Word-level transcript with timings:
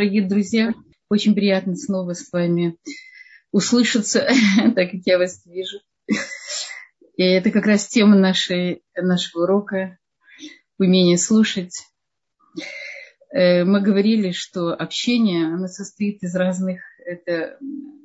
Дорогие 0.00 0.28
друзья, 0.28 0.74
очень 1.10 1.34
приятно 1.34 1.74
снова 1.74 2.12
с 2.12 2.30
вами 2.32 2.76
услышаться, 3.50 4.28
так 4.76 4.92
как 4.92 5.00
я 5.04 5.18
вас 5.18 5.44
вижу. 5.44 5.80
И 7.16 7.24
это 7.24 7.50
как 7.50 7.66
раз 7.66 7.88
тема 7.88 8.14
нашей, 8.14 8.84
нашего 8.94 9.42
урока 9.42 9.98
умение 10.78 11.18
слушать. 11.18 11.74
Э, 13.32 13.64
мы 13.64 13.80
говорили, 13.80 14.30
что 14.30 14.72
общение 14.72 15.46
оно 15.46 15.66
состоит 15.66 16.22
из 16.22 16.32
разных, 16.36 16.80
это, 17.04 17.58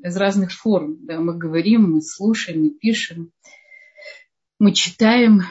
из 0.03 0.17
разных 0.17 0.51
форм. 0.51 0.97
Да? 1.05 1.19
Мы 1.19 1.37
говорим, 1.37 1.91
мы 1.91 2.01
слушаем, 2.01 2.63
мы 2.63 2.69
пишем, 2.71 3.31
мы 4.57 4.73
читаем. 4.73 5.43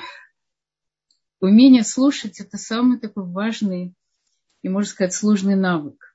Умение 1.38 1.84
слушать– 1.84 2.40
это 2.40 2.58
самый 2.58 2.98
такой 2.98 3.30
важный 3.30 3.94
и, 4.62 4.68
можно 4.68 4.90
сказать, 4.90 5.14
сложный 5.14 5.54
навык. 5.54 6.11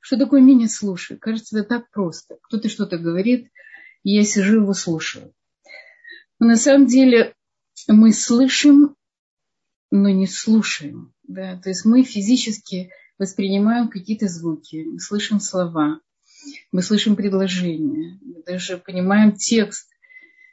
Что 0.00 0.16
такое 0.16 0.40
умение 0.40 0.68
слушать? 0.68 1.20
Кажется, 1.20 1.58
это 1.58 1.68
так 1.68 1.90
просто. 1.90 2.36
Кто-то 2.42 2.68
что-то 2.68 2.98
говорит, 2.98 3.50
и 4.02 4.14
я 4.14 4.24
сижу 4.24 4.62
его 4.62 4.72
слушаю. 4.72 5.32
Но 6.38 6.48
на 6.48 6.56
самом 6.56 6.86
деле 6.86 7.34
мы 7.88 8.12
слышим, 8.12 8.96
но 9.90 10.08
не 10.08 10.26
слушаем. 10.26 11.12
Да? 11.22 11.60
То 11.60 11.68
есть 11.68 11.84
мы 11.84 12.02
физически 12.02 12.90
воспринимаем 13.18 13.88
какие-то 13.88 14.26
звуки, 14.26 14.84
мы 14.84 14.98
слышим 14.98 15.38
слова, 15.38 16.00
мы 16.72 16.82
слышим 16.82 17.14
предложения, 17.14 18.18
мы 18.20 18.42
даже 18.42 18.78
понимаем 18.78 19.32
текст. 19.32 19.88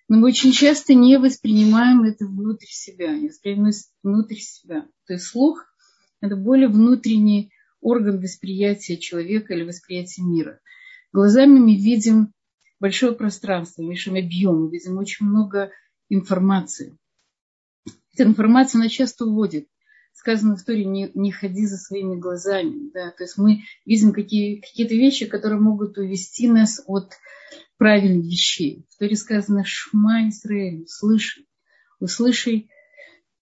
Но 0.08 0.18
мы 0.18 0.28
очень 0.28 0.52
часто 0.52 0.94
не 0.94 1.18
воспринимаем 1.18 2.04
это 2.04 2.26
внутрь 2.26 2.68
себя, 2.68 3.16
не 3.16 3.30
воспринимаем 3.30 3.74
внутрь 4.04 4.38
себя. 4.38 4.88
То 5.06 5.14
есть 5.14 5.26
слух– 5.26 5.66
это 6.22 6.36
более 6.36 6.68
внутренний 6.68 7.52
орган 7.82 8.20
восприятия 8.20 8.98
человека 8.98 9.54
или 9.54 9.64
восприятия 9.64 10.24
мира. 10.24 10.60
Глазами 11.12 11.60
мы 11.60 11.76
видим 11.76 12.34
большое 12.80 13.14
пространство, 13.14 13.82
видим 13.82 14.16
объем, 14.16 14.66
мы 14.66 14.72
видим 14.72 14.98
очень 14.98 15.26
много 15.26 15.72
информации. 16.10 16.98
Эта 18.14 18.24
информация, 18.24 18.80
она 18.80 18.90
часто 18.90 19.26
уводит. 19.26 19.68
Сказано 20.14 20.58
в 20.58 20.64
Торе, 20.64 20.84
не, 20.84 21.12
не 21.14 21.32
ходи 21.32 21.66
за 21.66 21.78
своими 21.78 22.20
глазами. 22.20 22.92
Да? 22.94 23.12
То 23.12 23.24
есть 23.24 23.38
мы 23.38 23.62
видим 23.86 24.12
какие, 24.12 24.60
какие-то 24.60 24.96
вещи, 24.96 25.26
которые 25.26 25.62
могут 25.62 25.98
увести 25.98 26.50
нас 26.50 26.82
от 26.88 27.14
правильных 27.78 28.26
вещей. 28.26 28.86
В 28.90 28.98
Торе 28.98 29.16
сказано, 29.16 29.64
Шма 29.66 30.28
Исраэль, 30.28 30.84
услыши, 30.84 31.46
услыши 32.00 32.68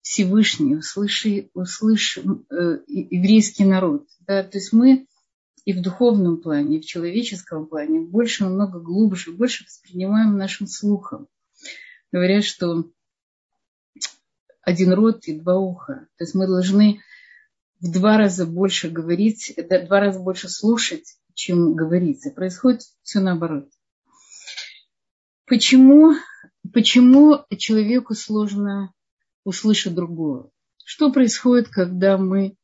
Всевышний, 0.07 0.77
услыши, 0.77 1.49
услышь 1.53 2.17
э, 2.17 2.79
еврейский 2.87 3.65
народ. 3.65 4.07
Да? 4.25 4.41
То 4.41 4.57
есть 4.57 4.71
мы 4.71 5.05
и 5.65 5.73
в 5.73 5.81
духовном 5.81 6.37
плане, 6.37 6.77
и 6.77 6.81
в 6.81 6.85
человеческом 6.85 7.67
плане 7.67 7.99
больше, 7.99 8.45
намного 8.45 8.79
глубже, 8.79 9.33
больше 9.33 9.65
воспринимаем 9.65 10.37
нашим 10.37 10.65
слухом. 10.65 11.27
Говорят, 12.13 12.45
что 12.45 12.89
один 14.61 14.93
рот 14.93 15.25
и 15.25 15.37
два 15.37 15.57
уха. 15.57 16.07
То 16.17 16.23
есть 16.23 16.35
мы 16.35 16.47
должны 16.47 17.01
в 17.81 17.91
два 17.91 18.17
раза 18.17 18.45
больше 18.45 18.89
говорить, 18.89 19.55
два 19.57 19.99
раза 19.99 20.21
больше 20.21 20.47
слушать, 20.47 21.17
чем 21.33 21.75
говорить. 21.75 22.25
И 22.25 22.29
происходит 22.29 22.83
все 23.03 23.19
наоборот. 23.19 23.69
Почему, 25.45 26.13
почему 26.71 27.43
человеку 27.57 28.15
сложно 28.15 28.93
услышать 29.47 29.95
другого. 29.95 30.51
Что 30.83 31.09
происходит, 31.09 31.69
когда 31.69 32.17
мы, 32.17 32.57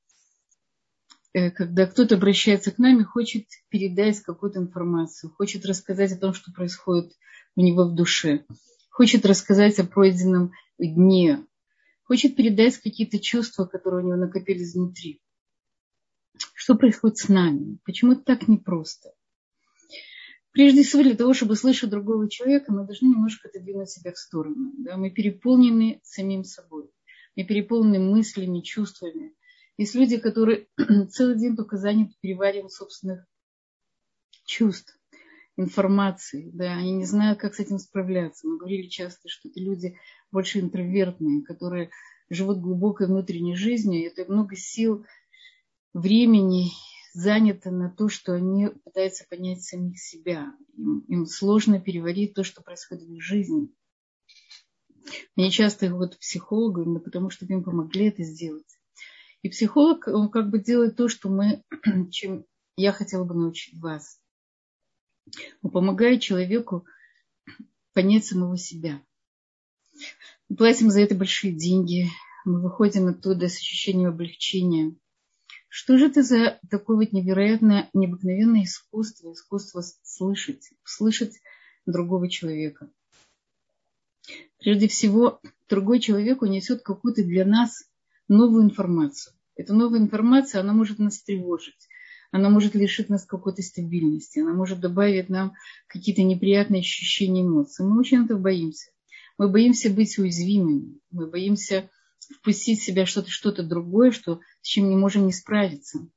э, 1.31 1.49
когда 1.49 1.85
кто-то 1.87 2.15
обращается 2.15 2.71
к 2.71 2.77
нам 2.77 2.99
и 2.99 3.05
хочет 3.05 3.45
передать 3.69 4.19
какую-то 4.19 4.59
информацию, 4.59 5.31
хочет 5.31 5.65
рассказать 5.65 6.11
о 6.11 6.17
том, 6.17 6.33
что 6.33 6.51
происходит 6.51 7.13
у 7.55 7.61
него 7.61 7.85
в 7.85 7.95
душе, 7.95 8.45
хочет 8.89 9.25
рассказать 9.25 9.79
о 9.79 9.85
пройденном 9.85 10.51
дне, 10.77 11.45
хочет 12.03 12.35
передать 12.35 12.77
какие-то 12.77 13.17
чувства, 13.17 13.63
которые 13.63 14.03
у 14.03 14.07
него 14.07 14.17
накопились 14.17 14.73
внутри. 14.73 15.22
Что 16.53 16.75
происходит 16.75 17.17
с 17.17 17.29
нами? 17.29 17.77
Почему 17.85 18.11
это 18.11 18.23
так 18.23 18.49
непросто? 18.49 19.13
Прежде 20.53 20.84
всего, 20.84 21.02
для 21.02 21.16
того, 21.16 21.34
чтобы 21.34 21.56
слышать 21.56 21.90
другого 21.90 22.30
человека, 22.30 22.72
мы 22.72 22.86
должны 22.86 23.08
немножко 23.08 23.50
отодвинуть 23.50 23.90
себя 23.90 24.14
в 24.14 24.19
сторону. 24.19 24.72
Да? 24.78 24.97
Мы 24.97 25.09
переполнены 25.09 26.00
самим 26.03 26.44
собой. 26.44 26.90
Мы 27.36 27.44
переполнены 27.44 28.00
мыслями, 28.00 28.62
чувствами. 28.62 29.34
Есть 29.78 29.96
люди, 29.96 30.18
которые 30.18 30.68
целый 31.09 31.40
день 31.40 31.56
только 31.56 31.78
заняты 31.78 32.14
перевариванием 32.22 32.69
собственных 32.69 33.25
чувств, 34.46 34.96
информации. 35.58 36.52
Да? 36.53 36.74
Они 36.74 36.91
не 36.91 37.06
знают, 37.06 37.40
как 37.40 37.56
с 37.56 37.59
этим 37.59 37.80
справляться. 37.80 38.47
Мы 38.47 38.59
говорили 38.59 38.88
часто, 38.88 39.30
что 39.30 39.50
это 39.50 39.59
люди 39.59 39.97
больше 40.31 40.59
интровертные, 40.59 41.41
которые 41.41 41.90
живут 42.30 42.59
глубокой 42.59 43.08
внутренней 43.08 43.56
жизнью. 43.56 44.02
И 44.02 44.06
это 44.06 44.31
много 44.31 44.56
сил, 44.56 45.03
времени 45.96 46.70
заняты 47.13 47.72
на 47.72 47.90
то, 47.90 48.09
что 48.09 48.34
они 48.34 48.69
пытаются 48.84 49.25
понять 49.29 49.63
самих 49.63 50.00
себя. 50.00 50.53
Им, 50.75 51.00
им 51.07 51.25
сложно 51.25 51.79
переварить 51.79 52.34
то, 52.34 52.44
что 52.44 52.62
происходит 52.62 53.03
в 53.03 53.13
их 53.13 53.22
жизни. 53.22 53.69
Мне 55.35 55.52
часто 55.52 55.94
вот 55.94 56.18
психологу, 56.18 56.81
именно 56.81 57.00
потому 57.00 57.29
что 57.29 57.46
им 57.46 57.63
помогли 57.63 58.07
это 58.07 58.23
сделать. 58.23 58.66
И 59.41 59.50
психолог, 59.50 60.07
он 60.07 60.29
как 60.29 60.50
бы 60.50 60.59
делает 60.59 60.96
то, 60.96 61.07
что 61.07 61.29
мы, 61.29 61.63
чем 62.12 62.46
я 62.78 62.91
хотела 62.91 63.23
бы 63.23 63.35
научить 63.35 63.79
вас. 63.79 64.19
Он 65.62 65.72
помогает 65.72 66.22
человеку 66.22 66.85
понять 67.94 68.25
самого 68.25 68.57
себя. 68.57 69.02
Мы 70.50 70.56
платим 70.56 70.90
за 70.90 71.02
это 71.02 71.13
большие 71.16 71.53
деньги. 71.53 72.09
Мы 72.46 72.62
выходим 72.62 73.07
оттуда 73.07 73.47
с 73.47 73.57
ощущением 73.57 74.09
облегчения. 74.09 74.96
Что 75.75 75.97
же 75.97 76.06
это 76.06 76.22
за 76.22 76.59
такое 76.69 76.97
вот 76.97 77.13
невероятное, 77.13 77.89
необыкновенное 77.95 78.63
искусство, 78.63 79.34
искусство 79.34 79.81
слышать, 80.03 80.69
слышать 80.84 81.39
другого 81.88 82.29
человека? 82.29 82.91
Прежде 84.59 84.88
всего, 84.88 85.41
другой 85.67 86.00
человек 86.00 86.44
унесет 86.44 86.84
какую-то 86.84 87.23
для 87.23 87.44
нас 87.44 87.85
новую 88.28 88.66
информацию. 88.66 89.34
Эта 89.56 89.73
новая 89.73 89.97
информация, 89.97 90.61
она 90.61 90.73
может 90.73 91.00
нас 91.00 91.23
тревожить, 91.23 91.90
она 92.29 92.51
может 92.51 92.75
лишить 92.75 93.09
нас 93.09 93.25
какой-то 93.25 93.63
стабильности, 93.63 94.41
она 94.41 94.53
может 94.53 94.79
добавить 94.79 95.29
нам 95.29 95.53
какие-то 95.88 96.22
неприятные 96.22 96.81
ощущения 96.81 97.41
эмоций. 97.41 97.84
Мы 97.84 98.00
очень 98.00 98.25
этого 98.25 98.38
боимся. 98.38 98.91
Мы 99.40 99.50
боимся 99.50 99.90
быть 99.90 100.19
уязвимыми, 100.19 101.00
мы 101.09 101.25
боимся 101.25 101.90
впустить 102.31 102.79
в 102.79 102.84
себя 102.84 103.06
что-то 103.06 103.29
что 103.29 103.51
другое, 103.51 104.11
что, 104.11 104.39
с 104.61 104.67
чем 104.67 104.89
не 104.89 104.95
можем 104.95 105.25
не 105.25 105.34
справиться. 105.34 106.07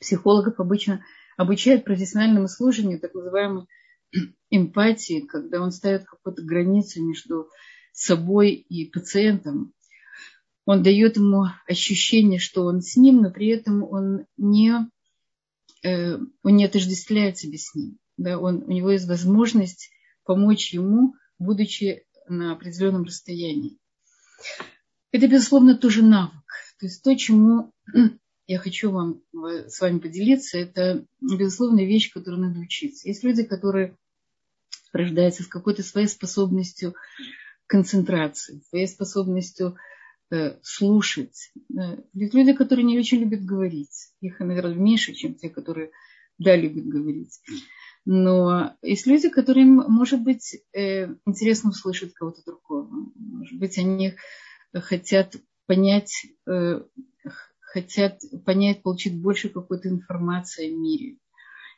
Психологов 0.00 0.58
обычно 0.58 1.04
обучают 1.36 1.84
профессиональному 1.84 2.48
служению, 2.48 3.00
так 3.00 3.14
называемой 3.14 3.66
эмпатии, 4.50 5.20
когда 5.20 5.60
он 5.60 5.70
ставит 5.70 6.04
какую-то 6.04 6.42
границу 6.42 7.04
между 7.04 7.48
собой 7.92 8.52
и 8.52 8.90
пациентом. 8.90 9.72
Он 10.64 10.82
дает 10.82 11.16
ему 11.16 11.46
ощущение, 11.66 12.38
что 12.38 12.64
он 12.64 12.82
с 12.82 12.96
ним, 12.96 13.22
но 13.22 13.30
при 13.30 13.48
этом 13.48 13.82
он 13.84 14.26
не, 14.36 14.74
э, 15.82 16.18
он 16.42 16.56
не 16.56 16.64
отождествляет 16.64 17.38
себя 17.38 17.56
с 17.56 17.74
ним. 17.74 17.98
Да, 18.16 18.38
он, 18.38 18.64
у 18.64 18.70
него 18.70 18.90
есть 18.90 19.08
возможность 19.08 19.90
помочь 20.24 20.74
ему, 20.74 21.14
будучи 21.38 22.04
на 22.28 22.52
определенном 22.52 23.04
расстоянии. 23.04 23.78
Это, 25.10 25.26
безусловно, 25.26 25.76
тоже 25.76 26.02
навык. 26.02 26.44
То 26.78 26.86
есть 26.86 27.02
то, 27.02 27.16
чему 27.16 27.72
я 28.46 28.58
хочу 28.58 28.90
вам, 28.90 29.20
с 29.32 29.80
вами 29.80 29.98
поделиться, 29.98 30.58
это, 30.58 31.04
безусловно, 31.20 31.80
вещь, 31.80 32.12
которую 32.12 32.42
надо 32.42 32.60
учиться. 32.60 33.08
Есть 33.08 33.22
люди, 33.22 33.42
которые 33.44 33.96
рождаются 34.92 35.42
с 35.42 35.46
какой-то 35.46 35.82
своей 35.82 36.08
способностью 36.08 36.94
концентрации, 37.66 38.62
своей 38.70 38.88
способностью 38.88 39.76
э, 40.30 40.56
слушать. 40.62 41.52
Есть 42.14 42.34
люди, 42.34 42.54
которые 42.54 42.86
не 42.86 42.98
очень 42.98 43.18
любят 43.18 43.44
говорить. 43.44 44.10
Их, 44.20 44.40
наверное, 44.40 44.74
меньше, 44.74 45.12
чем 45.12 45.34
те, 45.34 45.50
которые 45.50 45.90
да, 46.38 46.56
любят 46.56 46.86
говорить. 46.86 47.40
Но 48.06 48.74
есть 48.80 49.06
люди, 49.06 49.28
которым, 49.28 49.84
может 49.88 50.22
быть, 50.22 50.56
э, 50.72 51.08
интересно 51.26 51.70
услышать 51.70 52.14
кого-то 52.14 52.42
другого. 52.46 52.88
Может 53.14 53.58
быть, 53.58 53.76
они 53.76 54.14
хотят 54.74 55.36
понять, 55.66 56.26
э, 56.46 56.82
хотят 57.60 58.20
понять, 58.44 58.82
получить 58.82 59.20
больше 59.20 59.48
какой-то 59.48 59.88
информации 59.88 60.68
о 60.68 60.76
мире. 60.76 61.18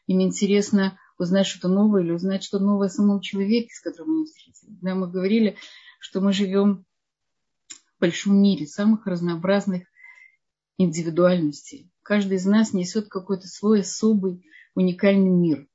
Им 0.06 0.22
интересно 0.22 0.98
узнать 1.18 1.46
что-то 1.46 1.68
новое 1.68 2.02
или 2.02 2.12
узнать 2.12 2.42
что-то 2.42 2.64
новое 2.64 2.86
о 2.86 2.90
самом 2.90 3.20
человеке, 3.20 3.72
с 3.72 3.80
которым 3.80 4.16
они 4.16 4.24
встретились. 4.24 4.78
Да, 4.80 4.94
мы 4.94 5.10
говорили, 5.10 5.56
что 5.98 6.20
мы 6.20 6.32
живем 6.32 6.84
в 7.96 8.00
большом 8.00 8.40
мире 8.40 8.66
самых 8.66 9.06
разнообразных 9.06 9.84
индивидуальностей. 10.78 11.92
каждый 12.02 12.38
из 12.38 12.46
нас 12.46 12.72
несет 12.72 13.08
какой-то 13.08 13.46
свой 13.46 13.82
особый 13.82 14.44
уникальный 14.74 15.30
мир. 15.30 15.68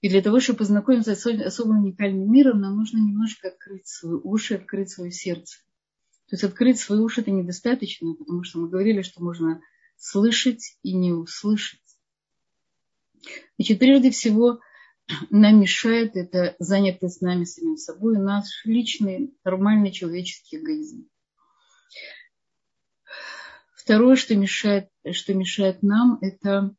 И 0.00 0.08
для 0.08 0.20
того, 0.20 0.40
чтобы 0.40 0.58
познакомиться 0.58 1.14
с 1.14 1.24
особым 1.24 1.84
уникальным 1.84 2.30
миром, 2.30 2.60
нам 2.60 2.76
нужно 2.76 2.98
немножко 2.98 3.48
открыть 3.48 3.86
свои 3.86 4.14
уши, 4.14 4.56
открыть 4.56 4.90
свое 4.90 5.12
сердце. 5.12 5.60
То 6.32 6.36
есть 6.36 6.44
открыть 6.44 6.80
свои 6.80 6.98
уши 6.98 7.20
это 7.20 7.30
недостаточно, 7.30 8.14
потому 8.14 8.42
что 8.42 8.58
мы 8.58 8.70
говорили, 8.70 9.02
что 9.02 9.22
можно 9.22 9.60
слышать 9.98 10.78
и 10.82 10.94
не 10.94 11.12
услышать. 11.12 11.82
Значит, 13.58 13.78
прежде 13.78 14.10
всего, 14.10 14.58
нам 15.28 15.60
мешает 15.60 16.16
это 16.16 16.56
занятость 16.58 17.20
нами 17.20 17.44
самим 17.44 17.76
собой, 17.76 18.16
наш 18.16 18.64
личный, 18.64 19.36
нормальный 19.44 19.92
человеческий 19.92 20.56
эгоизм. 20.56 21.06
Второе, 23.74 24.16
что 24.16 24.34
мешает, 24.34 24.88
что 25.12 25.34
мешает 25.34 25.82
нам, 25.82 26.16
это 26.22 26.74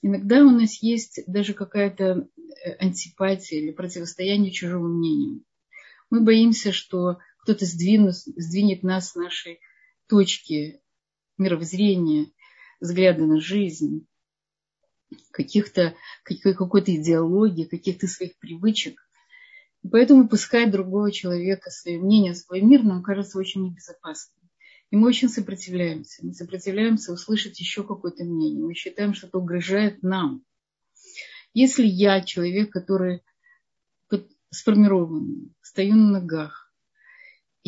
иногда 0.00 0.44
у 0.44 0.50
нас 0.50 0.80
есть 0.80 1.24
даже 1.26 1.54
какая-то 1.54 2.28
э, 2.64 2.70
антипатия 2.78 3.58
или 3.58 3.72
противостояние 3.72 4.52
чужому 4.52 4.86
мнению. 4.86 5.42
Мы 6.08 6.20
боимся, 6.20 6.70
что 6.70 7.18
кто-то 7.46 7.64
сдвинет, 7.64 8.16
сдвинет 8.16 8.82
нас 8.82 9.10
с 9.10 9.14
нашей 9.14 9.60
точки 10.08 10.80
мировоззрения, 11.38 12.26
взгляда 12.80 13.24
на 13.24 13.40
жизнь, 13.40 14.04
каких-то, 15.30 15.94
какой-то 16.24 16.92
идеологии, 16.92 17.64
каких-то 17.64 18.08
своих 18.08 18.36
привычек. 18.38 18.98
И 19.84 19.88
поэтому 19.88 20.28
пускать 20.28 20.72
другого 20.72 21.12
человека 21.12 21.70
свое 21.70 22.00
мнение, 22.00 22.34
свой 22.34 22.62
мир 22.62 22.82
нам 22.82 23.04
кажется 23.04 23.38
очень 23.38 23.62
небезопасным. 23.62 24.50
И 24.90 24.96
мы 24.96 25.06
очень 25.06 25.28
сопротивляемся. 25.28 26.26
Мы 26.26 26.34
сопротивляемся 26.34 27.12
услышать 27.12 27.60
еще 27.60 27.84
какое-то 27.84 28.24
мнение. 28.24 28.64
Мы 28.64 28.74
считаем, 28.74 29.14
что 29.14 29.28
это 29.28 29.38
угрожает 29.38 30.02
нам. 30.02 30.42
Если 31.54 31.86
я 31.86 32.22
человек, 32.22 32.72
который 32.72 33.22
сформирован, 34.50 35.54
стою 35.60 35.94
на 35.94 36.20
ногах, 36.20 36.65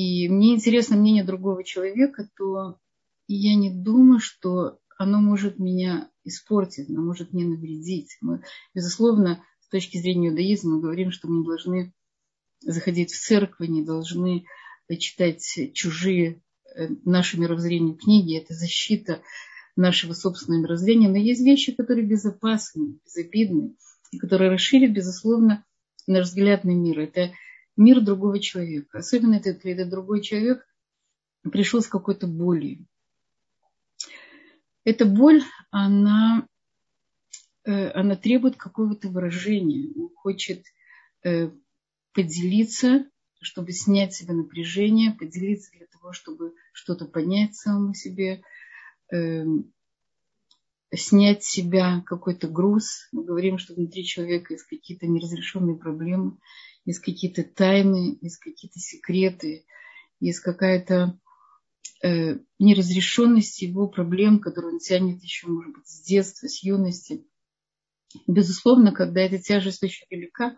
и 0.00 0.28
мне 0.28 0.54
интересно 0.54 0.96
мнение 0.96 1.24
другого 1.24 1.64
человека, 1.64 2.28
то 2.36 2.78
я 3.26 3.54
не 3.54 3.70
думаю, 3.70 4.20
что 4.20 4.78
оно 4.96 5.20
может 5.20 5.58
меня 5.58 6.10
испортить, 6.24 6.88
оно 6.88 7.02
может 7.02 7.32
мне 7.32 7.46
навредить. 7.46 8.16
Мы, 8.20 8.42
безусловно, 8.74 9.42
с 9.60 9.68
точки 9.68 9.98
зрения 9.98 10.28
иудаизма 10.28 10.76
мы 10.76 10.80
говорим, 10.80 11.10
что 11.10 11.28
мы 11.28 11.38
не 11.38 11.44
должны 11.44 11.92
заходить 12.60 13.12
в 13.12 13.20
церковь, 13.20 13.68
не 13.68 13.84
должны 13.84 14.44
читать 14.98 15.42
чужие 15.74 16.42
Э, 16.78 16.88
наше 17.04 17.40
мировоззрение 17.40 17.96
книги, 17.96 18.38
это 18.38 18.54
защита 18.54 19.20
нашего 19.74 20.12
собственного 20.12 20.62
мировоззрения, 20.62 21.08
но 21.08 21.16
есть 21.16 21.40
вещи, 21.40 21.72
которые 21.72 22.06
безопасны, 22.06 22.98
безобидны, 23.04 23.74
и 24.12 24.18
которые 24.18 24.50
расширят, 24.50 24.92
безусловно, 24.92 25.64
наш 26.06 26.26
взгляд 26.26 26.64
на 26.64 26.70
мир. 26.70 27.00
Это 27.00 27.32
мир 27.78 28.00
другого 28.00 28.38
человека. 28.40 28.98
Особенно 28.98 29.36
это, 29.36 29.50
если 29.50 29.72
этот 29.72 29.88
другой 29.88 30.20
человек 30.20 30.66
пришел 31.50 31.80
с 31.80 31.86
какой-то 31.86 32.26
болью. 32.26 32.86
Эта 34.84 35.06
боль, 35.06 35.42
она, 35.70 36.46
э, 37.64 37.90
она 37.90 38.16
требует 38.16 38.56
какого-то 38.56 39.08
выражения. 39.08 39.92
Он 39.96 40.10
хочет 40.14 40.64
э, 41.24 41.50
поделиться 42.12 43.06
чтобы 43.40 43.72
снять 43.72 44.14
себе 44.14 44.34
напряжение, 44.34 45.12
поделиться 45.12 45.70
для 45.72 45.86
того, 45.86 46.12
чтобы 46.12 46.54
что-то 46.72 47.06
понять 47.06 47.54
самому 47.54 47.94
себе, 47.94 48.42
э, 49.12 49.44
снять 50.92 51.44
с 51.44 51.50
себя 51.50 52.02
какой-то 52.06 52.48
груз. 52.48 53.08
Мы 53.12 53.24
говорим, 53.24 53.58
что 53.58 53.74
внутри 53.74 54.04
человека 54.04 54.54
есть 54.54 54.66
какие-то 54.66 55.06
неразрешенные 55.06 55.76
проблемы, 55.76 56.38
есть 56.88 57.00
какие-то 57.00 57.44
тайны, 57.44 58.16
есть 58.22 58.38
какие-то 58.38 58.80
секреты, 58.80 59.66
есть 60.20 60.40
какая-то 60.40 61.20
э, 62.02 62.38
неразрешенность 62.58 63.60
его 63.60 63.88
проблем, 63.88 64.38
которые 64.40 64.72
он 64.72 64.78
тянет 64.78 65.22
еще, 65.22 65.48
может 65.48 65.74
быть, 65.74 65.86
с 65.86 66.00
детства, 66.00 66.48
с 66.48 66.62
юности. 66.62 67.26
Безусловно, 68.26 68.92
когда 68.92 69.20
эта 69.20 69.38
тяжесть 69.38 69.82
очень 69.82 70.06
велика, 70.08 70.56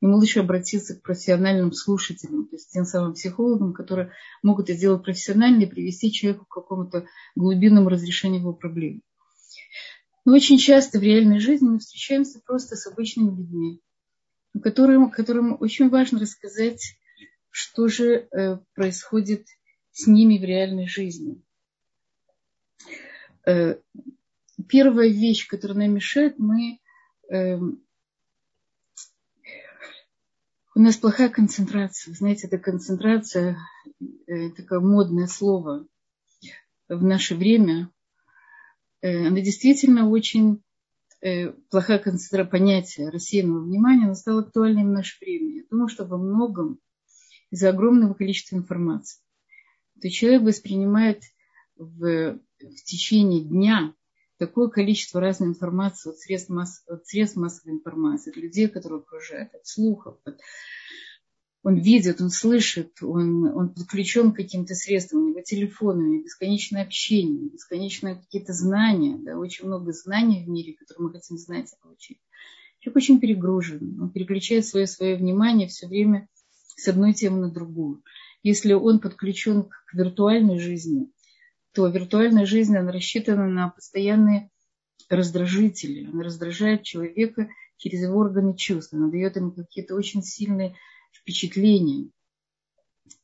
ему 0.00 0.16
лучше 0.16 0.40
обратиться 0.40 0.96
к 0.96 1.02
профессиональным 1.02 1.72
слушателям, 1.72 2.48
то 2.48 2.56
есть 2.56 2.72
тем 2.72 2.84
самым 2.84 3.14
психологам, 3.14 3.72
которые 3.72 4.10
могут 4.42 4.70
это 4.70 4.80
делать 4.80 5.04
профессионально 5.04 5.62
и 5.62 5.66
привести 5.66 6.10
человеку 6.10 6.44
к 6.44 6.54
какому-то 6.54 7.06
глубинному 7.36 7.88
разрешению 7.88 8.40
его 8.40 8.52
проблем. 8.52 9.00
Но 10.24 10.34
очень 10.34 10.58
часто 10.58 10.98
в 10.98 11.02
реальной 11.02 11.38
жизни 11.38 11.68
мы 11.68 11.78
встречаемся 11.78 12.40
просто 12.44 12.74
с 12.74 12.88
обычными 12.88 13.28
людьми, 13.28 13.80
которым, 14.60 15.10
которым 15.10 15.56
очень 15.60 15.88
важно 15.88 16.20
рассказать, 16.20 16.96
что 17.50 17.88
же 17.88 18.28
э, 18.30 18.58
происходит 18.74 19.46
с 19.92 20.06
ними 20.06 20.38
в 20.38 20.44
реальной 20.44 20.86
жизни. 20.86 21.42
Э, 23.48 23.80
первая 24.68 25.08
вещь, 25.08 25.48
которая 25.48 25.78
нам 25.78 25.94
мешает, 25.94 26.38
мы 26.38 26.78
э, 27.30 27.58
у 30.74 30.80
нас 30.80 30.96
плохая 30.96 31.30
концентрация. 31.30 32.14
Знаете, 32.14 32.46
эта 32.46 32.58
концентрация, 32.58 33.56
э, 34.26 34.50
такое 34.50 34.80
модное 34.80 35.26
слово 35.26 35.86
в 36.88 37.02
наше 37.02 37.34
время, 37.34 37.90
она 39.00 39.40
действительно 39.40 40.08
очень 40.08 40.62
э, 41.20 41.52
плохая 41.70 41.98
концентрация 41.98 42.50
понятия 42.50 43.08
рассеянного 43.10 43.64
внимания, 43.64 44.04
она 44.04 44.14
стала 44.14 44.42
актуальной 44.42 44.84
в 44.84 44.88
наше 44.88 45.16
время. 45.20 45.56
Я 45.56 45.62
думаю, 45.70 45.88
что 45.88 46.04
во 46.04 46.18
многом 46.18 46.78
из-за 47.50 47.70
огромного 47.70 48.14
количества 48.14 48.56
информации. 48.56 49.20
То 50.00 50.10
человек 50.10 50.42
воспринимает 50.42 51.22
в, 51.76 52.38
в 52.60 52.84
течение 52.84 53.42
дня 53.42 53.94
такое 54.38 54.68
количество 54.68 55.20
разной 55.20 55.48
информации 55.48 56.10
от 56.10 56.18
средств, 56.18 56.50
масс, 56.50 56.82
от 56.86 57.06
средств 57.06 57.36
массовой 57.36 57.74
информации, 57.74 58.30
от 58.30 58.36
людей, 58.36 58.68
которые 58.68 59.00
окружают, 59.00 59.54
от 59.54 59.66
слухов. 59.66 60.18
От... 60.24 60.40
Он 61.68 61.76
видит, 61.76 62.22
он 62.22 62.30
слышит, 62.30 63.02
он, 63.02 63.44
он 63.54 63.74
подключен 63.74 64.32
к 64.32 64.36
каким-то 64.36 64.74
средствам, 64.74 65.24
у 65.24 65.28
него 65.28 65.42
телефон, 65.42 65.98
у 65.98 66.00
него 66.00 66.24
бесконечное 66.24 66.82
общение, 66.82 67.50
бесконечные 67.50 68.14
какие-то 68.16 68.54
знания, 68.54 69.18
да, 69.18 69.36
очень 69.36 69.66
много 69.66 69.92
знаний 69.92 70.46
в 70.46 70.48
мире, 70.48 70.72
которые 70.72 71.08
мы 71.08 71.12
хотим 71.12 71.36
знать 71.36 71.70
и 71.70 71.82
получить. 71.82 72.16
Человек 72.78 72.96
очень 72.96 73.20
перегружен, 73.20 74.00
он 74.00 74.08
переключает 74.08 74.64
свое, 74.64 74.86
свое 74.86 75.16
внимание 75.16 75.68
все 75.68 75.86
время 75.86 76.26
с 76.74 76.88
одной 76.88 77.12
темы 77.12 77.40
на 77.40 77.50
другую. 77.50 78.02
Если 78.42 78.72
он 78.72 78.98
подключен 78.98 79.64
к 79.64 79.92
виртуальной 79.92 80.58
жизни, 80.58 81.10
то 81.74 81.86
виртуальная 81.86 82.46
жизнь, 82.46 82.78
она 82.78 82.92
рассчитана 82.92 83.46
на 83.46 83.68
постоянные 83.68 84.48
раздражители. 85.10 86.08
Она 86.10 86.22
раздражает 86.22 86.84
человека 86.84 87.50
через 87.76 88.00
его 88.04 88.16
органы 88.16 88.56
чувств. 88.56 88.94
Она 88.94 89.10
дает 89.10 89.36
ему 89.36 89.50
какие-то 89.52 89.96
очень 89.96 90.22
сильные 90.22 90.74
впечатления. 91.12 92.10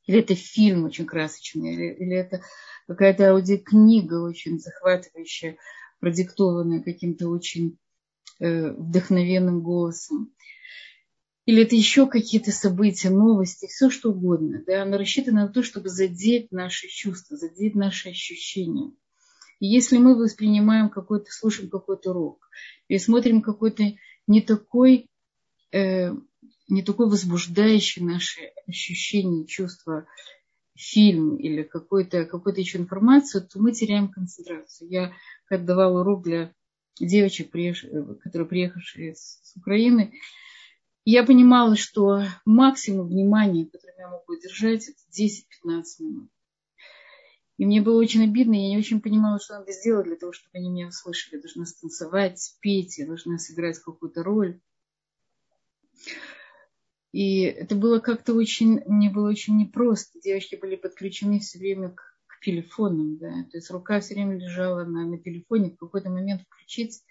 Или 0.06 0.20
это 0.20 0.34
фильм 0.34 0.84
очень 0.84 1.06
красочный, 1.06 1.74
или, 1.74 1.94
или 1.94 2.16
это 2.16 2.42
какая-то 2.86 3.30
аудиокнига 3.30 4.22
очень 4.22 4.58
захватывающая, 4.58 5.56
продиктованная 6.00 6.82
каким-то 6.82 7.28
очень 7.28 7.78
э, 8.40 8.70
вдохновенным 8.72 9.62
голосом 9.62 10.34
или 11.46 11.62
это 11.62 11.76
еще 11.76 12.06
какие-то 12.06 12.52
события, 12.52 13.10
новости, 13.10 13.66
все 13.66 13.90
что 13.90 14.10
угодно. 14.10 14.62
Да, 14.66 14.82
оно 14.82 14.96
рассчитано 14.96 15.42
на 15.42 15.48
то, 15.48 15.62
чтобы 15.62 15.90
задеть 15.90 16.50
наши 16.52 16.88
чувства, 16.88 17.36
задеть 17.36 17.74
наши 17.74 18.10
ощущения. 18.10 18.92
И 19.60 19.66
если 19.66 19.98
мы 19.98 20.16
воспринимаем 20.16 20.88
какой-то, 20.88 21.30
слушаем 21.30 21.68
какой-то 21.68 22.10
урок, 22.10 22.48
и 22.88 22.98
смотрим 22.98 23.42
какой-то 23.42 23.84
не 24.26 24.40
такой, 24.40 25.10
э, 25.72 26.12
не 26.68 26.83
такой 26.83 27.09
возбуждающий 27.09 28.02
наши 28.02 28.52
ощущения, 28.66 29.47
чувства 29.47 30.06
фильм 30.75 31.37
или 31.37 31.62
какую-то 31.62 32.25
какую 32.25 32.59
еще 32.59 32.78
информацию, 32.78 33.47
то 33.47 33.61
мы 33.61 33.73
теряем 33.73 34.09
концентрацию. 34.09 34.90
Я 34.90 35.12
когда 35.47 35.66
давала 35.66 36.00
урок 36.00 36.25
для 36.25 36.52
девочек, 36.99 37.50
которые 37.50 38.49
приехали 38.49 39.12
с 39.12 39.52
Украины, 39.56 40.14
я 41.04 41.23
понимала, 41.25 41.76
что 41.76 42.25
максимум 42.47 43.09
внимания, 43.09 43.66
которое 43.66 43.99
я 43.99 44.09
могу 44.09 44.40
держать, 44.40 44.88
это 44.88 44.99
10-15 45.12 45.83
минут. 46.00 46.30
И 47.56 47.66
мне 47.66 47.83
было 47.83 48.00
очень 48.00 48.25
обидно, 48.25 48.54
я 48.54 48.71
не 48.71 48.78
очень 48.78 49.00
понимала, 49.00 49.38
что 49.38 49.59
надо 49.59 49.71
сделать 49.71 50.06
для 50.06 50.16
того, 50.16 50.33
чтобы 50.33 50.50
они 50.54 50.71
меня 50.71 50.88
услышали. 50.88 51.37
Я 51.37 51.42
должна 51.42 51.66
станцевать, 51.66 52.40
спеть, 52.40 52.99
я 52.99 53.06
должна 53.06 53.38
сыграть 53.38 53.78
какую-то 53.78 54.25
роль. 54.25 54.61
И 57.14 57.42
это 57.42 57.76
было 57.76 58.00
как-то 58.00 58.35
очень, 58.35 58.80
мне 58.87 59.09
было 59.09 59.28
очень 59.28 59.56
непросто. 59.56 60.18
Девочки 60.18 60.56
были 60.56 60.75
подключены 60.75 61.38
все 61.38 61.61
время 61.61 61.90
к, 61.90 62.02
к 62.26 62.44
телефонам, 62.44 63.18
да, 63.18 63.44
то 63.52 63.56
есть 63.56 63.71
рука 63.71 64.00
все 64.00 64.14
время 64.14 64.37
лежала 64.37 64.85
на, 64.85 65.06
на 65.06 65.16
телефоне, 65.18 65.71
в 65.71 65.76
какой-то 65.76 66.11
момент 66.11 66.42
включить 66.42 67.04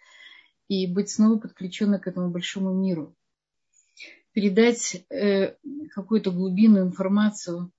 и 0.67 0.87
быть 0.87 1.09
снова 1.09 1.39
подключенной 1.39 2.01
к 2.01 2.07
этому 2.07 2.31
большому 2.31 2.73
миру. 2.73 3.15
Передать 4.33 5.05
э, 5.09 5.55
какую-то 5.95 6.31
глубинную 6.31 6.85
информацию 6.85 7.71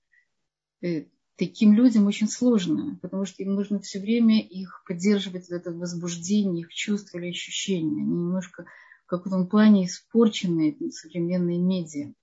э, 0.81 1.05
таким 1.35 1.73
людям 1.73 2.07
очень 2.07 2.27
сложно, 2.27 2.97
потому 3.03 3.25
что 3.25 3.43
им 3.43 3.53
нужно 3.53 3.79
все 3.81 3.99
время 3.99 4.41
их 4.41 4.83
поддерживать 4.87 5.49
в 5.49 5.51
этом 5.51 5.77
возбуждении, 5.77 6.61
их 6.61 6.73
чувства 6.73 7.19
или 7.19 7.29
ощущения. 7.29 8.01
Они 8.01 8.01
немножко 8.01 8.65
в 9.05 9.07
каком-то 9.07 9.49
плане 9.49 9.85
испорченные 9.85 10.75
современные 10.91 11.59
медиа. 11.59 12.13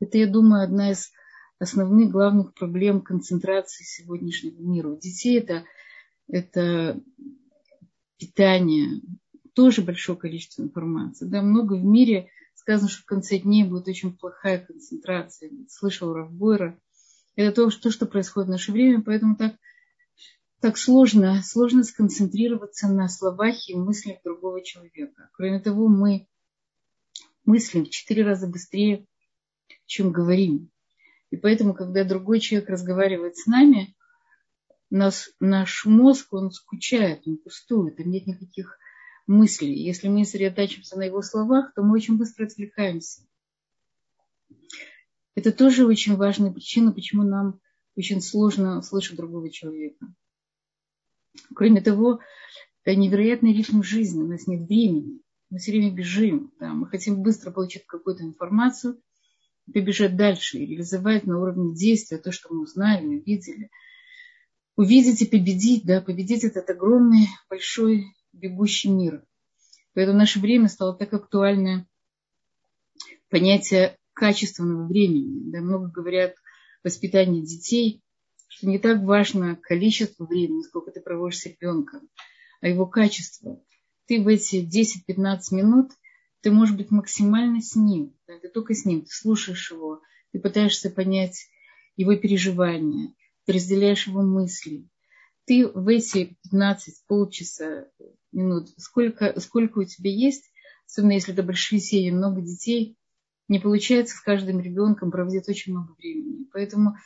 Это, 0.00 0.18
я 0.18 0.26
думаю, 0.26 0.64
одна 0.64 0.90
из 0.90 1.10
основных 1.58 2.10
главных 2.10 2.54
проблем 2.54 3.00
концентрации 3.00 3.84
сегодняшнего 3.84 4.60
мира. 4.60 4.88
У 4.88 4.98
детей 4.98 5.38
это, 5.38 5.64
это 6.28 7.00
питание, 8.16 9.00
тоже 9.54 9.82
большое 9.82 10.18
количество 10.18 10.62
информации. 10.62 11.26
Да, 11.26 11.42
много 11.42 11.74
в 11.74 11.84
мире 11.84 12.30
сказано, 12.54 12.88
что 12.88 13.02
в 13.02 13.06
конце 13.06 13.38
дней 13.38 13.64
будет 13.64 13.88
очень 13.88 14.16
плохая 14.16 14.58
концентрация. 14.58 15.50
Слышал 15.68 16.12
Равбойра. 16.12 16.78
Это 17.36 17.70
то, 17.70 17.90
что 17.90 18.06
происходит 18.06 18.48
в 18.48 18.52
наше 18.52 18.72
время, 18.72 19.02
поэтому 19.02 19.36
так, 19.36 19.54
так 20.60 20.76
сложно, 20.76 21.42
сложно 21.42 21.84
сконцентрироваться 21.84 22.88
на 22.88 23.08
словах 23.08 23.68
и 23.68 23.74
мыслях 23.74 24.18
другого 24.24 24.62
человека. 24.62 25.30
Кроме 25.32 25.60
того, 25.60 25.88
мы 25.88 26.26
мыслим 27.44 27.84
в 27.84 27.90
четыре 27.90 28.24
раза 28.24 28.46
быстрее, 28.46 29.06
чем 29.86 30.10
говорим. 30.10 30.70
И 31.30 31.36
поэтому, 31.36 31.74
когда 31.74 32.04
другой 32.04 32.40
человек 32.40 32.68
разговаривает 32.70 33.36
с 33.36 33.46
нами, 33.46 33.94
нас, 34.90 35.30
наш 35.38 35.84
мозг, 35.84 36.32
он 36.32 36.50
скучает, 36.50 37.22
он 37.26 37.36
пустует, 37.36 37.96
там 37.96 38.10
нет 38.10 38.26
никаких 38.26 38.78
мыслей. 39.26 39.74
Если 39.84 40.08
мы 40.08 40.24
сосредотачиваемся 40.24 40.96
на 40.96 41.02
его 41.02 41.22
словах, 41.22 41.72
то 41.74 41.82
мы 41.82 41.94
очень 41.94 42.16
быстро 42.16 42.46
отвлекаемся. 42.46 43.22
Это 45.34 45.52
тоже 45.52 45.86
очень 45.86 46.16
важная 46.16 46.50
причина, 46.50 46.92
почему 46.92 47.22
нам 47.22 47.60
очень 47.94 48.20
сложно 48.20 48.82
слышать 48.82 49.16
другого 49.16 49.50
человека. 49.50 50.06
Кроме 51.54 51.80
того, 51.80 52.20
это 52.84 52.96
невероятный 52.96 53.52
ритм 53.52 53.82
жизни, 53.82 54.22
у 54.22 54.26
нас 54.26 54.46
нет 54.46 54.66
времени, 54.68 55.20
мы 55.50 55.58
все 55.58 55.72
время 55.72 55.92
бежим, 55.92 56.52
да, 56.60 56.72
мы 56.72 56.86
хотим 56.86 57.22
быстро 57.22 57.50
получить 57.50 57.86
какую-то 57.86 58.22
информацию, 58.22 59.00
побежать 59.72 60.16
дальше 60.16 60.58
и 60.58 60.66
реализовать 60.66 61.24
на 61.24 61.38
уровне 61.40 61.74
действия 61.74 62.18
то, 62.18 62.32
что 62.32 62.52
мы 62.52 62.62
узнали, 62.62 63.06
увидели. 63.06 63.70
Увидеть 64.76 65.22
и 65.22 65.26
победить, 65.26 65.84
да, 65.84 66.00
победить 66.00 66.44
этот 66.44 66.70
огромный, 66.70 67.26
большой, 67.50 68.04
бегущий 68.32 68.90
мир. 68.90 69.24
Поэтому 69.94 70.18
наше 70.18 70.38
время 70.38 70.68
стало 70.68 70.94
так 70.94 71.12
актуально 71.12 71.86
понятие 73.28 73.96
качественного 74.12 74.86
времени. 74.86 75.50
Да, 75.50 75.60
много 75.60 75.90
говорят 75.90 76.32
о 76.32 76.88
воспитании 76.88 77.44
детей, 77.44 78.02
что 78.48 78.66
не 78.66 78.78
так 78.78 79.02
важно 79.02 79.56
количество 79.56 80.26
времени, 80.26 80.62
сколько 80.62 80.90
ты 80.90 81.00
проводишь 81.00 81.38
с 81.38 81.46
ребенком, 81.46 82.08
а 82.60 82.68
его 82.68 82.86
качество. 82.86 83.62
Ты 84.06 84.22
в 84.22 84.28
эти 84.28 84.66
10-15 84.66 85.38
минут– 85.52 85.92
ты 86.40 86.50
можешь 86.50 86.76
быть 86.76 86.90
максимально 86.90 87.60
с 87.60 87.74
ним, 87.74 88.14
да, 88.26 88.38
ты 88.38 88.48
только 88.48 88.74
с 88.74 88.84
ним, 88.84 89.02
ты 89.02 89.10
слушаешь 89.10 89.70
его, 89.70 90.00
ты 90.32 90.38
пытаешься 90.38 90.90
понять 90.90 91.46
его 91.96 92.14
переживания, 92.16 93.14
ты 93.44 93.52
разделяешь 93.54 94.06
его 94.06 94.22
мысли. 94.22 94.88
Ты 95.46 95.66
в 95.66 95.88
эти 95.88 96.36
15 96.50 97.06
полчаса, 97.06 97.86
минут, 98.32 98.68
сколько, 98.76 99.38
сколько 99.40 99.78
у 99.78 99.84
тебя 99.84 100.10
есть, 100.10 100.44
особенно 100.86 101.12
если 101.12 101.32
это 101.32 101.42
большие 101.42 101.80
семьи, 101.80 102.10
много 102.10 102.42
детей, 102.42 102.96
не 103.48 103.58
получается 103.58 104.16
с 104.16 104.20
каждым 104.20 104.60
ребенком 104.60 105.10
проводить 105.10 105.48
очень 105.48 105.72
много 105.72 105.94
времени. 105.98 106.46
Поэтому 106.52 106.96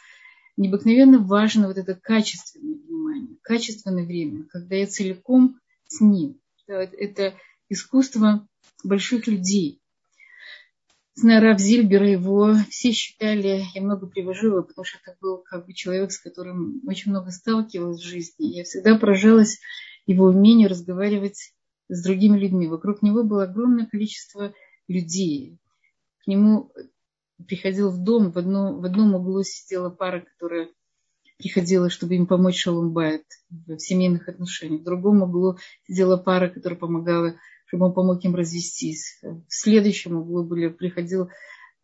необыкновенно 0.56 1.18
важно 1.18 1.68
вот 1.68 1.78
это 1.78 1.94
качественное 1.94 2.76
внимание, 2.76 3.36
качественное 3.42 4.04
время, 4.04 4.44
когда 4.44 4.76
я 4.76 4.86
целиком 4.86 5.58
с 5.86 6.00
ним. 6.00 6.40
Это 6.66 7.34
искусство 7.68 8.46
больших 8.84 9.26
людей. 9.26 9.80
Знаю 11.14 11.42
Рав 11.42 11.60
Зильбера, 11.60 12.08
его 12.08 12.54
все 12.70 12.92
считали, 12.92 13.64
я 13.74 13.82
много 13.82 14.06
привожу 14.06 14.48
его, 14.48 14.62
потому 14.62 14.84
что 14.84 14.98
это 15.04 15.14
был 15.20 15.38
как 15.38 15.66
бы 15.66 15.74
человек, 15.74 16.10
с 16.10 16.18
которым 16.18 16.80
очень 16.86 17.10
много 17.10 17.30
сталкивалась 17.30 18.00
в 18.00 18.06
жизни. 18.06 18.46
Я 18.46 18.64
всегда 18.64 18.96
поражалась 18.96 19.60
его 20.06 20.26
умению 20.26 20.70
разговаривать 20.70 21.54
с 21.88 22.02
другими 22.02 22.38
людьми. 22.38 22.66
Вокруг 22.66 23.02
него 23.02 23.24
было 23.24 23.44
огромное 23.44 23.86
количество 23.86 24.54
людей. 24.88 25.58
К 26.24 26.28
нему 26.28 26.72
приходил 27.46 27.90
в 27.90 28.02
дом, 28.02 28.32
в, 28.32 28.38
одно, 28.38 28.78
в 28.78 28.84
одном 28.84 29.14
углу 29.14 29.42
сидела 29.42 29.90
пара, 29.90 30.20
которая 30.20 30.68
приходила, 31.38 31.90
чтобы 31.90 32.14
им 32.14 32.26
помочь 32.26 32.60
Шалумбайт 32.60 33.24
в 33.50 33.78
семейных 33.78 34.28
отношениях. 34.28 34.82
В 34.82 34.84
другом 34.84 35.22
углу 35.22 35.56
сидела 35.86 36.16
пара, 36.16 36.48
которая 36.48 36.78
помогала 36.78 37.34
чтобы 37.72 37.86
он 37.86 37.94
помог 37.94 38.22
им 38.22 38.34
развестись. 38.34 39.18
В 39.22 39.44
следующем 39.48 40.18
углу 40.18 40.44
были, 40.44 40.68
приходил 40.68 41.30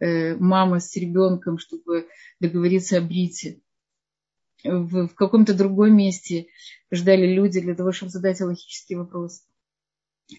э, 0.00 0.36
мама 0.36 0.80
с 0.80 0.94
ребенком, 0.96 1.56
чтобы 1.56 2.08
договориться 2.40 2.98
о 2.98 3.00
брите. 3.00 3.62
В, 4.62 5.06
в 5.06 5.14
каком-то 5.14 5.54
другом 5.54 5.96
месте 5.96 6.48
ждали 6.92 7.32
люди 7.32 7.62
для 7.62 7.74
того, 7.74 7.92
чтобы 7.92 8.10
задать 8.10 8.38
логический 8.42 8.96
вопрос. 8.96 9.44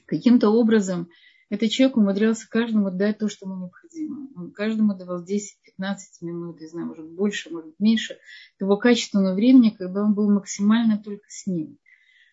Каким-то 0.05 0.49
образом 0.49 1.09
этот 1.49 1.71
человек 1.71 1.97
умудрялся 1.97 2.47
каждому 2.47 2.91
дать 2.91 3.17
то, 3.17 3.27
что 3.27 3.45
ему 3.45 3.57
необходимо. 3.57 4.27
Он 4.35 4.51
каждому 4.51 4.95
давал 4.95 5.23
10-15 5.23 5.97
минут, 6.21 6.61
не 6.61 6.67
знаю, 6.67 6.87
может 6.87 7.09
больше, 7.09 7.49
может 7.49 7.79
меньше, 7.79 8.17
его 8.59 8.77
качественного 8.77 9.33
времени, 9.33 9.69
когда 9.71 10.03
он 10.03 10.13
был 10.13 10.31
максимально 10.31 10.97
только 10.97 11.25
с 11.27 11.47
ним. 11.47 11.77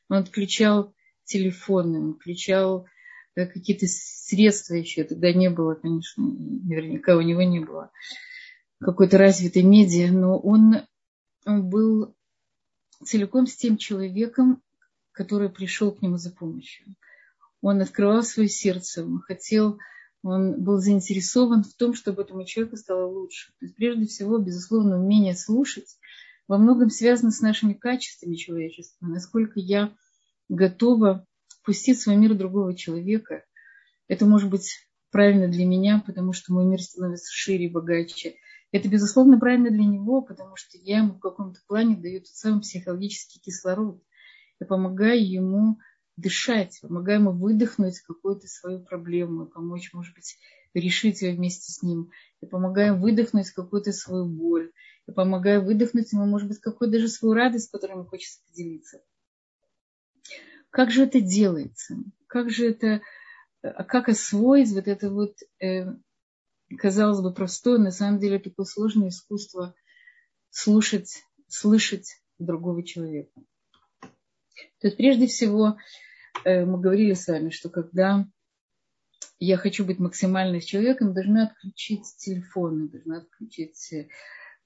Он 0.08 0.18
отключал 0.18 0.94
телефоны, 1.24 1.98
он 1.98 2.14
включал 2.14 2.86
какие-то 3.34 3.86
средства 3.88 4.74
еще. 4.74 5.04
Тогда 5.04 5.32
не 5.32 5.50
было, 5.50 5.74
конечно, 5.74 6.22
наверняка 6.24 7.16
у 7.16 7.22
него 7.22 7.42
не 7.42 7.60
было 7.60 7.90
какой-то 8.80 9.18
развитой 9.18 9.62
медиа, 9.62 10.12
но 10.12 10.38
он, 10.38 10.82
он 11.46 11.68
был 11.68 12.14
целиком 13.04 13.46
с 13.46 13.56
тем 13.56 13.78
человеком, 13.78 14.62
который 15.12 15.48
пришел 15.48 15.92
к 15.92 16.02
нему 16.02 16.18
за 16.18 16.30
помощью. 16.30 16.86
Он 17.66 17.82
открывал 17.82 18.22
свое 18.22 18.48
сердце, 18.48 19.04
он 19.04 19.18
хотел, 19.18 19.80
он 20.22 20.62
был 20.62 20.78
заинтересован 20.78 21.64
в 21.64 21.74
том, 21.74 21.94
чтобы 21.94 22.22
этому 22.22 22.44
человеку 22.44 22.76
стало 22.76 23.06
лучше. 23.06 23.50
То 23.58 23.66
есть, 23.66 23.74
прежде 23.74 24.06
всего, 24.06 24.38
безусловно, 24.38 25.02
умение 25.02 25.34
слушать 25.34 25.98
во 26.46 26.58
многом 26.58 26.90
связано 26.90 27.32
с 27.32 27.40
нашими 27.40 27.72
качествами 27.72 28.36
человечества. 28.36 29.06
Насколько 29.06 29.58
я 29.58 29.92
готова 30.48 31.26
впустить 31.48 31.98
в 31.98 32.02
свой 32.02 32.14
мир 32.14 32.34
другого 32.34 32.76
человека. 32.76 33.42
Это 34.06 34.26
может 34.26 34.48
быть 34.48 34.70
правильно 35.10 35.48
для 35.48 35.66
меня, 35.66 36.00
потому 36.06 36.32
что 36.32 36.52
мой 36.52 36.66
мир 36.66 36.80
становится 36.80 37.32
шире 37.32 37.68
богаче. 37.68 38.36
Это, 38.70 38.88
безусловно, 38.88 39.40
правильно 39.40 39.70
для 39.70 39.86
него, 39.86 40.22
потому 40.22 40.54
что 40.54 40.78
я 40.78 40.98
ему 40.98 41.14
в 41.14 41.18
каком-то 41.18 41.58
плане 41.66 41.96
даю 41.96 42.20
тот 42.20 42.28
самый 42.28 42.60
психологический 42.60 43.40
кислород. 43.40 44.00
Я 44.60 44.66
помогаю 44.68 45.28
ему 45.28 45.78
дышать, 46.16 46.80
помогаю 46.80 47.20
ему 47.20 47.32
выдохнуть 47.32 48.00
какую-то 48.00 48.48
свою 48.48 48.80
проблему, 48.80 49.46
помочь, 49.46 49.92
может 49.92 50.14
быть, 50.14 50.38
решить 50.74 51.22
ее 51.22 51.34
вместе 51.34 51.72
с 51.72 51.82
ним. 51.82 52.10
Я 52.40 52.48
помогаю 52.48 52.98
выдохнуть 52.98 53.50
какую-то 53.50 53.92
свою 53.92 54.26
боль. 54.26 54.72
Я 55.06 55.14
помогаю 55.14 55.64
выдохнуть 55.64 56.12
ему, 56.12 56.26
может 56.26 56.48
быть, 56.48 56.58
какую-то 56.58 56.92
даже 56.92 57.08
свою 57.08 57.34
радость, 57.34 57.70
которой 57.70 57.92
ему 57.92 58.04
хочется 58.04 58.40
поделиться. 58.48 59.02
Как 60.70 60.90
же 60.90 61.04
это 61.04 61.20
делается? 61.20 61.96
Как 62.26 62.50
же 62.50 62.68
это, 62.68 63.00
а 63.62 63.84
как 63.84 64.08
освоить 64.08 64.72
вот 64.72 64.88
это 64.88 65.10
вот, 65.10 65.36
э, 65.60 65.86
казалось 66.76 67.20
бы, 67.20 67.32
простое, 67.32 67.78
на 67.78 67.90
самом 67.90 68.18
деле 68.18 68.38
такое 68.38 68.66
сложное 68.66 69.08
искусство 69.08 69.74
слушать, 70.50 71.22
слышать 71.48 72.20
другого 72.38 72.82
человека. 72.82 73.40
То 74.80 74.88
есть 74.88 74.96
прежде 74.96 75.26
всего 75.26 75.76
э, 76.44 76.64
мы 76.64 76.80
говорили 76.80 77.14
с 77.14 77.26
вами, 77.26 77.50
что 77.50 77.68
когда 77.68 78.26
я 79.38 79.56
хочу 79.56 79.84
быть 79.84 79.98
максимально 79.98 80.60
с 80.60 80.64
человеком, 80.64 81.14
должна 81.14 81.44
отключить 81.44 82.04
телефон, 82.18 82.88
должна 82.88 83.18
отключить 83.18 83.92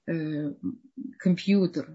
э, 0.07 0.53
компьютер, 1.17 1.93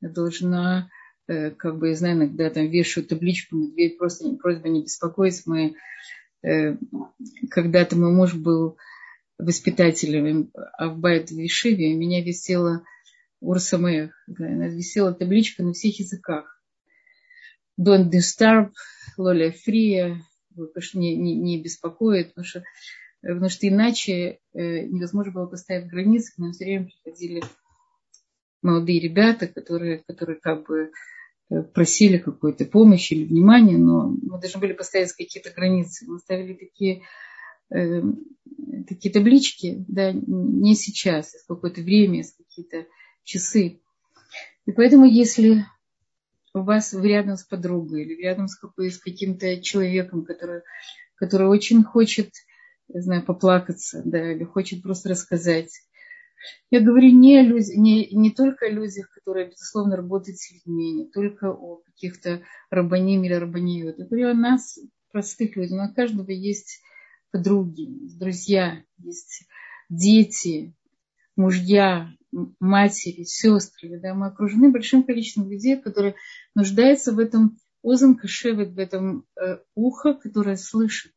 должна 0.00 0.90
Э, 1.28 1.50
как 1.50 1.78
бы, 1.78 1.88
я 1.88 1.94
знаю, 1.94 2.16
иногда 2.16 2.48
там 2.50 2.68
вешают 2.68 3.08
табличку 3.08 3.56
на 3.56 3.70
дверь, 3.70 3.96
просто 3.96 4.34
просьба 4.36 4.68
не 4.68 4.82
беспокоить. 4.82 5.42
Мы, 5.44 5.74
э, 6.42 6.76
когда-то 7.50 7.96
мой 7.96 8.12
муж 8.12 8.34
был 8.34 8.78
воспитателем 9.38 10.50
а 10.54 10.88
в 10.88 11.00
Вишиве, 11.00 11.94
меня 11.94 12.24
висела 12.24 12.82
Урсамех. 13.40 14.12
Да, 14.26 14.46
висела 14.46 15.12
табличка 15.12 15.62
на 15.62 15.74
всех 15.74 16.00
языках. 16.00 16.57
Don't 17.78 18.10
disturb, 18.10 18.72
Лоля 19.16 19.52
Фрия, 19.52 20.20
не, 20.94 21.16
не, 21.16 21.36
не 21.36 21.62
беспокоит, 21.62 22.28
потому 22.28 22.44
что, 22.44 22.64
потому 23.22 23.48
что 23.48 23.68
иначе 23.68 24.40
э, 24.52 24.86
невозможно 24.86 25.32
было 25.32 25.46
поставить 25.46 25.88
границы. 25.88 26.34
К 26.34 26.38
нам 26.38 26.52
все 26.52 26.64
время 26.64 26.86
приходили 26.86 27.42
молодые 28.62 29.00
ребята, 29.00 29.46
которые, 29.46 29.98
которые 30.06 30.40
как 30.40 30.66
бы 30.66 30.90
э, 31.50 31.62
просили 31.62 32.18
какой-то 32.18 32.64
помощи 32.64 33.14
или 33.14 33.24
внимания, 33.24 33.78
но 33.78 34.08
мы 34.08 34.40
должны 34.40 34.60
были 34.60 34.72
поставить 34.72 35.12
какие-то 35.12 35.50
границы. 35.50 36.06
Мы 36.06 36.18
ставили 36.18 36.54
такие, 36.54 37.02
э, 37.72 38.02
такие 38.88 39.12
таблички, 39.12 39.84
да, 39.86 40.12
не 40.12 40.74
сейчас, 40.74 41.34
а 41.34 41.38
в 41.44 41.46
какое-то 41.46 41.80
время, 41.82 42.24
с 42.24 42.32
какие-то 42.32 42.86
часы. 43.22 43.80
И 44.66 44.72
поэтому, 44.72 45.04
если 45.04 45.64
у 46.58 46.64
вас 46.64 46.92
рядом 46.92 47.36
с 47.36 47.44
подругой 47.44 48.02
или 48.02 48.22
рядом 48.22 48.48
с, 48.48 48.58
с 48.58 48.98
каким-то 48.98 49.60
человеком, 49.60 50.24
который, 50.24 50.62
который 51.14 51.48
очень 51.48 51.82
хочет, 51.82 52.30
я 52.88 53.00
знаю, 53.00 53.24
поплакаться, 53.24 54.02
да, 54.04 54.32
или 54.32 54.44
хочет 54.44 54.82
просто 54.82 55.08
рассказать, 55.10 55.70
я 56.70 56.80
говорю 56.80 57.10
не, 57.10 57.38
о 57.38 57.42
людях, 57.42 57.76
не, 57.76 58.08
не 58.10 58.30
только 58.30 58.66
о 58.66 58.70
людях, 58.70 59.10
которые, 59.10 59.48
безусловно, 59.48 59.96
работают 59.96 60.38
с 60.38 60.52
людьми, 60.52 60.92
не 60.92 61.06
только 61.06 61.50
о 61.50 61.76
каких-то 61.78 62.42
рабаним 62.70 63.24
или 63.24 63.32
рабаниют. 63.32 63.98
Я 63.98 64.06
говорю 64.06 64.30
о 64.30 64.34
нас, 64.34 64.78
простых 65.10 65.56
людях. 65.56 65.90
У 65.90 65.94
каждого 65.94 66.30
есть 66.30 66.80
подруги, 67.30 67.88
друзья, 68.18 68.82
есть 68.98 69.46
дети, 69.88 70.74
мужья, 71.36 72.12
матери, 72.32 73.24
сестры. 73.24 73.98
Да? 74.00 74.14
Мы 74.14 74.26
окружены 74.26 74.70
большим 74.70 75.02
количеством 75.04 75.50
людей, 75.50 75.80
которые 75.80 76.14
нуждаются 76.54 77.12
в 77.12 77.18
этом 77.18 77.58
озом 77.82 78.16
кашевет, 78.16 78.72
в 78.72 78.78
этом 78.78 79.26
э, 79.40 79.58
ухо, 79.74 80.14
которое 80.14 80.56
слышит. 80.56 81.12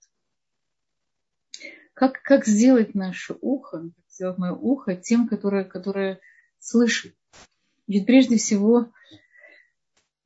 Как, 1.94 2.22
как 2.24 2.46
сделать 2.46 2.96
наше 2.96 3.36
ухо, 3.42 3.92
сделать 4.10 4.38
мое 4.38 4.54
ухо 4.54 4.96
тем, 4.96 5.28
которое, 5.28 5.64
которое 5.64 6.20
слышит. 6.60 7.16
Ведь 7.88 8.06
прежде 8.06 8.38
всего 8.38 8.92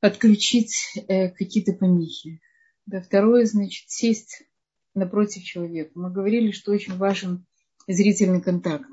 отключить 0.00 0.94
э, 1.08 1.30
какие-то 1.30 1.72
помехи. 1.72 2.40
Да, 2.86 3.00
второе, 3.00 3.44
значит, 3.46 3.90
сесть 3.90 4.44
напротив 4.94 5.42
человека. 5.42 5.90
Мы 5.94 6.12
говорили, 6.12 6.52
что 6.52 6.72
очень 6.72 6.96
важен 6.96 7.44
зрительный 7.88 8.40
контакт. 8.40 8.88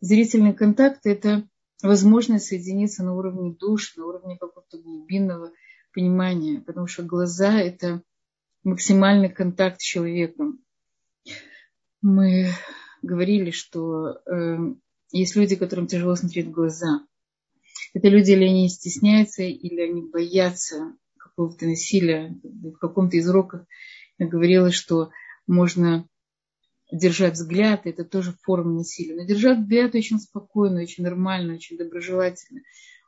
Зрительный 0.00 0.54
контакт– 0.54 1.00
это 1.04 1.48
возможность 1.82 2.46
соединиться 2.46 3.04
на 3.04 3.14
уровне 3.14 3.54
душ, 3.58 3.96
на 3.96 4.06
уровне 4.06 4.36
какого-то 4.38 4.78
глубинного 4.78 5.52
понимания, 5.92 6.60
потому 6.60 6.86
что 6.86 7.02
глаза– 7.02 7.58
это 7.60 8.02
максимальный 8.62 9.28
контакт 9.28 9.80
с 9.80 9.84
человеком. 9.84 10.60
Мы 12.00 12.50
говорили, 13.02 13.50
что 13.50 14.20
э, 14.26 14.56
есть 15.10 15.36
люди, 15.36 15.56
которым 15.56 15.86
тяжело 15.86 16.14
смотреть 16.14 16.46
в 16.46 16.52
глаза. 16.52 17.00
Это 17.94 18.08
люди 18.08 18.32
или 18.32 18.44
они 18.44 18.68
стесняются, 18.68 19.42
или 19.42 19.80
они 19.80 20.02
боятся 20.02 20.96
какого-то 21.16 21.66
насилия. 21.66 22.38
В 22.42 22.76
каком-то 22.78 23.16
из 23.16 23.28
уроков 23.28 23.62
я 24.18 24.28
говорила, 24.28 24.70
что 24.70 25.10
можно 25.46 26.08
держать 26.90 27.34
взгляд, 27.34 27.82
это 27.84 28.04
тоже 28.04 28.34
форма 28.42 28.72
насилия. 28.72 29.14
Но 29.14 29.26
держать 29.26 29.60
взгляд 29.60 29.94
очень 29.94 30.18
спокойно, 30.18 30.80
очень 30.80 31.04
нормально, 31.04 31.54
очень 31.54 31.76
доброжелательно. 31.76 32.62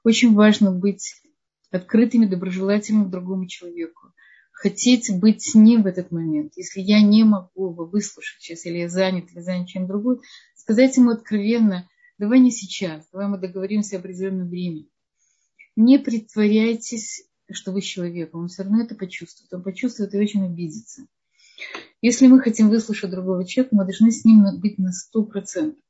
Очень 0.05 0.35
важно 0.35 0.73
быть 0.73 1.23
открытыми, 1.71 2.27
доброжелательными 2.27 3.05
к 3.05 3.11
другому 3.11 3.47
человеку 3.47 4.13
хотеть 4.61 5.11
быть 5.19 5.43
с 5.43 5.55
ним 5.55 5.83
в 5.83 5.87
этот 5.87 6.11
момент. 6.11 6.53
Если 6.57 6.81
я 6.81 7.01
не 7.01 7.25
могу 7.25 7.71
его 7.71 7.87
выслушать 7.87 8.43
сейчас, 8.43 8.67
или 8.67 8.79
я 8.79 8.89
занят, 8.91 9.31
или 9.33 9.41
занят 9.41 9.69
чем-то 9.69 9.89
другим, 9.89 10.21
сказать 10.55 10.95
ему 10.99 11.13
откровенно, 11.13 11.89
давай 12.19 12.41
не 12.41 12.51
сейчас, 12.51 13.09
давай 13.11 13.29
мы 13.29 13.39
договоримся 13.39 13.97
о 13.97 14.01
определенном 14.01 14.51
времени. 14.51 14.91
Не 15.77 15.99
притворяйтесь, 15.99 17.27
что 17.51 17.73
вы 17.73 17.81
человек, 17.81 18.35
он 18.35 18.49
все 18.49 18.65
равно 18.65 18.83
это 18.83 18.95
почувствует. 18.95 19.51
Он 19.55 19.63
почувствует 19.63 20.15
и 20.15 20.19
очень 20.19 20.45
обидится. 20.45 21.07
Если 22.03 22.27
мы 22.27 22.41
хотим 22.41 22.71
выслушать 22.71 23.11
другого 23.11 23.47
человека, 23.47 23.77
мы 23.77 23.85
должны 23.85 24.11
с 24.11 24.25
ним 24.25 24.45
быть 24.59 24.79
на 24.79 24.93
сто 24.93 25.23
процентов. 25.23 25.83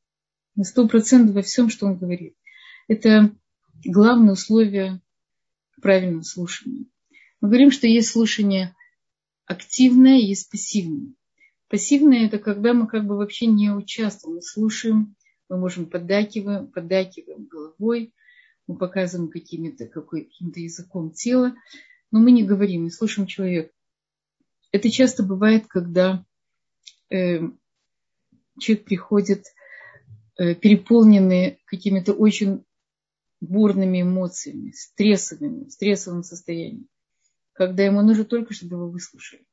На 0.56 0.64
сто 0.64 0.88
процентов 0.88 1.34
во 1.34 1.42
всем, 1.42 1.70
что 1.70 1.86
он 1.86 1.96
говорит. 1.96 2.34
Это 2.88 3.30
главное 3.84 4.32
условие 4.32 5.00
правильного 5.80 6.22
слушания. 6.22 6.86
Мы 7.40 7.48
говорим, 7.48 7.70
что 7.70 7.86
есть 7.86 8.10
слушание 8.10 8.74
активное, 9.46 10.18
есть 10.18 10.50
пассивное. 10.50 11.14
Пассивное– 11.68 12.26
это 12.26 12.38
когда 12.38 12.74
мы 12.74 12.88
как 12.88 13.06
бы 13.06 13.16
вообще 13.16 13.46
не 13.46 13.70
участвуем, 13.70 14.36
мы 14.36 14.42
слушаем, 14.42 15.14
мы 15.48 15.56
можем 15.56 15.86
поддакиваем, 15.86 16.66
поддакиваем 16.66 17.44
головой, 17.44 18.12
мы 18.66 18.76
показываем 18.76 19.30
каким-то 19.30 19.86
каким 19.86 20.50
языком 20.54 21.12
тела, 21.12 21.54
но 22.10 22.18
мы 22.18 22.32
не 22.32 22.42
говорим, 22.42 22.84
не 22.84 22.90
слушаем 22.90 23.28
человека. 23.28 23.70
Это 24.72 24.90
часто 24.90 25.22
бывает, 25.22 25.66
когда 25.66 26.24
э, 27.10 27.40
человек 28.58 28.84
приходит 28.84 29.44
э, 30.38 30.54
переполненный 30.54 31.60
какими-то 31.66 32.12
очень 32.12 32.64
бурными 33.40 34.02
эмоциями, 34.02 34.72
стрессовыми, 34.72 35.68
стрессовым 35.68 36.22
состоянием 36.22 36.88
когда 37.60 37.84
ему 37.84 38.00
нужно 38.00 38.24
только, 38.24 38.54
чтобы 38.54 38.76
его 38.76 38.88
выслушали. 38.88 39.44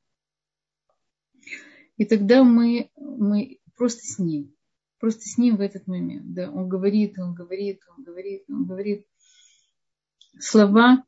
И 1.97 2.05
тогда 2.05 2.45
мы, 2.45 2.89
мы 2.95 3.59
просто 3.75 4.05
с 4.05 4.17
ним, 4.17 4.55
просто 4.97 5.23
с 5.27 5.37
ним 5.37 5.57
в 5.57 5.59
этот 5.59 5.87
момент. 5.87 6.33
Да? 6.33 6.49
Он 6.49 6.69
говорит, 6.69 7.19
он 7.19 7.33
говорит, 7.33 7.81
он 7.97 8.05
говорит, 8.05 8.45
он 8.47 8.65
говорит. 8.65 9.05
Слова, 10.39 11.03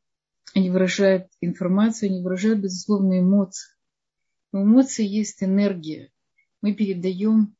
они 0.54 0.68
выражают 0.68 1.28
информацию, 1.40 2.10
они 2.10 2.22
выражают, 2.22 2.58
безусловно, 2.58 3.18
эмоции. 3.18 3.72
Но 4.52 4.62
эмоции 4.62 5.06
есть 5.06 5.42
энергия. 5.42 6.10
Мы 6.60 6.74
передаем 6.74 7.56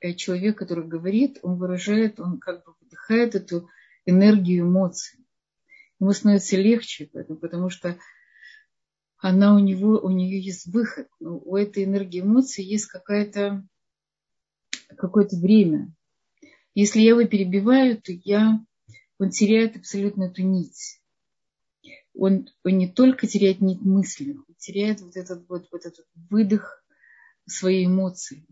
э, 0.00 0.14
человек, 0.14 0.58
который 0.58 0.86
говорит, 0.86 1.38
он 1.42 1.58
выражает, 1.58 2.20
он 2.20 2.38
как 2.38 2.64
бы 2.64 2.74
выдыхает 2.80 3.34
эту 3.34 3.68
энергию 4.06 4.66
эмоций. 4.66 5.20
Ему 6.00 6.12
становится 6.12 6.56
легче, 6.56 7.06
потому 7.06 7.70
что 7.70 7.98
она 9.18 9.54
у 9.54 9.58
него, 9.58 9.98
у 10.00 10.10
нее 10.10 10.40
есть 10.40 10.66
выход. 10.66 11.08
Ну, 11.18 11.40
у 11.44 11.56
этой 11.56 11.84
энергии 11.84 12.20
эмоций 12.20 12.64
есть 12.64 12.86
какая-то, 12.86 13.66
какое-то 14.96 15.36
время. 15.36 15.92
Если 16.74 17.00
я 17.00 17.10
его 17.10 17.24
перебиваю, 17.24 18.00
то 18.00 18.12
я, 18.12 18.60
он 19.18 19.30
теряет 19.30 19.76
абсолютно 19.76 20.24
эту 20.24 20.42
нить. 20.42 21.00
Он, 22.14 22.48
он 22.64 22.78
не 22.78 22.88
только 22.88 23.26
теряет 23.26 23.60
нить 23.60 23.80
мысли, 23.80 24.32
он 24.32 24.54
теряет 24.56 25.00
вот 25.00 25.16
этот 25.16 25.48
вот, 25.48 25.68
вот 25.72 25.84
этот 25.84 26.06
выдох 26.30 26.82
своей 27.46 27.86
эмоции. 27.86 28.46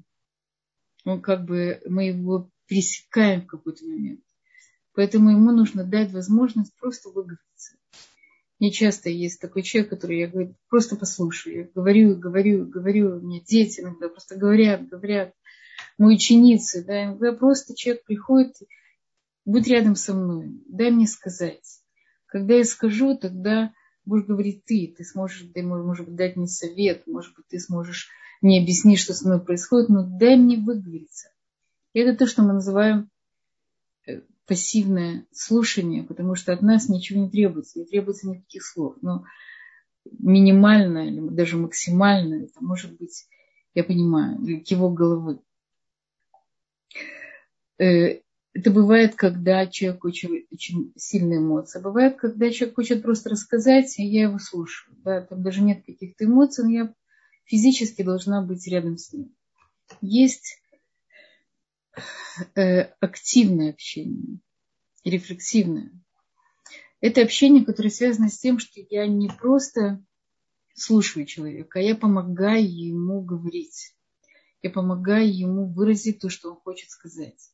Он 1.04 1.20
как 1.20 1.44
бы, 1.44 1.80
мы 1.86 2.08
его 2.08 2.50
пересекаем 2.66 3.42
в 3.42 3.46
какой-то 3.46 3.84
момент. 3.84 4.20
Поэтому 4.94 5.30
ему 5.30 5.52
нужно 5.52 5.84
дать 5.84 6.12
возможность 6.12 6.74
просто 6.76 7.08
выговориться. 7.10 7.76
Мне 8.58 8.70
часто 8.70 9.10
есть 9.10 9.40
такой 9.40 9.62
человек, 9.62 9.90
который 9.90 10.20
я 10.20 10.28
говорю, 10.28 10.54
просто 10.68 10.96
послушаю. 10.96 11.56
Я 11.56 11.68
говорю, 11.74 12.16
говорю, 12.16 12.66
говорю. 12.66 13.16
У 13.16 13.20
меня 13.20 13.40
дети 13.40 13.80
иногда 13.80 14.08
просто 14.08 14.36
говорят, 14.36 14.88
говорят. 14.88 15.34
Мои 15.98 16.14
ученицы, 16.14 16.84
да, 16.84 17.04
иногда 17.04 17.32
просто 17.32 17.74
человек 17.74 18.04
приходит, 18.04 18.54
будь 19.44 19.66
рядом 19.66 19.96
со 19.96 20.14
мной, 20.14 20.62
дай 20.68 20.90
мне 20.90 21.06
сказать. 21.06 21.81
Когда 22.32 22.54
я 22.54 22.64
скажу, 22.64 23.14
тогда 23.14 23.74
будешь 24.06 24.24
говорить 24.24 24.64
ты, 24.64 24.94
ты 24.96 25.04
сможешь, 25.04 25.46
ты, 25.52 25.62
может 25.62 26.06
быть, 26.06 26.16
дать 26.16 26.36
мне 26.36 26.46
совет, 26.46 27.06
может 27.06 27.36
быть, 27.36 27.46
ты 27.48 27.58
сможешь 27.58 28.08
мне 28.40 28.62
объяснить, 28.62 29.00
что 29.00 29.12
со 29.12 29.28
мной 29.28 29.44
происходит, 29.44 29.90
но 29.90 30.02
дай 30.02 30.36
мне 30.36 30.56
выговориться. 30.56 31.28
И 31.92 32.00
это 32.00 32.16
то, 32.16 32.26
что 32.26 32.42
мы 32.42 32.54
называем 32.54 33.10
э, 34.06 34.22
пассивное 34.46 35.26
слушание, 35.30 36.04
потому 36.04 36.34
что 36.34 36.54
от 36.54 36.62
нас 36.62 36.88
ничего 36.88 37.20
не 37.20 37.30
требуется, 37.30 37.78
не 37.78 37.84
требуется 37.84 38.30
никаких 38.30 38.64
слов. 38.64 38.96
Но 39.02 39.26
минимально 40.18 41.06
или 41.08 41.20
даже 41.28 41.58
максимально, 41.58 42.44
это 42.44 42.64
может 42.64 42.96
быть, 42.96 43.28
я 43.74 43.84
понимаю, 43.84 44.38
его 44.42 44.88
головы. 44.88 45.38
Это 48.54 48.70
бывает, 48.70 49.14
когда 49.14 49.66
человек 49.66 50.04
очень, 50.04 50.46
очень 50.50 50.92
сильные 50.96 51.38
эмоции. 51.38 51.80
Бывает, 51.80 52.16
когда 52.16 52.50
человек 52.50 52.76
хочет 52.76 53.02
просто 53.02 53.30
рассказать, 53.30 53.98
и 53.98 54.04
я 54.04 54.24
его 54.24 54.38
слушаю. 54.38 54.94
Да, 55.04 55.22
там 55.22 55.42
даже 55.42 55.62
нет 55.62 55.84
каких-то 55.86 56.26
эмоций, 56.26 56.64
но 56.64 56.70
я 56.70 56.94
физически 57.44 58.02
должна 58.02 58.42
быть 58.42 58.66
рядом 58.68 58.98
с 58.98 59.12
ним. 59.12 59.34
Есть 60.00 60.62
Э, 62.54 62.84
активное 63.00 63.70
общение, 63.70 64.38
рефлексивное. 65.04 65.92
Это 67.00 67.20
общение, 67.20 67.64
которое 67.64 67.90
связано 67.90 68.30
с 68.30 68.38
тем, 68.38 68.58
что 68.58 68.80
я 68.88 69.06
не 69.06 69.28
просто 69.28 70.02
слушаю 70.74 71.26
человека, 71.26 71.78
а 71.78 71.82
я 71.82 71.94
помогаю 71.94 72.64
ему 72.64 73.20
говорить. 73.20 73.94
Я 74.62 74.70
помогаю 74.70 75.30
ему 75.36 75.66
выразить 75.66 76.20
то, 76.20 76.30
что 76.30 76.52
он 76.52 76.56
хочет 76.56 76.90
сказать. 76.90 77.50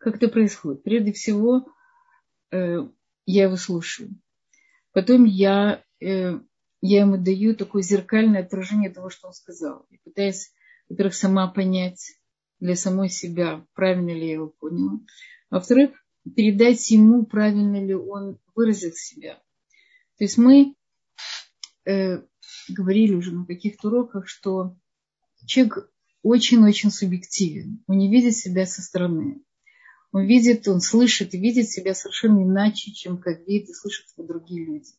Как 0.00 0.16
это 0.16 0.28
происходит? 0.28 0.82
Прежде 0.82 1.12
всего, 1.12 1.68
э, 2.50 2.78
я 3.26 3.42
его 3.44 3.56
слушаю. 3.56 4.18
Потом 4.92 5.24
я, 5.24 5.84
э, 6.00 6.40
я 6.80 7.00
ему 7.00 7.18
даю 7.18 7.54
такое 7.54 7.82
зеркальное 7.82 8.42
отражение 8.42 8.88
того, 8.88 9.10
что 9.10 9.28
он 9.28 9.34
сказал. 9.34 9.86
Я 9.90 9.98
пытаюсь, 10.02 10.52
во-первых, 10.88 11.14
сама 11.14 11.48
понять 11.48 12.14
для 12.60 12.76
самой 12.76 13.10
себя, 13.10 13.66
правильно 13.74 14.10
ли 14.10 14.26
я 14.26 14.32
его 14.32 14.48
поняла. 14.48 15.00
А 15.50 15.56
во-вторых, 15.56 15.90
передать 16.34 16.90
ему, 16.90 17.26
правильно 17.26 17.84
ли 17.84 17.94
он 17.94 18.38
выразил 18.54 18.92
себя. 18.94 19.34
То 20.16 20.24
есть 20.24 20.38
мы 20.38 20.76
э, 21.84 22.22
говорили 22.70 23.14
уже 23.14 23.32
на 23.32 23.44
каких-то 23.44 23.88
уроках, 23.88 24.28
что 24.28 24.78
человек 25.44 25.92
очень-очень 26.22 26.90
субъективен. 26.90 27.84
Он 27.86 27.98
не 27.98 28.10
видит 28.10 28.34
себя 28.34 28.64
со 28.64 28.80
стороны. 28.80 29.42
Он 30.12 30.26
видит, 30.26 30.66
он 30.66 30.80
слышит 30.80 31.34
и 31.34 31.40
видит 31.40 31.68
себя 31.68 31.94
совершенно 31.94 32.42
иначе, 32.42 32.92
чем 32.92 33.18
как 33.18 33.46
видят 33.46 33.70
и 33.70 33.74
слышат 33.74 34.06
его 34.16 34.26
другие 34.26 34.64
люди. 34.64 34.90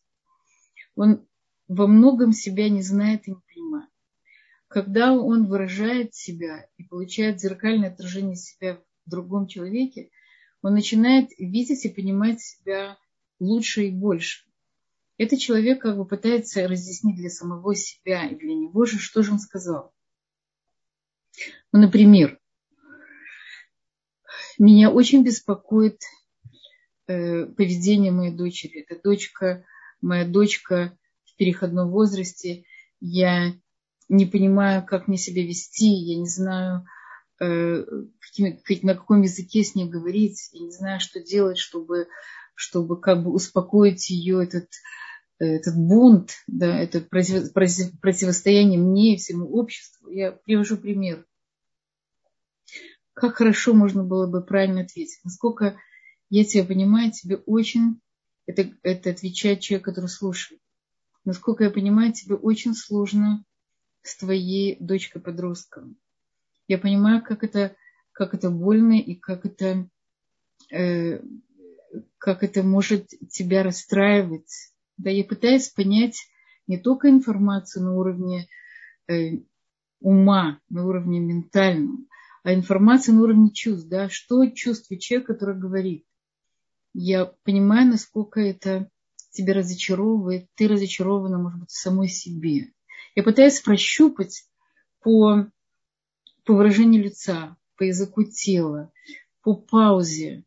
Он 0.95 1.25
во 1.67 1.87
многом 1.87 2.31
себя 2.31 2.69
не 2.69 2.81
знает 2.81 3.27
и 3.27 3.31
не 3.31 3.37
понимает. 3.53 3.89
Когда 4.67 5.13
он 5.13 5.47
выражает 5.47 6.15
себя 6.15 6.67
и 6.77 6.83
получает 6.83 7.41
зеркальное 7.41 7.91
отражение 7.91 8.35
себя 8.35 8.81
в 9.05 9.09
другом 9.09 9.47
человеке, 9.47 10.09
он 10.61 10.73
начинает 10.73 11.29
видеть 11.37 11.85
и 11.85 11.89
понимать 11.89 12.41
себя 12.41 12.97
лучше 13.39 13.87
и 13.87 13.91
больше. 13.91 14.45
Этот 15.17 15.39
человек 15.39 15.81
как 15.81 15.97
бы 15.97 16.05
пытается 16.05 16.67
разъяснить 16.67 17.17
для 17.17 17.29
самого 17.29 17.75
себя 17.75 18.27
и 18.27 18.35
для 18.35 18.53
него 18.53 18.85
же, 18.85 18.97
что 18.97 19.23
же 19.23 19.33
он 19.33 19.39
сказал. 19.39 19.93
Ну, 21.71 21.79
например, 21.79 22.40
меня 24.61 24.91
очень 24.91 25.23
беспокоит 25.23 26.01
э, 27.07 27.45
поведение 27.45 28.11
моей 28.11 28.31
дочери. 28.31 28.85
Это 28.87 29.01
дочка, 29.01 29.65
моя 30.01 30.25
дочка 30.25 30.95
в 31.25 31.35
переходном 31.35 31.89
возрасте. 31.89 32.65
Я 32.99 33.53
не 34.07 34.25
понимаю, 34.27 34.85
как 34.85 35.07
мне 35.07 35.17
себя 35.17 35.43
вести, 35.43 35.87
я 35.87 36.19
не 36.19 36.27
знаю, 36.27 36.85
э, 37.39 37.83
какими, 38.19 38.61
на 38.83 38.93
каком 38.93 39.23
языке 39.23 39.63
с 39.63 39.73
ней 39.73 39.89
говорить, 39.89 40.49
я 40.53 40.63
не 40.63 40.71
знаю, 40.71 40.99
что 40.99 41.19
делать, 41.19 41.57
чтобы, 41.57 42.07
чтобы 42.53 43.01
как 43.01 43.23
бы 43.23 43.31
успокоить 43.31 44.11
ее 44.11 44.43
этот, 44.43 44.69
этот 45.39 45.75
бунт, 45.75 46.33
да, 46.45 46.77
это 46.77 47.01
противостояние 47.01 48.79
мне 48.79 49.15
и 49.15 49.17
всему 49.17 49.51
обществу. 49.55 50.07
Я 50.11 50.33
привожу 50.33 50.77
пример 50.77 51.25
как 53.13 53.35
хорошо 53.35 53.73
можно 53.73 54.03
было 54.03 54.27
бы 54.27 54.43
правильно 54.43 54.81
ответить. 54.81 55.19
Насколько 55.23 55.77
я 56.29 56.45
тебя 56.45 56.63
понимаю, 56.63 57.11
тебе 57.11 57.35
очень, 57.35 57.99
это, 58.45 58.71
это 58.83 59.09
отвечает 59.09 59.59
человек, 59.59 59.85
который 59.85 60.07
слушает. 60.07 60.61
Насколько 61.25 61.65
я 61.65 61.69
понимаю, 61.69 62.13
тебе 62.13 62.35
очень 62.35 62.73
сложно 62.73 63.43
с 64.01 64.17
твоей 64.17 64.77
дочкой-подростком. 64.79 65.97
Я 66.67 66.77
понимаю, 66.77 67.21
как 67.21 67.43
это, 67.43 67.75
как 68.11 68.33
это 68.33 68.49
больно 68.49 68.99
и 68.99 69.15
как 69.15 69.45
это, 69.45 69.87
э, 70.71 71.21
как 72.17 72.43
это 72.43 72.63
может 72.63 73.09
тебя 73.29 73.61
расстраивать. 73.61 74.73
Да, 74.97 75.09
я 75.09 75.23
пытаюсь 75.23 75.69
понять 75.69 76.17
не 76.65 76.77
только 76.77 77.09
информацию 77.09 77.83
на 77.83 77.93
уровне 77.93 78.47
э, 79.07 79.41
ума, 79.99 80.59
на 80.69 80.87
уровне 80.87 81.19
ментальном, 81.19 82.07
а 82.43 82.53
информация 82.53 83.13
на 83.13 83.21
уровне 83.23 83.51
чувств, 83.51 83.87
да, 83.87 84.09
что 84.09 84.45
чувствует 84.47 85.01
человек, 85.01 85.27
который 85.27 85.57
говорит. 85.57 86.05
Я 86.93 87.25
понимаю, 87.43 87.87
насколько 87.87 88.39
это 88.39 88.89
тебя 89.31 89.53
разочаровывает, 89.53 90.47
ты 90.55 90.67
разочарована, 90.67 91.37
может 91.37 91.59
быть, 91.59 91.69
в 91.69 91.79
самой 91.79 92.07
себе. 92.07 92.71
Я 93.15 93.23
пытаюсь 93.23 93.61
прощупать 93.61 94.45
по, 95.01 95.47
по 96.43 96.53
выражению 96.53 97.03
лица, 97.03 97.55
по 97.77 97.83
языку 97.83 98.23
тела, 98.23 98.91
по 99.41 99.55
паузе, 99.55 100.43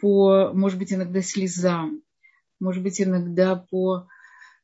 по, 0.00 0.52
может 0.52 0.78
быть, 0.78 0.92
иногда 0.92 1.22
слезам, 1.22 2.02
может 2.60 2.82
быть, 2.82 3.00
иногда 3.00 3.56
по 3.56 4.08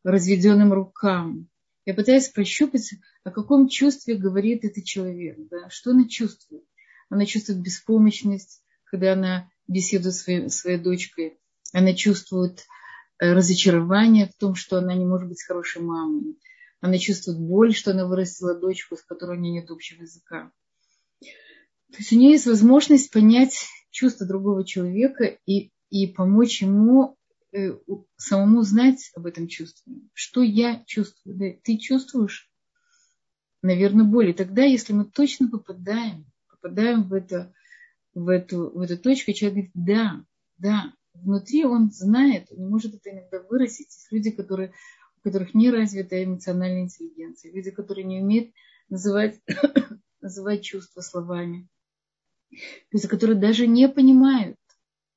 разведенным 0.04 0.72
рукам. 0.72 1.48
Я 1.86 1.94
пытаюсь 1.94 2.28
прощупать, 2.28 2.94
о 3.24 3.30
каком 3.30 3.68
чувстве 3.68 4.14
говорит 4.14 4.64
этот 4.64 4.84
человек, 4.84 5.36
да? 5.50 5.70
что 5.70 5.90
она 5.90 6.06
чувствует. 6.06 6.64
Она 7.08 7.26
чувствует 7.26 7.60
беспомощность, 7.60 8.62
когда 8.84 9.14
она 9.14 9.48
беседует 9.66 10.14
с 10.14 10.22
своей, 10.22 10.50
своей 10.50 10.78
дочкой. 10.78 11.38
Она 11.72 11.94
чувствует 11.94 12.66
э, 13.18 13.32
разочарование 13.32 14.26
в 14.26 14.34
том, 14.34 14.54
что 14.54 14.78
она 14.78 14.94
не 14.94 15.04
может 15.04 15.28
быть 15.28 15.42
хорошей 15.42 15.82
мамой. 15.82 16.38
Она 16.80 16.98
чувствует 16.98 17.38
боль, 17.38 17.74
что 17.74 17.92
она 17.92 18.06
вырастила 18.06 18.54
дочку, 18.54 18.96
с 18.96 19.02
которой 19.02 19.36
у 19.36 19.40
нее 19.40 19.60
нет 19.60 19.70
общего 19.70 20.02
языка. 20.02 20.50
То 21.20 21.96
есть 21.98 22.12
у 22.12 22.16
нее 22.16 22.32
есть 22.32 22.46
возможность 22.46 23.10
понять 23.10 23.66
чувства 23.90 24.26
другого 24.26 24.64
человека 24.64 25.36
и, 25.46 25.70
и 25.90 26.06
помочь 26.06 26.62
ему 26.62 27.16
самому 28.16 28.62
знать 28.62 29.10
об 29.14 29.26
этом 29.26 29.48
чувстве. 29.48 29.92
Что 30.12 30.42
я 30.42 30.82
чувствую? 30.86 31.36
Да, 31.36 31.46
ты 31.62 31.78
чувствуешь? 31.78 32.50
наверное, 33.62 34.04
боль. 34.04 34.30
И 34.30 34.34
тогда, 34.34 34.64
если 34.64 34.92
мы 34.92 35.04
точно 35.04 35.48
попадаем, 35.48 36.26
попадаем 36.48 37.04
в, 37.04 37.12
это, 37.12 37.52
в, 38.14 38.28
эту, 38.28 38.70
в 38.70 38.80
эту 38.80 38.98
точку, 38.98 39.32
человек 39.32 39.54
говорит, 39.54 39.70
да, 39.74 40.24
да, 40.58 40.94
внутри 41.14 41.64
он 41.64 41.90
знает, 41.90 42.48
он 42.50 42.68
может 42.68 42.94
это 42.94 43.10
иногда 43.10 43.40
выразить. 43.42 43.86
Есть 43.86 44.08
люди, 44.10 44.30
которые, 44.30 44.72
у 45.18 45.20
которых 45.22 45.54
не 45.54 45.70
развита 45.70 46.22
эмоциональная 46.22 46.82
интеллигенция, 46.82 47.52
люди, 47.52 47.70
которые 47.70 48.04
не 48.04 48.20
умеют 48.20 48.52
называть, 48.88 49.40
называть 50.20 50.62
чувства 50.62 51.00
словами, 51.00 51.68
люди, 52.90 53.08
которые 53.08 53.38
даже 53.38 53.66
не 53.66 53.88
понимают, 53.88 54.56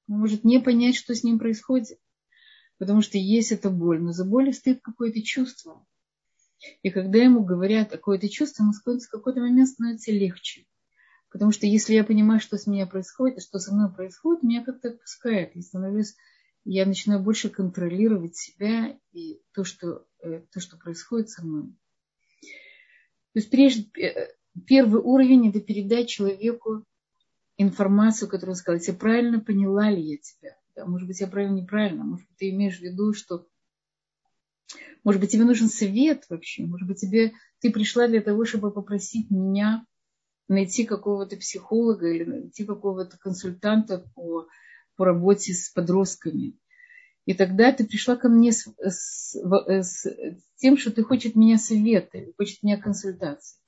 он 0.09 0.19
может 0.19 0.43
не 0.43 0.59
понять, 0.59 0.95
что 0.95 1.15
с 1.15 1.23
ним 1.23 1.39
происходит, 1.39 1.97
потому 2.77 3.01
что 3.01 3.17
есть 3.17 3.51
эта 3.51 3.69
боль, 3.69 4.01
но 4.01 4.11
за 4.11 4.25
болью 4.25 4.53
стоит 4.53 4.81
какое-то 4.81 5.21
чувство. 5.21 5.85
И 6.81 6.89
когда 6.89 7.19
ему 7.19 7.43
говорят 7.43 7.91
какое-то 7.91 8.29
чувство, 8.29 8.63
ему 8.63 8.73
в 8.73 9.09
какой-то 9.09 9.41
момент 9.41 9.69
становится 9.69 10.11
легче. 10.11 10.65
Потому 11.29 11.51
что 11.51 11.65
если 11.65 11.95
я 11.95 12.03
понимаю, 12.03 12.39
что 12.39 12.57
с 12.57 12.67
меня 12.67 12.85
происходит, 12.85 13.41
что 13.41 13.57
со 13.59 13.73
мной 13.73 13.91
происходит, 13.91 14.43
меня 14.43 14.63
как-то 14.63 14.89
отпускает. 14.89 15.55
Я 15.55 15.61
становлюсь, 15.63 16.15
я 16.63 16.85
начинаю 16.85 17.21
больше 17.21 17.49
контролировать 17.49 18.35
себя 18.35 18.97
и 19.11 19.41
то, 19.53 19.63
что, 19.63 20.05
э, 20.21 20.41
то, 20.51 20.59
что 20.59 20.77
происходит 20.77 21.29
со 21.29 21.43
мной. 21.43 21.73
То 23.33 23.39
есть 23.39 23.49
прежде, 23.49 23.89
э, 23.99 24.27
первый 24.67 25.01
уровень– 25.01 25.49
это 25.49 25.59
передать 25.59 26.07
человеку 26.07 26.85
информацию, 27.57 28.29
которую 28.29 28.53
он 28.53 28.57
сказал. 28.57 28.79
Я 28.85 28.93
правильно 28.93 29.39
поняла 29.39 29.89
ли 29.89 30.01
я 30.01 30.17
тебя? 30.17 30.55
Может 30.75 31.07
быть, 31.07 31.19
я 31.19 31.27
правильно 31.27 31.55
неправильно. 31.55 32.03
Может 32.03 32.27
быть, 32.27 32.37
ты 32.37 32.49
имеешь 32.49 32.79
в 32.79 32.81
виду, 32.81 33.13
что 33.13 33.47
может 35.03 35.19
быть, 35.19 35.31
тебе 35.31 35.43
нужен 35.43 35.67
совет 35.67 36.25
вообще. 36.29 36.65
Может 36.65 36.87
быть, 36.87 36.99
тебе 36.99 37.33
ты 37.59 37.71
пришла 37.71 38.07
для 38.07 38.21
того, 38.21 38.45
чтобы 38.45 38.71
попросить 38.71 39.29
меня 39.29 39.85
найти 40.47 40.85
какого-то 40.85 41.37
психолога 41.37 42.09
или 42.09 42.23
найти 42.23 42.65
какого-то 42.65 43.17
консультанта 43.17 44.09
по, 44.15 44.47
по 44.95 45.05
работе 45.05 45.53
с 45.53 45.69
подростками. 45.69 46.57
И 47.25 47.33
тогда 47.33 47.71
ты 47.71 47.85
пришла 47.85 48.15
ко 48.15 48.27
мне 48.27 48.51
с, 48.51 48.67
с, 48.77 49.35
с 49.35 50.07
тем, 50.57 50.77
что 50.77 50.91
ты 50.91 51.03
хочешь 51.03 51.35
меня 51.35 51.57
совета, 51.57 52.19
хочешь 52.37 52.61
меня 52.61 52.77
консультации. 52.77 53.59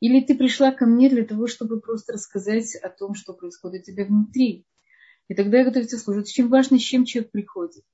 Или 0.00 0.20
ты 0.20 0.36
пришла 0.36 0.70
ко 0.70 0.84
мне 0.84 1.08
для 1.08 1.24
того, 1.24 1.46
чтобы 1.46 1.80
просто 1.80 2.12
рассказать 2.12 2.74
о 2.76 2.90
том, 2.90 3.14
что 3.14 3.32
происходит 3.32 3.82
у 3.82 3.92
тебя 3.92 4.04
внутри. 4.04 4.66
И 5.28 5.34
тогда 5.34 5.58
я 5.58 5.64
готова 5.64 5.84
тебе 5.86 5.98
служить. 5.98 6.28
Очень 6.28 6.48
важно, 6.48 6.78
с 6.78 6.82
чем 6.82 7.04
человек 7.04 7.30
приходит. 7.30 7.84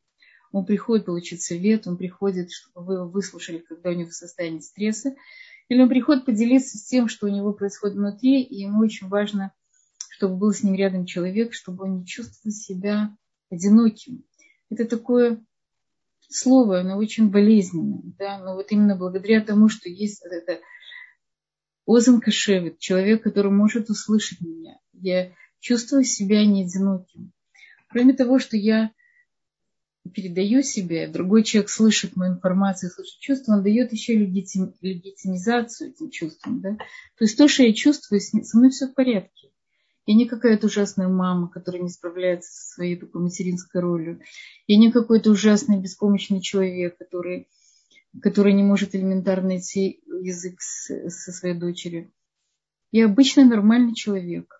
Он 0.52 0.64
приходит 0.66 1.06
получить 1.06 1.42
совет, 1.42 1.86
он 1.86 1.96
приходит, 1.96 2.50
чтобы 2.50 2.86
вы 2.86 2.94
его 2.94 3.08
выслушали, 3.08 3.58
когда 3.58 3.90
у 3.90 3.94
него 3.94 4.10
состояние 4.10 4.62
стресса, 4.62 5.14
или 5.68 5.80
он 5.80 5.88
приходит 5.88 6.24
поделиться 6.24 6.76
с 6.76 6.84
тем, 6.84 7.08
что 7.08 7.26
у 7.26 7.30
него 7.30 7.52
происходит 7.52 7.96
внутри, 7.96 8.42
и 8.42 8.62
ему 8.62 8.80
очень 8.80 9.06
важно, 9.06 9.52
чтобы 10.10 10.36
был 10.36 10.52
с 10.52 10.64
ним 10.64 10.74
рядом 10.74 11.06
человек, 11.06 11.54
чтобы 11.54 11.84
он 11.84 11.98
не 12.00 12.06
чувствовал 12.06 12.52
себя 12.52 13.16
одиноким. 13.48 14.24
Это 14.68 14.84
такое 14.84 15.44
слово, 16.28 16.80
оно 16.80 16.96
очень 16.96 17.30
болезненное, 17.30 18.02
да, 18.18 18.38
но 18.38 18.54
вот 18.54 18.72
именно 18.72 18.96
благодаря 18.96 19.40
тому, 19.40 19.68
что 19.68 19.88
есть 19.88 20.24
это 20.24 20.60
Озан 21.86 22.20
Кашевит, 22.20 22.78
человек, 22.78 23.22
который 23.22 23.52
может 23.52 23.90
услышать 23.90 24.40
меня, 24.40 24.78
я 24.92 25.32
чувствую 25.60 26.04
себя 26.04 26.44
не 26.44 26.64
одиноким. 26.64 27.32
Кроме 27.88 28.14
того, 28.14 28.38
что 28.38 28.56
я 28.56 28.90
передаю 30.14 30.62
себе, 30.62 31.08
другой 31.08 31.44
человек 31.44 31.70
слышит 31.70 32.16
мою 32.16 32.34
информацию, 32.34 32.90
слышит 32.90 33.18
чувства, 33.20 33.54
он 33.54 33.62
дает 33.62 33.92
еще 33.92 34.14
легитим, 34.14 34.74
легитимизацию 34.80 35.90
этим 35.90 36.10
чувствам. 36.10 36.60
Да? 36.60 36.76
То 36.76 37.24
есть 37.24 37.36
то, 37.36 37.48
что 37.48 37.62
я 37.62 37.72
чувствую, 37.72 38.20
со 38.20 38.56
мной 38.56 38.70
все 38.70 38.88
в 38.88 38.94
порядке. 38.94 39.50
Я 40.06 40.14
не 40.14 40.26
какая-то 40.26 40.66
ужасная 40.66 41.08
мама, 41.08 41.48
которая 41.48 41.82
не 41.82 41.88
справляется 41.88 42.50
со 42.50 42.74
своей 42.74 42.96
такой 42.96 43.22
материнской 43.22 43.80
ролью. 43.80 44.20
Я 44.66 44.78
не 44.78 44.90
какой-то 44.90 45.30
ужасный 45.30 45.78
беспомощный 45.78 46.40
человек, 46.40 46.96
который, 46.98 47.48
который 48.20 48.54
не 48.54 48.62
может 48.62 48.94
элементарно 48.94 49.48
найти 49.48 50.02
язык 50.06 50.60
с, 50.60 51.10
со 51.10 51.32
своей 51.32 51.54
дочерью. 51.54 52.10
Я 52.90 53.04
обычный 53.04 53.44
нормальный 53.44 53.94
человек. 53.94 54.59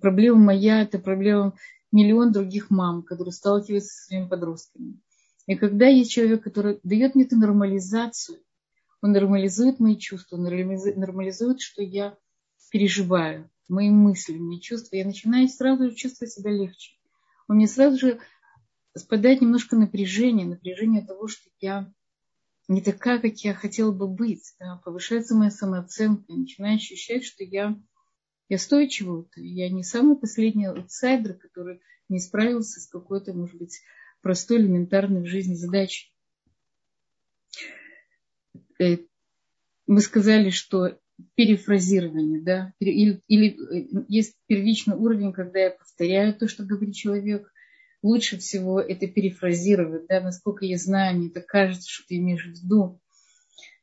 Проблема 0.00 0.38
моя– 0.38 0.82
это 0.82 0.98
проблема 0.98 1.54
миллион 1.92 2.32
других 2.32 2.70
мам, 2.70 3.02
которые 3.02 3.32
сталкиваются 3.32 3.94
со 3.94 4.04
своими 4.06 4.28
подростками. 4.28 5.00
И 5.46 5.56
когда 5.56 5.86
есть 5.86 6.10
человек, 6.10 6.42
который 6.42 6.80
дает 6.82 7.14
мне 7.14 7.24
эту 7.24 7.36
нормализацию, 7.36 8.38
он 9.02 9.12
нормализует 9.12 9.80
мои 9.80 9.96
чувства, 9.96 10.36
он 10.36 10.44
нормализует, 10.44 11.60
что 11.60 11.82
я 11.82 12.16
переживаю, 12.70 13.50
мои 13.68 13.90
мысли, 13.90 14.36
мои 14.38 14.60
чувства, 14.60 14.96
я 14.96 15.04
начинаю 15.04 15.48
сразу 15.48 15.90
же 15.90 15.94
чувствовать 15.94 16.32
себя 16.32 16.50
легче. 16.50 16.92
У 17.48 17.54
меня 17.54 17.66
сразу 17.66 17.98
же 17.98 18.20
спадает 18.96 19.40
немножко 19.40 19.76
напряжение, 19.76 20.46
напряжение 20.46 21.02
того, 21.04 21.28
что 21.28 21.48
я 21.60 21.92
не 22.68 22.82
такая, 22.82 23.18
как 23.18 23.36
я 23.38 23.54
хотела 23.54 23.90
бы 23.90 24.06
быть. 24.06 24.54
Да, 24.60 24.80
повышается 24.84 25.34
моя 25.34 25.50
самооценка, 25.50 26.24
я 26.28 26.36
начинаю 26.36 26.76
ощущать, 26.76 27.24
что 27.24 27.42
я 27.42 27.76
я 28.50 28.58
стою 28.58 28.88
чего-то. 28.88 29.40
Я 29.40 29.70
не 29.70 29.84
самый 29.84 30.16
последний 30.16 30.66
аутсайдер, 30.66 31.34
который 31.34 31.80
не 32.08 32.18
справился 32.18 32.80
с 32.80 32.88
какой-то, 32.88 33.32
может 33.32 33.56
быть, 33.56 33.80
простой, 34.22 34.58
элементарной 34.58 35.22
в 35.22 35.26
жизни 35.26 35.54
задачей. 35.54 36.12
Э, 38.80 38.98
мы 39.86 40.00
сказали, 40.00 40.50
что 40.50 40.98
перефразирование, 41.36 42.42
да, 42.42 42.74
или, 42.80 43.22
или 43.28 43.50
э, 43.50 44.04
есть 44.08 44.34
первичный 44.46 44.96
уровень, 44.96 45.32
когда 45.32 45.60
я 45.60 45.70
повторяю 45.70 46.34
то, 46.34 46.48
что 46.48 46.64
говорит 46.64 46.96
человек. 46.96 47.52
Лучше 48.02 48.38
всего 48.38 48.80
это 48.80 49.06
перефразировать, 49.06 50.06
да, 50.08 50.20
насколько 50.20 50.64
я 50.64 50.76
знаю, 50.76 51.18
мне 51.18 51.30
так 51.30 51.46
кажется, 51.46 51.88
что 51.88 52.08
ты 52.08 52.16
имеешь 52.16 52.46
в 52.46 52.64
виду 52.64 53.00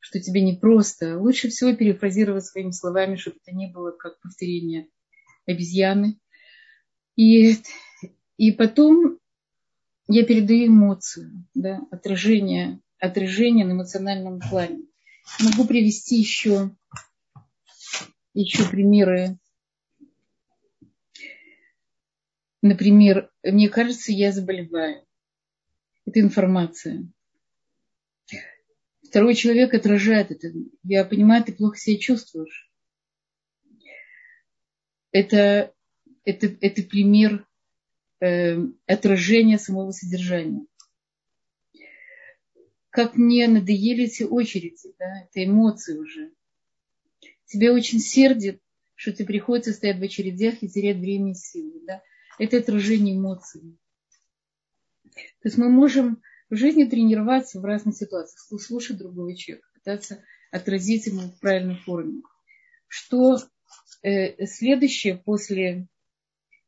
что 0.08 0.22
тебе 0.22 0.42
непросто. 0.42 1.20
Лучше 1.20 1.50
всего 1.50 1.76
перефразировать 1.76 2.46
своими 2.46 2.72
словами, 2.72 3.18
чтобы 3.18 3.40
это 3.46 3.54
не 3.54 3.68
было 3.68 3.92
как 3.92 4.22
повторение 4.22 4.88
обезьяны. 5.46 6.18
И, 7.18 7.58
и 8.38 8.54
потом 8.54 9.20
я 10.08 10.26
передаю 10.26 10.68
эмоцию, 10.68 11.46
да, 11.54 11.82
отражение, 11.92 12.80
отражение 13.00 13.66
на 13.66 13.74
эмоциональном 13.74 14.40
плане. 14.40 14.86
Могу 15.42 15.68
привести 15.68 16.16
еще, 16.16 16.74
еще 18.34 18.70
примеры. 18.70 19.38
Например, 22.62 23.30
мне 23.44 23.68
кажется, 23.68 24.14
я 24.14 24.32
заболеваю. 24.32 25.04
Это 26.06 26.22
информация. 26.22 27.12
Второй 29.08 29.36
человек 29.36 29.74
отражает 29.74 30.32
это. 30.32 30.52
Я 30.84 31.06
понимаю, 31.06 31.44
ты 31.44 31.54
плохо 31.54 31.78
себя 31.78 31.98
чувствуешь. 31.98 32.70
Это, 35.12 35.74
это, 36.26 36.48
это 36.60 36.84
пример 36.84 37.48
э, 38.20 38.58
отражения 38.86 39.58
самого 39.58 39.92
содержания. 39.92 40.66
Как 42.90 43.16
мне 43.16 43.48
надоели 43.48 44.06
эти 44.06 44.24
очереди, 44.24 44.94
да, 45.00 45.24
это 45.24 45.46
эмоции 45.46 45.98
уже. 45.98 46.32
Тебя 47.46 47.72
очень 47.74 48.00
сердит, 48.00 48.62
что 48.96 49.14
ты 49.14 49.26
приходится 49.26 49.72
стоять 49.72 50.00
в 50.00 50.04
очередях 50.04 50.62
и 50.62 50.68
терять 50.68 50.98
время 50.98 51.32
и 51.32 51.36
силы. 51.36 51.80
Да? 51.86 52.02
Это 52.40 52.58
отражение 52.58 53.16
эмоций. 53.16 53.78
То 55.14 55.46
есть 55.46 55.58
мы 55.58 55.70
можем 55.70 56.22
в 56.50 56.56
жизни 56.56 56.86
тренироваться 56.86 57.60
в 57.60 57.66
разных 57.66 57.96
ситуациях, 57.96 58.62
слушать 58.62 58.98
другого 58.98 59.36
человека, 59.36 59.68
пытаться 59.74 60.24
отразить 60.52 61.08
ему 61.08 61.22
в 61.22 61.40
правильной 61.40 61.78
форме. 61.78 62.22
Что 62.88 63.40
э, 64.02 64.46
следующее 64.46 65.18
после, 65.18 65.88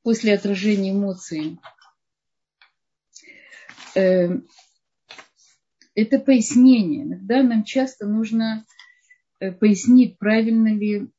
после 0.03 0.33
отражения 0.33 0.91
эмоций? 0.91 1.59
Э, 3.95 4.29
это 5.95 6.19
пояснение. 6.19 7.03
Иногда 7.03 7.41
нам 7.41 7.63
часто 7.63 8.05
нужно 8.05 8.65
э, 9.39 9.51
пояснить, 9.51 10.17
правильно 10.17 10.73
ли, 10.73 11.09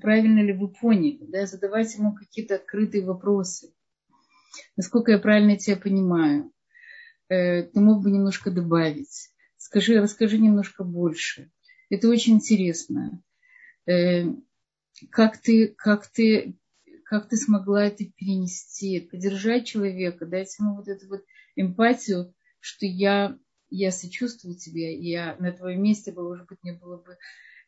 правильно 0.00 0.40
ли 0.40 0.52
вы 0.52 0.68
поняли, 0.68 1.24
да, 1.26 1.46
задавать 1.46 1.94
ему 1.94 2.14
какие-то 2.14 2.56
открытые 2.56 3.04
вопросы. 3.04 3.72
Насколько 4.74 5.12
я 5.12 5.18
правильно 5.18 5.58
тебя 5.58 5.76
понимаю 5.76 6.50
ты 7.28 7.80
мог 7.80 8.02
бы 8.02 8.10
немножко 8.10 8.50
добавить. 8.50 9.30
Скажи, 9.56 10.00
расскажи 10.00 10.38
немножко 10.38 10.84
больше. 10.84 11.50
Это 11.90 12.08
очень 12.08 12.34
интересно. 12.34 13.22
Э, 13.86 14.24
как 15.10 15.38
ты, 15.38 15.68
как 15.68 16.06
ты, 16.08 16.56
как 17.04 17.28
ты 17.28 17.36
смогла 17.36 17.86
это 17.86 18.04
перенести, 18.04 19.00
поддержать 19.00 19.66
человека, 19.66 20.26
дать 20.26 20.58
ему 20.58 20.76
вот 20.76 20.88
эту 20.88 21.08
вот 21.08 21.24
эмпатию, 21.54 22.34
что 22.60 22.86
я, 22.86 23.38
я 23.70 23.90
сочувствую 23.90 24.56
тебе, 24.56 24.98
я 24.98 25.36
на 25.38 25.52
твоем 25.52 25.82
месте, 25.82 26.12
может 26.12 26.46
быть, 26.46 26.58
мне 26.62 26.72
было 26.72 26.96
бы, 26.96 27.16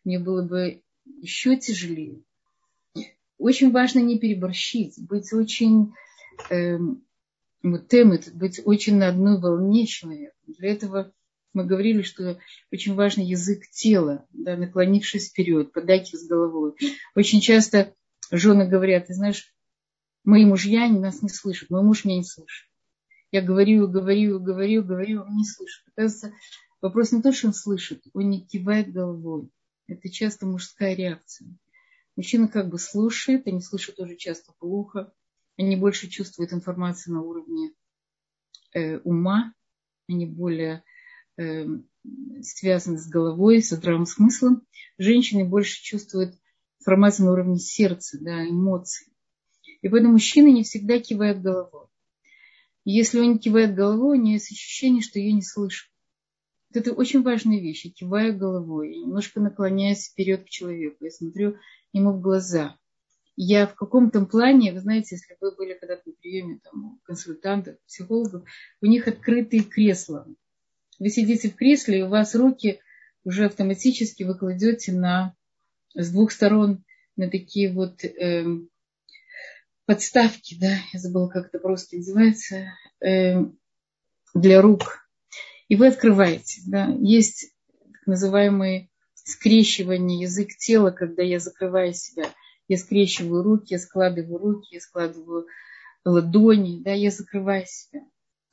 мне 0.04 0.18
было 0.18 0.42
бы 0.42 0.82
еще 1.04 1.56
тяжелее. 1.56 2.22
Очень 3.38 3.70
важно 3.70 4.00
не 4.00 4.18
переборщить, 4.18 4.94
быть 4.98 5.32
очень 5.32 5.92
эм, 6.50 7.04
мутемет, 7.62 8.34
быть 8.34 8.60
очень 8.64 8.96
на 8.96 9.08
одной 9.08 9.40
волне 9.40 9.86
человека. 9.86 10.34
Для 10.46 10.70
этого 10.70 11.12
мы 11.52 11.64
говорили, 11.64 12.02
что 12.02 12.38
очень 12.70 12.94
важный 12.94 13.24
язык 13.24 13.68
тела, 13.70 14.26
да, 14.32 14.56
наклонившись 14.56 15.30
вперед, 15.30 15.72
подайки 15.72 16.16
с 16.16 16.26
головой. 16.26 16.74
Очень 17.14 17.40
часто 17.40 17.94
жены 18.30 18.68
говорят, 18.68 19.06
ты 19.06 19.14
знаешь, 19.14 19.52
мои 20.24 20.44
мужья 20.44 20.88
нас 20.88 21.22
не 21.22 21.28
слышат, 21.28 21.70
мой 21.70 21.82
муж 21.82 22.04
меня 22.04 22.18
не 22.18 22.24
слышит. 22.24 22.68
Я 23.30 23.42
говорю, 23.42 23.88
говорю, 23.88 24.40
говорю, 24.40 24.82
говорю, 24.82 25.22
он 25.22 25.36
не 25.36 25.44
слышит. 25.44 25.82
Оказывается, 25.88 26.32
вопрос 26.80 27.12
не 27.12 27.22
то, 27.22 27.32
что 27.32 27.48
он 27.48 27.54
слышит, 27.54 28.02
он 28.14 28.30
не 28.30 28.46
кивает 28.46 28.92
головой. 28.92 29.50
Это 29.86 30.10
часто 30.10 30.46
мужская 30.46 30.94
реакция. 30.94 31.48
Мужчина 32.16 32.48
как 32.48 32.68
бы 32.68 32.78
слушает, 32.78 33.46
они 33.46 33.60
слышат 33.60 33.96
тоже 33.96 34.16
часто 34.16 34.52
плохо, 34.58 35.12
они 35.58 35.76
больше 35.76 36.08
чувствуют 36.08 36.52
информацию 36.52 37.14
на 37.14 37.22
уровне 37.22 37.72
э, 38.72 38.98
ума, 38.98 39.52
они 40.08 40.24
более 40.24 40.84
э, 41.36 41.66
связаны 42.42 42.98
с 42.98 43.08
головой, 43.08 43.62
с 43.62 43.70
здравым 43.70 44.06
смыслом. 44.06 44.62
Женщины 44.96 45.44
больше 45.44 45.82
чувствуют 45.82 46.34
информацию 46.80 47.26
на 47.26 47.32
уровне 47.32 47.58
сердца, 47.58 48.18
да, 48.20 48.48
эмоций. 48.48 49.08
И 49.82 49.88
поэтому 49.88 50.12
мужчины 50.12 50.50
не 50.52 50.62
всегда 50.62 50.98
кивают 51.00 51.40
головой. 51.40 51.86
Если 52.84 53.20
он 53.20 53.38
кивает 53.38 53.74
головой, 53.74 54.18
у 54.18 54.20
нее 54.20 54.34
есть 54.34 54.50
ощущение, 54.50 55.02
что 55.02 55.18
ее 55.18 55.32
не 55.32 55.42
слышат. 55.42 55.90
Вот 56.70 56.80
это 56.80 56.92
очень 56.92 57.22
важная 57.22 57.60
вещь. 57.60 57.84
Я 57.84 57.90
киваю 57.90 58.36
головой, 58.36 58.96
немножко 58.96 59.40
наклоняюсь 59.40 60.08
вперед 60.08 60.44
к 60.44 60.48
человеку. 60.48 61.04
Я 61.04 61.10
смотрю 61.10 61.56
ему 61.92 62.12
в 62.12 62.20
глаза 62.20 62.78
я 63.40 63.68
в 63.68 63.76
каком-то 63.76 64.24
плане, 64.26 64.72
вы 64.72 64.80
знаете, 64.80 65.14
если 65.14 65.36
вы 65.40 65.54
были 65.54 65.74
когда-то 65.74 66.02
на 66.06 66.12
приеме 66.12 66.58
там, 66.64 66.84
у 66.86 66.98
консультантов, 67.04 67.76
психологов, 67.86 68.42
у 68.80 68.86
них 68.86 69.06
открытые 69.06 69.62
кресла. 69.62 70.26
Вы 70.98 71.08
сидите 71.08 71.48
в 71.48 71.54
кресле, 71.54 72.00
и 72.00 72.02
у 72.02 72.08
вас 72.08 72.34
руки 72.34 72.80
уже 73.22 73.44
автоматически 73.44 74.24
вы 74.24 74.36
кладете 74.36 74.90
на, 74.90 75.36
с 75.94 76.10
двух 76.10 76.32
сторон 76.32 76.84
на 77.14 77.30
такие 77.30 77.72
вот 77.72 78.02
э, 78.02 78.44
подставки, 79.86 80.56
да, 80.60 80.76
я 80.92 80.98
забыла, 80.98 81.28
как 81.28 81.46
это 81.46 81.60
просто 81.60 81.96
называется, 81.96 82.72
э, 83.00 83.36
для 84.34 84.60
рук. 84.60 85.08
И 85.68 85.76
вы 85.76 85.86
открываете, 85.86 86.62
да, 86.66 86.92
есть 86.98 87.54
так 87.92 88.06
называемые 88.06 88.90
скрещивание 89.14 90.22
язык 90.22 90.56
тела, 90.56 90.90
когда 90.90 91.22
я 91.22 91.38
закрываю 91.38 91.94
себя– 91.94 92.24
я 92.68 92.76
скрещиваю 92.76 93.42
руки, 93.42 93.74
я 93.74 93.78
складываю 93.78 94.38
руки, 94.38 94.74
я 94.74 94.80
складываю 94.80 95.46
ладони, 96.04 96.82
да, 96.82 96.92
я 96.92 97.10
закрываю 97.10 97.64
себя. 97.66 98.02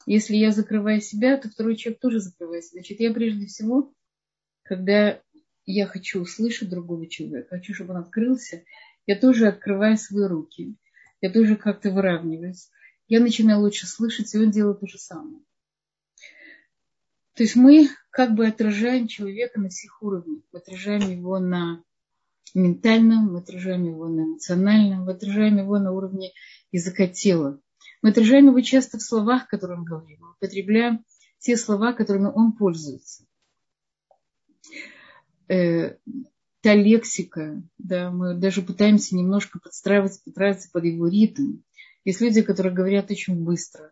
Если 0.05 0.35
я 0.35 0.51
закрываю 0.51 1.01
себя, 1.01 1.37
то 1.37 1.49
второй 1.49 1.75
человек 1.75 1.99
тоже 1.99 2.19
закрывает 2.19 2.63
себя. 2.63 2.79
Значит, 2.79 2.99
я 2.99 3.13
прежде 3.13 3.45
всего, 3.45 3.93
когда 4.63 5.21
я 5.65 5.87
хочу 5.87 6.21
услышать 6.21 6.69
другого 6.69 7.07
человека, 7.07 7.49
хочу, 7.49 7.73
чтобы 7.73 7.93
он 7.93 8.01
открылся, 8.01 8.63
я 9.05 9.17
тоже 9.17 9.47
открываю 9.47 9.97
свои 9.97 10.25
руки, 10.25 10.75
я 11.21 11.31
тоже 11.31 11.55
как-то 11.55 11.91
выравниваюсь. 11.91 12.69
Я 13.07 13.19
начинаю 13.19 13.59
лучше 13.59 13.85
слышать, 13.85 14.33
и 14.33 14.37
он 14.37 14.49
делает 14.49 14.79
то 14.79 14.87
же 14.87 14.97
самое. 14.97 15.39
То 17.35 17.43
есть 17.43 17.55
мы 17.55 17.89
как 18.09 18.33
бы 18.33 18.47
отражаем 18.47 19.07
человека 19.07 19.59
на 19.59 19.69
всех 19.69 20.01
уровнях. 20.01 20.41
Отражаем 20.53 21.11
его 21.11 21.37
на 21.37 21.83
ментальном, 22.55 23.33
мы 23.33 23.39
отражаем 23.39 23.85
его 23.85 24.07
на 24.07 24.21
эмоциональном, 24.21 25.05
мы 25.05 25.11
отражаем 25.11 25.57
его 25.57 25.77
на 25.77 25.91
уровне 25.91 26.31
языка 26.71 27.07
тела. 27.07 27.59
Мы 28.01 28.09
отражаем 28.09 28.47
его 28.47 28.61
часто 28.61 28.97
в 28.97 29.01
словах, 29.01 29.47
которые 29.47 29.79
он 29.79 29.85
говорит. 29.85 30.19
Мы 30.19 30.31
употребляем 30.31 31.05
те 31.39 31.57
слова, 31.57 31.93
которыми 31.93 32.31
он 32.33 32.53
пользуется. 32.53 33.25
Э, 35.47 35.97
та 36.61 36.73
лексика, 36.73 37.61
да, 37.77 38.09
мы 38.09 38.33
даже 38.33 38.61
пытаемся 38.61 39.15
немножко 39.15 39.59
подстраиваться, 39.59 40.21
подстраиваться 40.23 40.69
под 40.71 40.85
его 40.85 41.07
ритм. 41.07 41.57
Есть 42.03 42.21
люди, 42.21 42.41
которые 42.41 42.73
говорят 42.73 43.11
очень 43.11 43.43
быстро. 43.43 43.91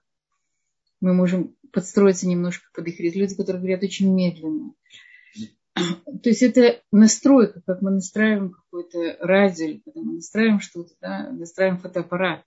Мы 1.00 1.14
можем 1.14 1.56
подстроиться 1.72 2.28
немножко 2.28 2.70
под 2.74 2.88
их 2.88 3.00
ритм. 3.00 3.20
Люди, 3.20 3.36
которые 3.36 3.62
говорят 3.62 3.84
очень 3.84 4.14
медленно. 4.14 4.74
То 5.76 6.30
есть 6.30 6.44
это 6.44 6.82
настройка, 6.92 7.62
как 7.66 7.82
мы 7.82 7.92
настраиваем 7.92 8.52
какой-то 8.52 9.18
радио, 9.20 9.80
когда 9.84 10.02
мы 10.02 10.16
настраиваем 10.16 10.60
что-то, 10.60 10.94
да, 11.02 11.30
настраиваем 11.32 11.82
фотоаппарат. 11.82 12.44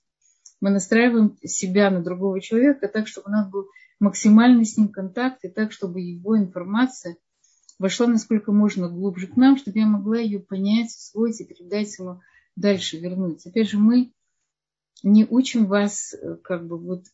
Мы 0.61 0.71
настраиваем 0.71 1.37
себя 1.45 1.91
на 1.91 2.03
другого 2.03 2.41
человека 2.41 2.89
так, 2.89 3.09
чтобы 3.09 3.29
у 3.29 3.33
нас 3.33 3.51
был 3.51 3.67
максимальный 4.01 4.65
с 4.65 4.77
ним 4.77 4.89
контакт, 4.89 5.45
и 5.45 5.49
так, 5.49 5.73
чтобы 5.73 6.01
его 6.01 6.39
информация 6.39 7.17
вошла 7.79 8.07
насколько 8.07 8.53
можно 8.53 8.89
глубже 8.89 9.27
к 9.27 9.37
нам, 9.37 9.57
чтобы 9.57 9.79
я 9.79 9.87
могла 9.87 10.19
ее 10.19 10.41
понять, 10.41 10.89
усвоить 10.89 11.41
и 11.41 11.45
передать 11.45 11.99
ему 11.99 12.21
дальше, 12.55 12.99
вернуть. 12.99 13.47
Опять 13.47 13.69
же, 13.69 13.79
мы 13.79 14.13
не 15.03 15.27
учим 15.29 15.67
вас 15.67 16.15
э, 16.15 16.37
как 16.37 16.67
бы 16.67 16.79
вот 16.79 17.05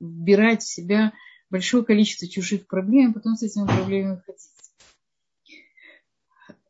вбирать 0.00 0.62
в 0.62 0.72
себя 0.72 1.12
большое 1.54 1.84
количество 1.84 2.26
чужих 2.26 2.66
проблем, 2.66 3.12
а 3.12 3.14
потом 3.14 3.36
с 3.36 3.44
этими 3.44 3.64
проблемами 3.64 4.20
ходить. 4.26 4.50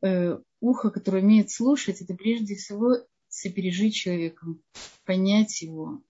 Э, 0.02 0.38
ухо, 0.60 0.90
которое 0.90 1.22
умеет 1.22 1.50
слушать, 1.50 2.02
это 2.02 2.12
прежде 2.12 2.54
всего 2.54 2.98
сопережить 3.28 3.94
человеком, 3.94 4.60
понять 5.06 5.62
его, 5.62 6.02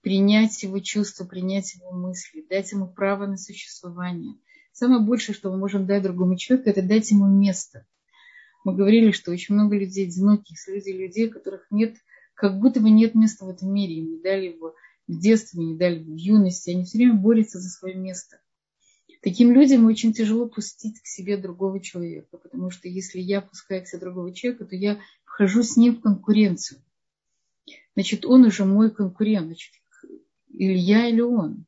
принять 0.00 0.60
его 0.64 0.80
чувства, 0.80 1.24
принять 1.24 1.76
его 1.76 1.92
мысли, 1.92 2.44
дать 2.50 2.72
ему 2.72 2.88
право 2.88 3.26
на 3.26 3.36
существование. 3.36 4.34
Самое 4.72 5.00
большее, 5.00 5.36
что 5.36 5.52
мы 5.52 5.58
можем 5.58 5.86
дать 5.86 6.02
другому 6.02 6.36
человеку, 6.36 6.68
это 6.68 6.82
дать 6.82 7.12
ему 7.12 7.28
место. 7.28 7.86
Мы 8.64 8.74
говорили, 8.74 9.12
что 9.12 9.30
очень 9.30 9.54
много 9.54 9.78
людей 9.78 10.08
одиноких, 10.08 10.56
люди, 10.66 10.90
людей, 10.90 11.28
которых 11.28 11.64
нет, 11.70 11.94
как 12.34 12.58
будто 12.58 12.80
бы 12.80 12.90
нет 12.90 13.14
места 13.14 13.44
в 13.44 13.50
этом 13.50 13.72
мире, 13.72 13.98
им 13.98 14.10
не 14.10 14.20
дали 14.20 14.46
его 14.46 14.74
в 15.10 15.20
детстве, 15.20 15.64
не 15.64 15.76
дали 15.76 15.98
в 15.98 16.14
юности, 16.14 16.70
они 16.70 16.84
все 16.84 16.98
время 16.98 17.14
борются 17.14 17.58
за 17.58 17.68
свое 17.68 17.94
место. 17.94 18.40
Таким 19.22 19.52
людям 19.52 19.84
очень 19.86 20.12
тяжело 20.12 20.48
пустить 20.48 21.00
к 21.00 21.06
себе 21.06 21.36
другого 21.36 21.80
человека, 21.80 22.38
потому 22.38 22.70
что 22.70 22.88
если 22.88 23.20
я 23.20 23.40
пускаю 23.40 23.82
к 23.82 23.86
себе 23.86 24.00
другого 24.00 24.32
человека, 24.32 24.64
то 24.64 24.76
я 24.76 24.98
вхожу 25.24 25.62
с 25.62 25.76
ним 25.76 25.96
в 25.96 26.00
конкуренцию. 26.00 26.80
Значит, 27.94 28.24
он 28.24 28.44
уже 28.44 28.64
мой 28.64 28.90
конкурент, 28.90 29.46
значит, 29.46 29.72
или 30.48 30.74
я, 30.74 31.08
или 31.08 31.20
он. 31.20 31.66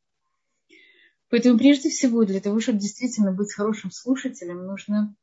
Поэтому 1.29 1.59
прежде 1.59 1.91
всего 1.91 2.25
для 2.25 2.41
того, 2.41 2.61
чтобы 2.61 2.79
действительно 2.79 3.33
быть 3.33 3.53
хорошим 3.53 3.91
слушателем, 3.91 4.67
нужно 4.67 5.15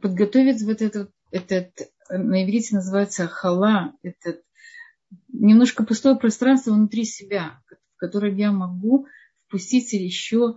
подготовить 0.00 0.62
вот 0.62 0.82
этот, 0.82 1.10
этот 1.30 1.90
на 2.10 2.44
иврите 2.44 2.76
называется 2.76 3.26
хала, 3.26 3.94
этот 4.02 4.42
немножко 5.34 5.84
пустое 5.84 6.16
пространство 6.16 6.72
внутри 6.72 7.04
себя, 7.04 7.60
в 7.66 7.96
которое 7.96 8.32
я 8.34 8.52
могу 8.52 9.06
впустить 9.46 9.92
еще 9.92 10.56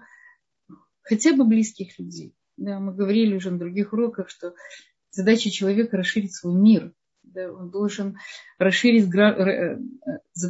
хотя 1.02 1.34
бы 1.34 1.46
близких 1.46 1.98
людей. 2.00 2.36
Да, 2.58 2.80
мы 2.80 2.94
говорили 2.94 3.36
уже 3.36 3.52
на 3.52 3.60
других 3.60 3.94
уроках, 3.94 4.30
что 4.30 4.54
задача 5.12 5.50
человека 5.50 5.98
расширить 5.98 6.36
свой 6.36 6.56
мир. 6.56 6.94
Да, 7.24 7.52
он 7.52 7.70
должен 7.70 8.18
расширить 8.58 9.14
э, 9.14 9.78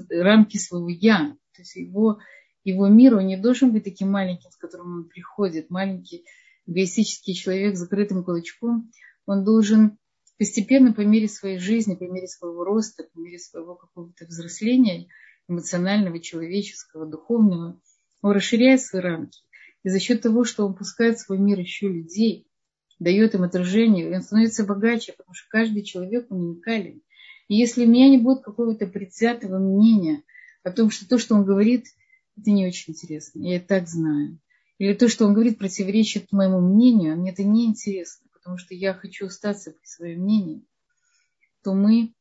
рамки 0.09 0.57
своего 0.57 0.89
я. 0.89 1.35
То 1.53 1.61
есть 1.61 1.75
его, 1.75 2.19
его 2.63 2.87
мир, 2.87 3.15
он 3.15 3.27
не 3.27 3.37
должен 3.37 3.73
быть 3.73 3.83
таким 3.83 4.11
маленьким, 4.11 4.51
с 4.51 4.57
которым 4.57 4.99
он 4.99 5.09
приходит, 5.09 5.69
маленький 5.69 6.25
эгоистический 6.65 7.33
человек 7.33 7.75
с 7.75 7.79
закрытым 7.79 8.23
кулачком. 8.23 8.91
Он 9.25 9.43
должен 9.43 9.97
постепенно 10.37 10.93
по 10.93 11.01
мере 11.01 11.27
своей 11.27 11.57
жизни, 11.57 11.95
по 11.95 12.03
мере 12.03 12.27
своего 12.27 12.63
роста, 12.63 13.03
по 13.03 13.19
мере 13.19 13.39
своего 13.39 13.75
какого-то 13.75 14.25
взросления 14.25 15.07
эмоционального, 15.47 16.19
человеческого, 16.19 17.05
духовного, 17.05 17.79
он 18.21 18.31
расширяет 18.31 18.81
свои 18.81 19.01
рамки. 19.01 19.39
И 19.83 19.89
за 19.89 19.99
счет 19.99 20.21
того, 20.21 20.43
что 20.43 20.65
он 20.65 20.75
пускает 20.75 21.17
в 21.17 21.21
свой 21.21 21.37
мир 21.37 21.59
еще 21.59 21.87
людей, 21.87 22.47
дает 22.99 23.35
им 23.35 23.43
отражение, 23.43 24.13
он 24.13 24.21
становится 24.21 24.65
богаче, 24.65 25.13
потому 25.17 25.33
что 25.33 25.47
каждый 25.49 25.83
человек 25.83 26.29
уникален. 26.29 27.01
И 27.47 27.55
если 27.55 27.85
у 27.85 27.89
меня 27.89 28.09
не 28.09 28.17
будет 28.17 28.41
какого-то 28.41 28.87
предвзятого 28.87 29.59
мнения 29.59 30.23
о 30.63 30.71
том, 30.71 30.89
что 30.89 31.07
то, 31.07 31.17
что 31.17 31.35
он 31.35 31.45
говорит, 31.45 31.85
это 32.37 32.51
не 32.51 32.67
очень 32.67 32.93
интересно, 32.93 33.41
я 33.41 33.57
и 33.57 33.59
так 33.59 33.87
знаю. 33.87 34.39
Или 34.77 34.93
то, 34.93 35.07
что 35.07 35.25
он 35.25 35.33
говорит, 35.33 35.57
противоречит 35.57 36.31
моему 36.31 36.59
мнению, 36.59 37.15
мне 37.15 37.31
это 37.31 37.43
не 37.43 37.65
интересно 37.65 38.26
потому 38.47 38.59
что 38.59 38.75
я 38.75 38.93
хочу 38.93 39.25
остаться 39.25 39.71
при 39.71 39.85
своем 39.85 40.21
мнении, 40.21 40.63
то 41.63 41.73
мы 41.73 42.13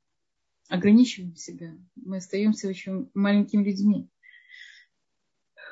ограничиваем 0.69 1.37
себя. 1.37 1.73
Мы 1.95 2.17
остаемся 2.17 2.67
очень 2.67 3.09
маленькими 3.15 3.63
людьми. 3.63 4.09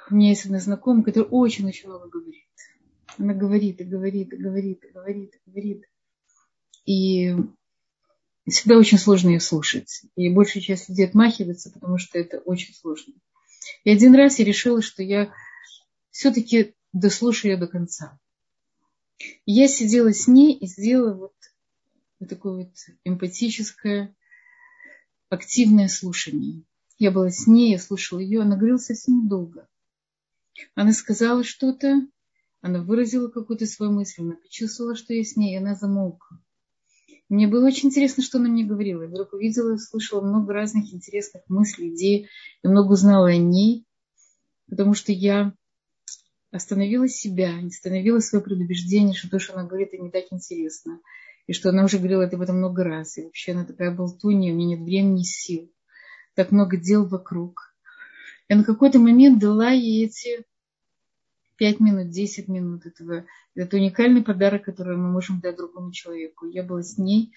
У 0.09 0.15
меня 0.15 0.29
есть 0.29 0.45
одна 0.45 0.61
знакомая, 0.61 1.03
которая 1.03 1.29
очень-очень 1.29 1.89
много 1.89 2.09
говорит. 2.09 2.47
Она 3.19 3.35
говорит 3.35 3.81
и 3.81 3.85
говорит 3.85 4.33
и 4.33 4.37
говорит 4.37 4.85
и 4.85 4.93
говорит 4.93 5.35
и 5.35 5.51
говорит. 5.51 5.85
И 6.85 7.35
всегда 8.49 8.79
очень 8.79 8.99
сложно 8.99 9.31
ее 9.31 9.41
слушать. 9.41 10.03
И 10.15 10.33
большая 10.33 10.63
часть 10.63 10.89
людей 10.89 11.09
отмахивается, 11.09 11.73
потому 11.73 11.99
что 11.99 12.17
это 12.17 12.39
очень 12.39 12.75
сложно. 12.75 13.13
И 13.83 13.91
один 13.91 14.15
раз 14.15 14.39
я 14.39 14.45
решила, 14.45 14.83
что 14.83 15.03
я 15.03 15.35
все-таки 16.13 16.77
дослушаю 16.93 17.55
ее 17.55 17.59
до 17.59 17.67
конца 17.67 18.21
я 19.47 19.69
сидела 19.69 20.13
с 20.13 20.27
ней 20.29 20.55
и 20.55 20.67
сделала 20.67 21.15
вот, 21.15 21.35
такое 22.29 22.65
вот 22.65 22.73
эмпатическое, 23.05 24.15
активное 25.29 25.89
слушание. 25.89 26.63
Я 26.99 27.11
была 27.11 27.31
с 27.31 27.47
ней, 27.47 27.73
я 27.73 27.79
слушала 27.79 28.21
ее, 28.21 28.43
она 28.43 28.57
говорила 28.57 28.79
совсем 28.79 29.25
недолго. 29.25 29.69
Она 30.75 30.93
сказала 30.93 31.45
что-то, 31.45 32.07
она 32.61 32.83
выразила 32.83 33.29
какую-то 33.29 33.67
свою 33.67 33.93
мысль, 33.93 34.23
она 34.23 34.37
почувствовала, 34.37 34.95
что 34.95 35.13
я 35.13 35.25
с 35.25 35.37
ней, 35.37 35.55
и 35.55 35.59
она 35.59 35.75
замолкла. 35.75 36.41
Мне 37.29 37.49
было 37.49 37.67
очень 37.67 37.89
интересно, 37.89 38.23
что 38.23 38.39
она 38.39 38.49
мне 38.49 38.65
говорила. 38.65 39.03
Я 39.03 39.09
вдруг 39.09 39.33
увидела, 39.33 39.77
слышала 39.77 40.21
много 40.21 40.53
разных 40.53 40.93
интересных 40.93 41.43
мыслей, 41.49 41.95
идей, 41.95 42.29
и 42.63 42.69
много 42.69 42.93
узнала 42.93 43.29
о 43.29 43.37
ней, 43.37 43.87
потому 44.69 44.95
что 44.95 45.11
я 45.11 45.55
остановила 46.55 47.09
себя, 47.09 47.61
не 47.61 47.69
остановила 47.69 48.21
свое 48.21 48.43
предубеждение, 48.43 49.15
что 49.15 49.29
то, 49.29 49.39
что 49.39 49.55
она 49.55 49.65
говорит, 49.65 49.89
это 49.93 50.03
не 50.03 50.11
так 50.11 50.25
интересно. 50.31 51.01
И 51.47 51.53
что 51.53 51.71
она 51.71 51.85
уже 51.85 51.99
говорила 51.99 52.23
это 52.23 52.37
об 52.37 52.43
этом 52.43 52.59
много 52.59 52.85
раз. 52.85 53.19
И 53.19 53.25
вообще 53.25 53.53
она 53.53 53.65
такая 53.65 53.91
болтунья, 53.91 54.53
у 54.53 54.57
меня 54.57 54.77
нет 54.77 54.81
времени 54.81 55.23
и 55.23 55.25
сил. 55.25 55.71
Так 56.35 56.53
много 56.53 56.77
дел 56.77 57.07
вокруг. 57.07 57.75
Я 58.49 58.57
на 58.57 58.65
какой-то 58.65 58.99
момент 58.99 59.41
дала 59.41 59.71
ей 59.71 60.07
эти 60.07 60.45
пять 61.57 61.81
минут, 61.81 62.11
десять 62.11 62.49
минут 62.49 62.87
этого. 62.87 63.25
Это 63.55 63.77
уникальный 63.77 64.23
подарок, 64.23 64.65
который 64.65 64.97
мы 64.97 65.11
можем 65.11 65.41
дать 65.41 65.57
другому 65.57 65.93
человеку. 65.93 66.47
Я 66.47 66.63
была 66.63 66.83
с 66.83 66.99
ней. 66.99 67.33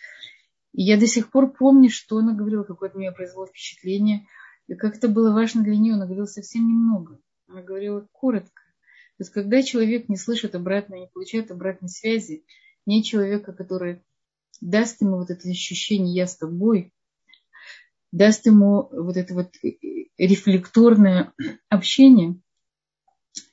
И 0.74 0.84
я 0.84 0.98
до 1.00 1.08
сих 1.08 1.32
пор 1.32 1.52
помню, 1.52 1.90
что 1.90 2.18
она 2.18 2.34
говорила, 2.34 2.64
какое-то 2.64 3.00
меня 3.00 3.12
произвело 3.12 3.48
впечатление. 3.48 4.28
И 4.68 4.76
как 4.76 4.98
это 4.98 5.08
было 5.08 5.34
важно 5.34 5.64
для 5.64 5.76
нее, 5.76 5.96
она 5.96 6.06
говорила 6.06 6.26
совсем 6.26 6.68
немного. 6.68 7.20
Она 7.48 7.62
говорила 7.64 8.08
коротко. 8.12 8.67
То 9.18 9.24
есть, 9.24 9.32
когда 9.32 9.64
человек 9.64 10.10
не 10.10 10.16
слышит 10.16 10.54
обратной, 10.54 11.02
не 11.02 11.08
получает 11.08 11.50
обратной 11.50 11.90
связи, 11.90 12.46
нет 12.86 13.04
человека, 13.04 13.52
который 13.52 14.04
даст 14.62 15.02
ему 15.02 15.18
вот 15.18 15.32
это 15.32 15.50
ощущение 15.50 16.14
«я 16.14 16.28
с 16.28 16.38
тобой», 16.38 16.94
даст 18.12 18.46
ему 18.46 18.90
вот 18.92 19.18
это 19.18 19.34
вот 19.34 19.54
рефлекторное 20.18 21.34
общение, 21.68 22.40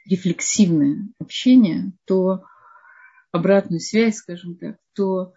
рефлексивное 0.04 1.08
общение, 1.18 1.92
то 2.04 2.44
обратную 3.32 3.80
связь, 3.80 4.16
скажем 4.16 4.56
так, 4.56 4.76
то 4.92 5.32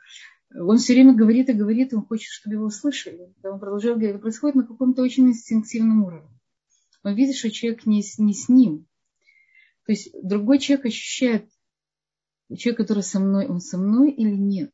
он 0.53 0.77
все 0.77 0.93
время 0.93 1.13
говорит 1.13 1.49
и 1.49 1.53
говорит, 1.53 1.93
он 1.93 2.05
хочет, 2.05 2.31
чтобы 2.31 2.55
его 2.55 2.65
услышали. 2.65 3.33
Он 3.43 3.59
продолжает 3.59 3.95
говорить, 3.95 4.15
это 4.15 4.21
происходит 4.21 4.55
на 4.55 4.67
каком-то 4.67 5.01
очень 5.01 5.27
инстинктивном 5.27 6.03
уровне. 6.03 6.29
Он 7.03 7.15
видит, 7.15 7.35
что 7.35 7.49
человек 7.49 7.85
не, 7.85 8.03
не 8.17 8.33
с 8.33 8.49
ним, 8.49 8.87
то 9.87 9.93
есть 9.93 10.09
другой 10.21 10.59
человек 10.59 10.87
ощущает, 10.87 11.49
человек, 12.57 12.79
который 12.79 13.03
со 13.03 13.21
мной, 13.21 13.47
он 13.47 13.61
со 13.61 13.77
мной 13.77 14.11
или 14.11 14.35
нет. 14.35 14.73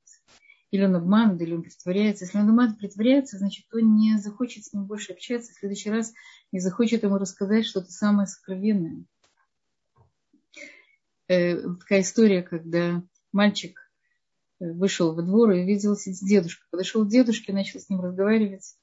Или 0.71 0.85
он 0.85 0.95
обманывает, 0.95 1.43
или 1.43 1.53
он 1.53 1.61
притворяется. 1.61 2.25
Если 2.25 2.39
он 2.39 2.49
обманывает, 2.49 2.79
притворяется, 2.79 3.37
значит, 3.37 3.67
он 3.71 3.95
не 3.95 4.17
захочет 4.17 4.65
с 4.65 4.73
ним 4.73 4.85
больше 4.85 5.13
общаться. 5.13 5.51
В 5.53 5.55
следующий 5.55 5.91
раз 5.91 6.13
не 6.51 6.59
захочет 6.59 7.03
ему 7.03 7.19
рассказать 7.19 7.67
что-то 7.67 7.91
самое 7.91 8.25
сокровенное. 8.25 9.05
э, 11.27 11.61
такая 11.61 12.01
история, 12.01 12.41
когда 12.41 13.03
мальчик 13.31 13.79
э, 14.59 14.71
вышел 14.71 15.13
во 15.13 15.21
двор 15.21 15.51
и 15.51 15.61
увидел 15.61 15.95
дедушку. 15.95 16.65
Подошел 16.71 17.05
к 17.05 17.09
дедушке, 17.09 17.53
начал 17.53 17.79
с 17.79 17.87
ним 17.87 18.01
разговаривать. 18.01 18.75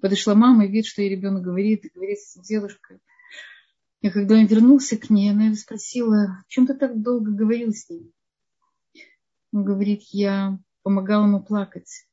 Подошла 0.00 0.36
мама 0.36 0.66
и 0.66 0.68
видит, 0.68 0.86
что 0.86 1.02
ей 1.02 1.10
ребенок 1.10 1.42
говорит, 1.42 1.84
и 1.84 1.90
говорит 1.92 2.20
с 2.20 2.40
дедушкой. 2.46 3.00
И 4.02 4.10
когда 4.10 4.34
он 4.34 4.46
вернулся 4.46 4.96
к 4.98 5.10
ней, 5.10 5.30
она 5.30 5.46
его 5.46 5.54
спросила, 5.54 6.44
чем 6.48 6.66
ты 6.66 6.74
так 6.74 7.00
долго 7.00 7.30
говорил 7.30 7.72
с 7.72 7.88
ним? 7.88 8.12
Он 9.52 9.64
говорит, 9.64 10.02
я 10.10 10.58
помогал 10.82 11.24
ему 11.24 11.40
плакать. 11.40 12.08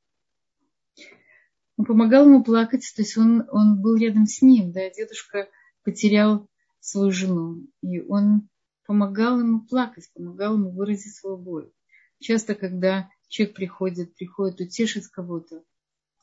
Он 1.78 1.86
помогал 1.86 2.28
ему 2.28 2.44
плакать, 2.44 2.86
то 2.96 3.02
есть 3.02 3.18
он, 3.18 3.44
он 3.50 3.82
был 3.82 3.96
рядом 3.96 4.28
с 4.28 4.42
ним, 4.44 4.72
да, 4.72 4.88
дедушка 4.90 5.48
потерял 5.84 6.48
свою 6.80 7.12
жену, 7.12 7.66
и 7.82 8.02
он 8.02 8.50
помогал 8.86 9.40
ему 9.40 9.62
плакать, 9.62 10.12
помогал 10.14 10.56
ему 10.56 10.72
выразить 10.72 11.16
свою 11.16 11.38
боль. 11.38 11.72
Часто, 12.20 12.54
когда 12.54 13.10
человек 13.30 13.56
приходит, 13.56 14.14
приходит 14.14 14.60
утешить 14.60 15.08
кого-то, 15.08 15.64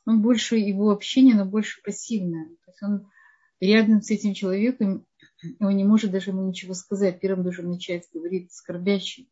он 0.04 0.22
больше, 0.22 0.56
его 0.56 0.90
общение, 0.90 1.34
оно 1.34 1.46
больше 1.46 1.82
пассивное. 1.82 2.50
То 2.64 2.70
есть 2.70 2.82
он 2.82 3.10
рядом 3.60 4.02
с 4.02 4.10
этим 4.10 4.34
человеком, 4.34 5.06
он 5.61 5.76
не 5.76 5.84
может 5.84 6.11
даже 6.11 6.30
ему 6.30 6.47
ничего 6.47 6.74
сказать. 6.74 7.20
Первым 7.20 7.43
должен 7.43 7.68
начать 7.68 8.09
говорить 8.12 8.53
скорбящий. 8.53 9.30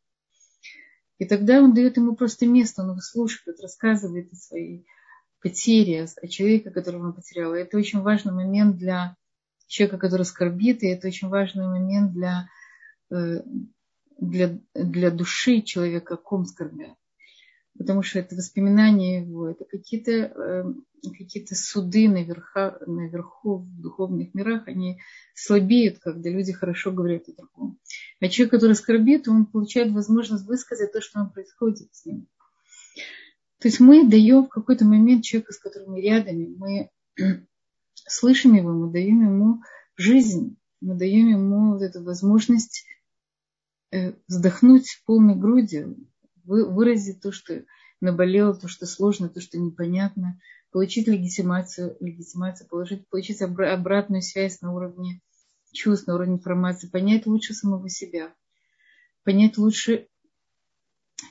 И 1.19 1.27
тогда 1.27 1.63
он 1.63 1.75
дает 1.75 1.97
ему 1.97 2.17
просто 2.17 2.47
место, 2.47 2.83
он 2.83 2.91
его 2.91 3.01
слушает, 3.01 3.61
рассказывает 3.61 4.33
о 4.33 4.37
своей 4.37 4.87
потере, 5.41 6.07
о 6.21 6.29
человеке, 6.29 6.71
которого 6.71 7.07
он 7.07 7.13
потерял. 7.13 7.55
И 7.55 7.61
это 7.61 7.77
очень 7.77 8.01
важный 8.01 8.33
момент 8.33 8.77
для 8.77 9.17
человека, 9.67 9.99
который 9.99 10.25
скорбит, 10.25 10.83
и 10.83 10.89
это 10.89 11.09
очень 11.09 11.29
важный 11.29 11.67
момент 11.67 12.13
для, 12.13 12.49
э, 13.11 13.43
для, 14.19 14.59
для 14.75 15.11
души 15.11 15.63
человека, 15.63 16.15
о 16.15 16.17
ком 16.17 16.47
скорбят. 16.47 16.97
Потому 17.77 18.03
что 18.03 18.21
это 18.21 18.37
воспоминания 18.37 19.23
его, 19.23 19.49
это 19.49 19.65
какие-то 19.65 20.13
э, 20.13 20.65
какие 21.11 21.45
суды 21.53 22.09
наверха, 22.09 22.79
наверху 22.87 23.59
в 23.59 23.81
духовных 23.81 24.35
мирах, 24.35 24.69
они 24.69 25.01
слабеют, 25.35 25.99
когда 25.99 26.31
люди 26.31 26.53
хорошо 26.53 26.93
говорят 26.93 27.29
о 27.29 27.33
другом. 27.33 27.79
А 28.21 28.29
человек, 28.29 28.53
который 28.53 28.75
скорбит, 28.75 29.29
он 29.29 29.47
получает 29.47 29.93
возможность 29.93 30.47
высказать 30.47 30.93
то, 30.93 31.01
что 31.01 31.25
происходит 31.27 31.89
с 31.95 32.07
ним. 32.07 32.29
То 33.61 33.69
есть 33.69 33.81
мы 33.81 34.09
даем 34.09 34.45
в 34.45 34.49
какой-то 34.49 34.85
момент 34.85 35.25
человека, 35.25 35.53
с 35.53 35.59
которым 35.59 35.93
мы 35.93 36.01
рядом, 36.01 36.57
мы 36.59 36.91
слышим 37.95 38.55
его, 38.55 38.73
мы 38.73 38.93
даем 38.93 39.23
ему 39.23 39.63
жизнь, 39.97 40.57
мы 40.81 40.95
даем 40.95 41.29
ему 41.29 41.73
вот 41.73 41.83
эту 41.83 42.03
возможность 42.03 42.85
э, 43.91 44.13
вздохнуть 44.29 45.03
полной 45.07 45.35
грудью, 45.35 45.97
выразить 46.45 47.21
то, 47.21 47.33
что 47.33 47.65
наболело, 48.01 48.55
то, 48.55 48.69
что 48.69 48.87
сложно, 48.87 49.29
то, 49.29 49.41
что 49.41 49.59
непонятно, 49.59 50.39
получить 50.71 51.07
легитимацию, 51.07 51.97
легитимацию 52.01 52.69
положить, 52.69 53.09
получить 53.09 53.41
обратную 53.43 54.23
связь 54.23 54.61
на 54.61 54.73
уровне 54.73 55.21
чувств, 55.73 56.07
на 56.07 56.15
уровне 56.15 56.35
информации, 56.35 56.89
понять 56.89 57.27
лучше 57.27 57.55
самого 57.55 57.89
себя, 57.89 58.35
понять 59.25 59.59
лучше 59.59 60.09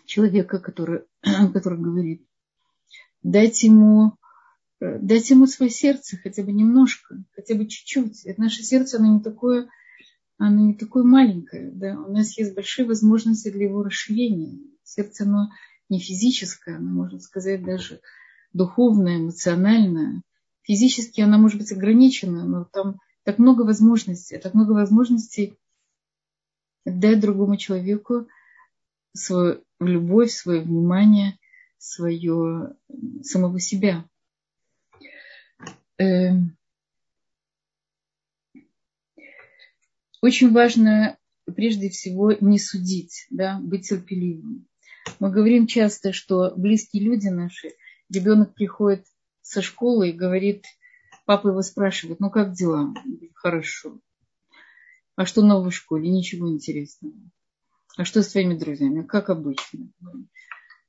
человека, 0.05 0.59
который, 0.59 1.03
который 1.53 1.79
говорит, 1.79 2.25
дать 3.21 3.63
ему, 3.63 4.17
э, 4.79 4.99
дать 4.99 5.29
ему 5.29 5.47
свое 5.47 5.71
сердце 5.71 6.17
хотя 6.17 6.43
бы 6.43 6.51
немножко, 6.51 7.23
хотя 7.31 7.55
бы 7.55 7.67
чуть-чуть. 7.67 8.25
Это 8.25 8.41
наше 8.41 8.63
сердце, 8.63 8.97
оно 8.97 9.15
не 9.15 9.21
такое, 9.21 9.69
оно 10.37 10.67
не 10.67 10.73
такое 10.75 11.03
маленькое. 11.03 11.71
Да? 11.71 11.99
У 11.99 12.11
нас 12.11 12.37
есть 12.37 12.53
большие 12.53 12.85
возможности 12.85 13.49
для 13.49 13.65
его 13.65 13.83
расширения. 13.83 14.59
Сердце, 14.83 15.23
оно 15.23 15.49
не 15.89 15.99
физическое, 15.99 16.77
оно, 16.77 16.89
можно 16.89 17.19
сказать, 17.19 17.63
даже 17.63 18.01
духовная, 18.53 19.17
эмоциональная. 19.17 20.21
Физически 20.63 21.21
она 21.21 21.37
может 21.37 21.59
быть 21.59 21.71
ограничена, 21.71 22.45
но 22.45 22.65
там 22.65 22.99
так 23.23 23.37
много 23.39 23.63
возможностей, 23.63 24.37
так 24.37 24.53
много 24.53 24.71
возможностей 24.71 25.57
дать 26.85 27.19
другому 27.19 27.57
человеку 27.57 28.27
свою 29.13 29.63
любовь, 29.79 30.31
свое 30.31 30.61
внимание, 30.61 31.37
свое 31.77 32.75
самого 33.21 33.59
себя. 33.59 34.05
Эм. 35.97 36.57
Очень 40.21 40.51
важно 40.51 41.17
прежде 41.55 41.89
всего 41.89 42.31
не 42.31 42.57
судить, 42.57 43.27
да, 43.29 43.59
быть 43.59 43.89
терпеливым. 43.89 44.65
Мы 45.19 45.31
говорим 45.31 45.67
часто, 45.67 46.13
что 46.13 46.53
близкие 46.55 47.03
люди 47.03 47.27
наши– 47.27 47.71
ребенок 48.13 48.53
приходит 48.53 49.05
со 49.41 49.61
школы 49.61 50.09
и 50.09 50.13
говорит, 50.13 50.65
папа 51.25 51.49
его 51.49 51.61
спрашивает, 51.61 52.19
ну 52.19 52.29
как 52.29 52.53
дела? 52.53 52.93
Хорошо. 53.35 53.99
А 55.15 55.25
что 55.25 55.41
нового 55.41 55.71
школе? 55.71 56.09
Ничего 56.09 56.49
интересного. 56.49 57.13
А 57.97 58.05
что 58.05 58.23
с 58.23 58.29
твоими 58.29 58.57
друзьями? 58.57 59.03
Как 59.03 59.29
обычно. 59.29 59.91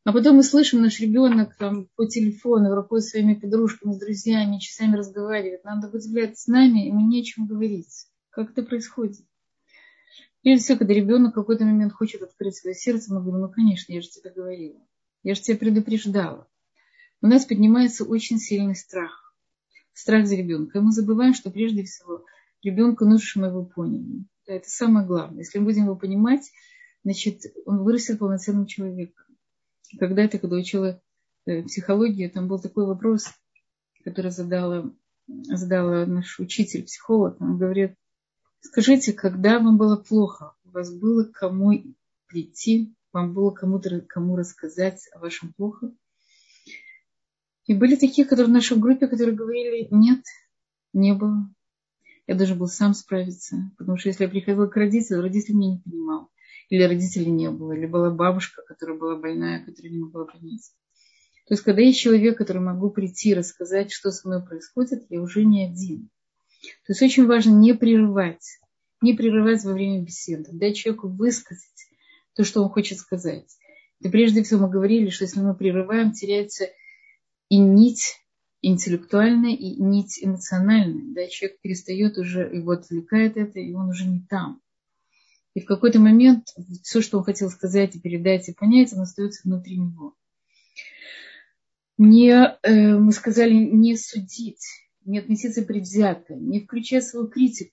А 0.05 0.13
потом 0.13 0.37
мы 0.37 0.43
слышим, 0.43 0.83
наш 0.83 1.01
ребенок 1.01 1.57
там 1.57 1.89
по 1.97 2.07
телефону, 2.07 2.75
рукой 2.75 3.01
с 3.01 3.11
своими 3.11 3.35
подружками, 3.35 3.93
с 3.93 3.99
друзьями, 3.99 4.59
часами 4.59 4.97
разговаривает. 4.97 5.65
Надо 5.65 5.89
взгляд 5.89 6.39
с 6.39 6.47
нами, 6.47 6.87
ему 6.87 7.09
нечем 7.09 7.47
говорить. 7.47 8.07
Как 8.31 8.51
это 8.51 8.63
происходит? 8.63 9.27
Прежде 10.45 10.63
всего, 10.63 10.79
когда 10.79 10.95
ребенок 10.95 11.33
в 11.33 11.35
какой-то 11.35 11.65
момент 11.65 11.93
хочет 11.93 12.23
открыть 12.23 12.55
свое 12.55 12.77
сердце, 12.77 13.13
мы 13.13 13.21
говорим, 13.21 13.41
ну, 13.41 13.49
конечно, 13.49 13.93
я 13.93 14.01
же 14.01 14.09
тебе 14.09 14.31
говорила. 14.31 14.81
Я 15.25 15.35
же 15.35 15.41
тебя 15.41 15.57
предупреждала 15.57 16.49
у 17.25 17.27
нас 17.27 17.47
поднимается 17.47 18.05
очень 18.05 18.39
сильный 18.39 18.77
страх. 18.77 19.35
Страх 19.95 20.27
за 20.27 20.35
ребенка. 20.35 20.79
И 20.79 20.83
мы 20.83 20.93
забываем, 20.93 21.33
что 21.33 21.51
прежде 21.51 21.83
всего 21.83 22.27
ребенку 22.63 23.07
нужно, 23.07 23.47
его 23.47 23.65
поняли. 23.65 24.27
Это 24.45 24.69
самое 24.69 25.07
главное. 25.07 25.39
Если 25.39 25.59
мы 25.59 25.65
будем 25.65 25.85
его 25.85 25.97
понимать, 25.97 26.51
значит, 27.03 27.41
он 27.65 27.83
вырастет 27.83 28.19
полноценным 28.19 28.67
человеком. 28.67 29.25
Когда-то, 29.99 30.39
когда 30.39 30.57
учила 30.57 31.01
э, 31.47 31.63
психологию, 31.63 32.31
там 32.31 32.47
был 32.47 32.59
такой 32.59 32.85
вопрос, 32.85 33.27
который 34.05 34.31
задала, 34.31 34.93
задала 35.27 36.05
наш 36.05 36.39
учитель, 36.39 36.83
психолог. 36.83 37.41
Он 37.41 37.57
говорит, 37.57 37.95
скажите, 38.65 39.13
когда 39.13 39.59
вам 39.59 39.77
было 39.77 39.97
плохо, 39.97 40.55
у 40.65 40.71
вас 40.71 40.93
было 40.93 41.25
кому 41.25 41.73
прийти, 42.27 42.95
вам 43.13 43.33
было 43.33 43.51
кому-то 43.51 44.01
кому 44.01 44.37
рассказать 44.37 45.09
о 45.13 45.21
вашем 45.21 45.53
плохом? 45.53 45.97
И 47.67 47.75
были 47.75 47.97
такие, 47.97 48.27
которые 48.27 48.49
в 48.49 48.53
нашей 48.53 48.77
группе, 48.77 49.07
которые 49.07 49.37
говорили, 49.37 49.89
нет, 49.91 50.23
не 50.93 51.15
было. 51.15 51.49
Я 52.27 52.35
должен 52.35 52.59
был 52.59 52.67
сам 52.67 52.95
справиться. 52.95 53.71
Потому 53.79 53.97
что 53.97 54.09
если 54.09 54.25
я 54.25 54.31
приходила 54.31 54.67
к 54.67 54.77
родителям, 54.77 55.23
родитель 55.23 55.55
меня 55.55 55.73
не 55.73 55.79
понимал. 55.79 56.31
Или 56.69 56.83
родителей 56.83 57.31
не 57.31 57.51
было. 57.51 57.73
Или 57.73 57.87
была 57.87 58.11
бабушка, 58.11 58.63
которая 58.63 58.99
была 58.99 59.17
больная, 59.17 59.65
которая 59.65 59.93
не 59.93 59.99
могла 59.99 60.25
понять. 60.25 60.73
То 61.47 61.55
есть, 61.55 61.63
когда 61.63 61.83
есть 61.83 61.99
человек, 61.99 62.39
который 62.39 62.63
могу 62.63 62.91
прийти 62.91 63.31
и 63.31 63.35
рассказать, 63.35 63.93
что 63.93 64.11
со 64.11 64.27
мной 64.27 64.45
происходит, 64.45 65.05
я 65.11 65.21
уже 65.21 65.45
не 65.45 65.67
один. 65.67 66.11
То 66.87 66.93
есть, 66.93 67.03
очень 67.03 67.27
важно 67.27 67.51
не 67.51 67.75
прерывать. 67.75 68.59
Не 69.01 69.15
прерывать 69.15 69.65
во 69.65 69.73
время 69.73 70.03
беседы. 70.03 70.51
Дать 70.53 70.77
человеку 70.77 71.09
высказать 71.09 71.89
то, 72.35 72.45
что 72.45 72.63
он 72.63 72.69
хочет 72.69 72.99
сказать. 72.99 73.57
И 74.01 74.09
прежде 74.09 74.43
всего 74.43 74.67
мы 74.67 74.71
говорили, 74.71 75.11
что 75.11 75.25
если 75.25 75.41
мы 75.41 75.55
прерываем, 75.55 76.13
теряется 76.13 76.69
и 77.49 77.59
нить 77.59 78.17
интеллектуальная, 78.61 79.53
и 79.53 79.81
нить 79.81 80.19
эмоциональная. 80.21 81.15
Да, 81.15 81.27
человек 81.29 81.61
перестает 81.61 82.19
уже, 82.19 82.43
его 82.43 82.73
отвлекает 82.73 83.37
это, 83.37 83.61
и 83.61 83.73
он 83.73 83.89
уже 83.89 84.07
не 84.07 84.21
там. 84.21 84.61
И 85.55 85.61
в 85.61 85.67
какой-то 85.67 86.01
момент 86.01 86.49
все, 86.83 87.01
что 87.01 87.19
он 87.19 87.25
хотел 87.25 87.51
сказать 87.51 87.95
и 87.95 88.01
передать, 88.01 88.49
и 88.49 88.55
понять, 88.55 88.93
оно 88.93 89.03
остается 89.03 89.43
внутри 89.45 89.79
него. 89.79 90.15
Не, 91.97 92.57
э, 92.63 92.99
мы 92.99 93.13
сказали, 93.13 93.55
не 93.55 93.97
судить, 93.97 94.67
не 95.05 95.19
относиться 95.19 95.63
предвзято, 95.63 96.35
не 96.35 96.61
включать 96.61 97.05
свою 97.05 97.29
критику. 97.29 97.73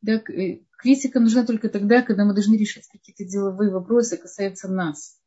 Да, 0.00 0.14
э, 0.14 0.60
критика 0.78 1.20
нужна 1.20 1.44
только 1.44 1.68
тогда, 1.68 2.02
когда 2.02 2.24
мы 2.24 2.34
должны 2.34 2.56
решить 2.56 2.88
какие-то 2.88 3.24
деловые 3.24 3.70
вопросы, 3.70 4.16
касаются 4.16 4.68
нас 4.68 5.22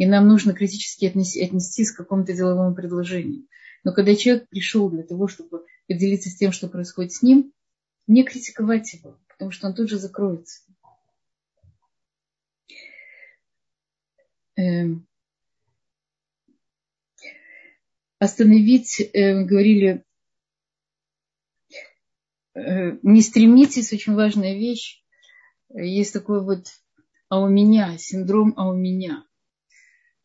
и 0.00 0.06
нам 0.06 0.26
нужно 0.26 0.54
критически 0.54 1.04
отнести, 1.04 1.44
отнестись 1.44 1.92
к 1.92 1.98
какому-то 1.98 2.32
деловому 2.32 2.74
предложению. 2.74 3.46
Но 3.84 3.92
когда 3.92 4.16
человек 4.16 4.48
пришел 4.48 4.88
для 4.88 5.02
того, 5.02 5.28
чтобы 5.28 5.66
поделиться 5.86 6.30
с 6.30 6.36
тем, 6.36 6.52
что 6.52 6.68
происходит 6.68 7.12
с 7.12 7.20
ним, 7.20 7.52
не 8.06 8.24
критиковать 8.24 8.94
его, 8.94 9.20
потому 9.28 9.50
что 9.50 9.66
он 9.66 9.74
тут 9.74 9.90
же 9.90 9.98
закроется. 9.98 10.62
Эм. 14.56 15.06
Остановить, 18.18 19.02
э, 19.02 19.44
говорили, 19.44 20.02
не 22.54 23.22
стремитесь, 23.22 23.92
очень 23.92 24.14
важная 24.14 24.54
вещь. 24.54 25.02
Есть 25.72 26.12
такой 26.12 26.42
вот 26.42 26.66
а 27.28 27.40
у 27.40 27.48
меня, 27.48 27.96
синдром 27.96 28.54
а 28.56 28.68
у 28.68 28.74
меня. 28.74 29.24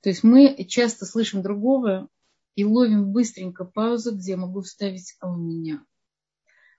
То 0.01 0.09
есть 0.09 0.23
мы 0.23 0.65
часто 0.67 1.05
слышим 1.05 1.43
другого 1.43 2.09
и 2.55 2.65
ловим 2.65 3.11
быстренько 3.11 3.63
паузу, 3.63 4.15
где 4.15 4.31
я 4.31 4.37
могу 4.37 4.61
вставить 4.61 5.15
а 5.19 5.31
у 5.31 5.37
меня. 5.37 5.85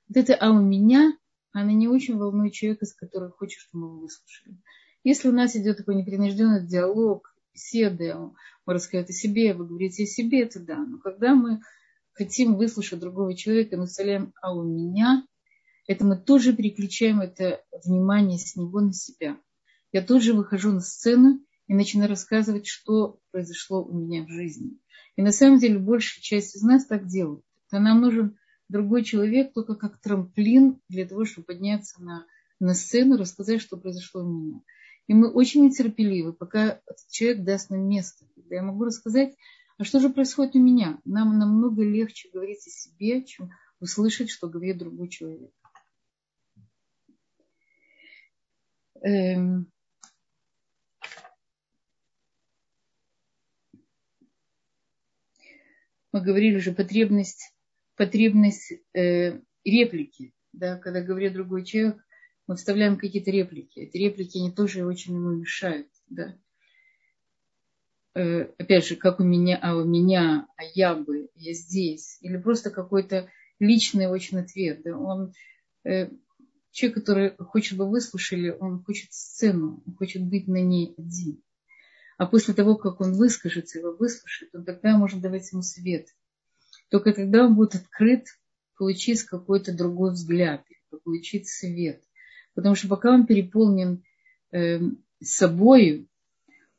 Вот 0.09 0.17
это 0.17 0.35
а 0.35 0.51
у 0.51 0.61
меня, 0.61 1.17
она 1.53 1.73
не 1.73 1.89
очень 1.89 2.17
волнует 2.17 2.55
человека, 2.55 2.87
с 2.87 2.95
которым 2.95 3.31
хочет, 3.33 3.61
чтобы 3.61 3.87
мы 3.87 4.01
выслушали. 4.01 4.59
Если 5.05 5.29
у 5.29 5.33
нас 5.33 5.55
идет 5.55 5.77
такой 5.77 5.95
непринужденный 5.95 6.67
диалог, 6.67 7.33
беседы, 7.53 8.15
он 8.15 8.35
рассказывает 8.67 9.11
о 9.11 9.13
себе, 9.13 9.55
вы 9.55 9.67
говорите 9.67 10.03
о 10.05 10.07
себе, 10.07 10.43
это 10.43 10.61
да. 10.61 10.77
Но 10.77 10.99
когда 10.99 11.35
мы 11.35 11.61
хотим 12.13 12.57
выслушать 12.57 13.01
другого 13.01 13.37
человека, 13.37 13.77
мы 13.77 13.87
вставляем 13.87 14.33
«а 14.43 14.55
у 14.55 14.63
меня», 14.63 15.25
это 15.87 16.05
мы 16.05 16.17
тоже 16.17 16.55
переключаем 16.55 17.21
это 17.21 17.63
внимание 17.85 18.39
с 18.39 18.57
него 18.57 18.81
на 18.81 18.93
себя. 18.93 19.39
Я 19.93 20.03
тоже 20.03 20.35
выхожу 20.35 20.73
на 20.73 20.81
сцену 20.81 21.41
и 21.69 21.75
начинаю 21.75 22.11
рассказывать, 22.11 22.67
что 22.67 23.21
произошло 23.31 23.85
у 23.85 23.97
меня 23.97 24.25
в 24.25 24.29
жизни. 24.29 24.79
И 25.17 25.23
на 25.23 25.33
самом 25.33 25.59
деле 25.59 25.79
большая 25.79 26.23
часть 26.23 26.57
из 26.57 26.63
нас 26.63 26.87
так 26.87 27.07
делает. 27.07 27.45
Это 27.69 27.81
нам 27.81 28.01
нужен 28.01 28.37
другой 28.69 29.05
человек 29.05 29.53
только 29.53 29.75
как 29.75 30.01
трамплин 30.01 30.81
для 30.89 31.07
того, 31.07 31.25
чтобы 31.25 31.47
подняться 31.47 32.03
на, 32.03 32.27
на 32.61 32.75
сцену, 32.75 33.17
рассказать, 33.17 33.61
что 33.61 33.77
произошло 33.77 34.23
у 34.23 34.29
меня. 34.29 34.61
И 35.07 35.15
мы 35.15 35.31
очень 35.31 35.65
нетерпеливы, 35.65 36.33
пока 36.33 36.81
человек 37.11 37.45
даст 37.45 37.71
нам 37.71 37.89
место. 37.89 38.27
Когда 38.35 38.57
я 38.57 38.63
могу 38.63 38.85
рассказать, 38.85 39.37
а 39.79 39.85
что 39.85 40.01
же 40.01 40.11
происходит 40.11 40.57
у 40.57 40.61
меня? 40.61 41.01
Нам 41.05 41.39
намного 41.39 41.85
легче 41.85 42.29
говорить 42.33 42.67
о 42.67 42.71
себе, 42.71 43.25
чем 43.25 43.51
услышать, 43.79 44.31
что 44.31 44.49
говорит 44.49 44.79
другой 44.79 45.09
человек. 45.09 45.51
Эм... 49.03 49.71
Мы 56.13 56.23
говорили 56.23 56.57
уже 56.57 56.73
потребность, 56.73 57.53
потребность 57.95 58.73
э, 58.95 59.41
реплики. 59.65 60.33
Да, 60.53 60.79
когда 60.79 61.03
говорит 61.03 61.35
другой 61.35 61.65
человек, 61.65 62.03
мы 62.47 62.57
вставляем 62.57 62.97
какие-то 62.97 63.31
реплики. 63.31 63.81
Эти 63.81 63.99
реплики, 63.99 64.39
они 64.39 64.51
тоже 64.51 64.87
очень 64.87 65.15
ему 65.15 65.31
мешают. 65.33 65.89
Да. 66.09 66.39
Э, 68.15 68.45
опять 68.57 68.87
же, 68.87 68.97
как 68.97 69.21
у 69.21 69.25
меня, 69.25 69.59
а 69.61 69.77
у 69.77 69.85
меня, 69.85 70.49
а 70.57 70.63
я 70.75 70.95
бы, 70.95 71.29
я 71.35 71.53
здесь. 71.53 72.17
Или 72.23 72.39
просто 72.39 72.71
какой-то 72.71 73.29
личный 73.59 74.07
очень 74.07 74.39
ответ. 74.39 74.83
Да. 74.85 74.97
Он, 74.97 75.35
э, 75.85 76.09
человек, 76.77 76.99
который 76.99 77.35
хочет 77.39 77.79
бы 77.79 77.89
выслушали, 77.89 78.51
он 78.51 78.85
хочет 78.85 79.11
сцену, 79.11 79.83
он 79.87 79.95
хочет 79.95 80.23
быть 80.23 80.47
на 80.47 80.61
ней 80.61 80.95
один. 80.99 81.43
А 82.19 82.27
после 82.27 82.53
того, 82.53 82.77
как 82.77 83.01
он 83.01 83.15
выскажется, 83.15 83.79
его 83.79 83.97
выслушает, 83.97 84.55
он 84.55 84.67
тогда 84.67 84.99
может 84.99 85.23
давать 85.23 85.51
ему 85.53 85.63
свет. 85.63 86.09
Только 86.91 87.15
тогда 87.15 87.47
он 87.47 87.55
будет 87.55 87.77
открыт 87.77 88.27
получить 88.77 89.23
какой-то 89.23 89.75
другой 89.75 90.13
взгляд, 90.13 90.65
получить 91.03 91.49
свет. 91.49 92.03
Потому 92.55 92.75
что 92.75 92.89
пока 92.89 93.11
он 93.11 93.27
переполнен 93.27 94.05
э, 94.53 94.81
собой, 95.23 96.11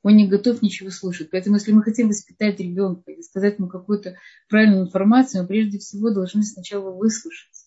он 0.04 0.16
не 0.16 0.28
готов 0.28 0.62
ничего 0.62 0.91
слушать. 0.91 1.32
Поэтому, 1.32 1.56
если 1.56 1.72
мы 1.72 1.82
хотим 1.82 2.10
воспитать 2.10 2.60
ребенка 2.60 3.12
или 3.12 3.22
сказать 3.22 3.58
ему 3.58 3.68
какую-то 3.68 4.16
правильную 4.48 4.86
информацию, 4.86 5.41
мы 5.41 5.48
прежде 5.48 5.80
всего 5.80 6.12
должны 6.12 6.43
сначала 6.43 6.91
выслушать. 6.91 7.66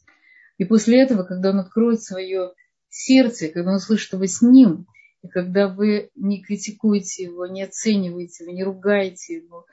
И 0.60 0.66
после 0.66 1.02
этого, 1.02 1.22
когда 1.22 1.50
он 1.50 1.60
откроет 1.60 2.02
свое 2.02 2.52
сердце, 2.90 3.48
когда 3.48 3.70
он 3.70 3.76
услышит, 3.76 4.06
что 4.06 4.18
вы 4.18 4.28
с 4.28 4.42
ним, 4.42 4.86
и 5.22 5.28
когда 5.28 5.68
вы 5.68 6.10
не 6.14 6.42
критикуете 6.42 7.22
его, 7.22 7.46
не 7.46 7.62
оцениваете 7.62 8.44
его, 8.44 8.52
не 8.52 8.62
ругаете 8.62 9.36
его, 9.36 9.64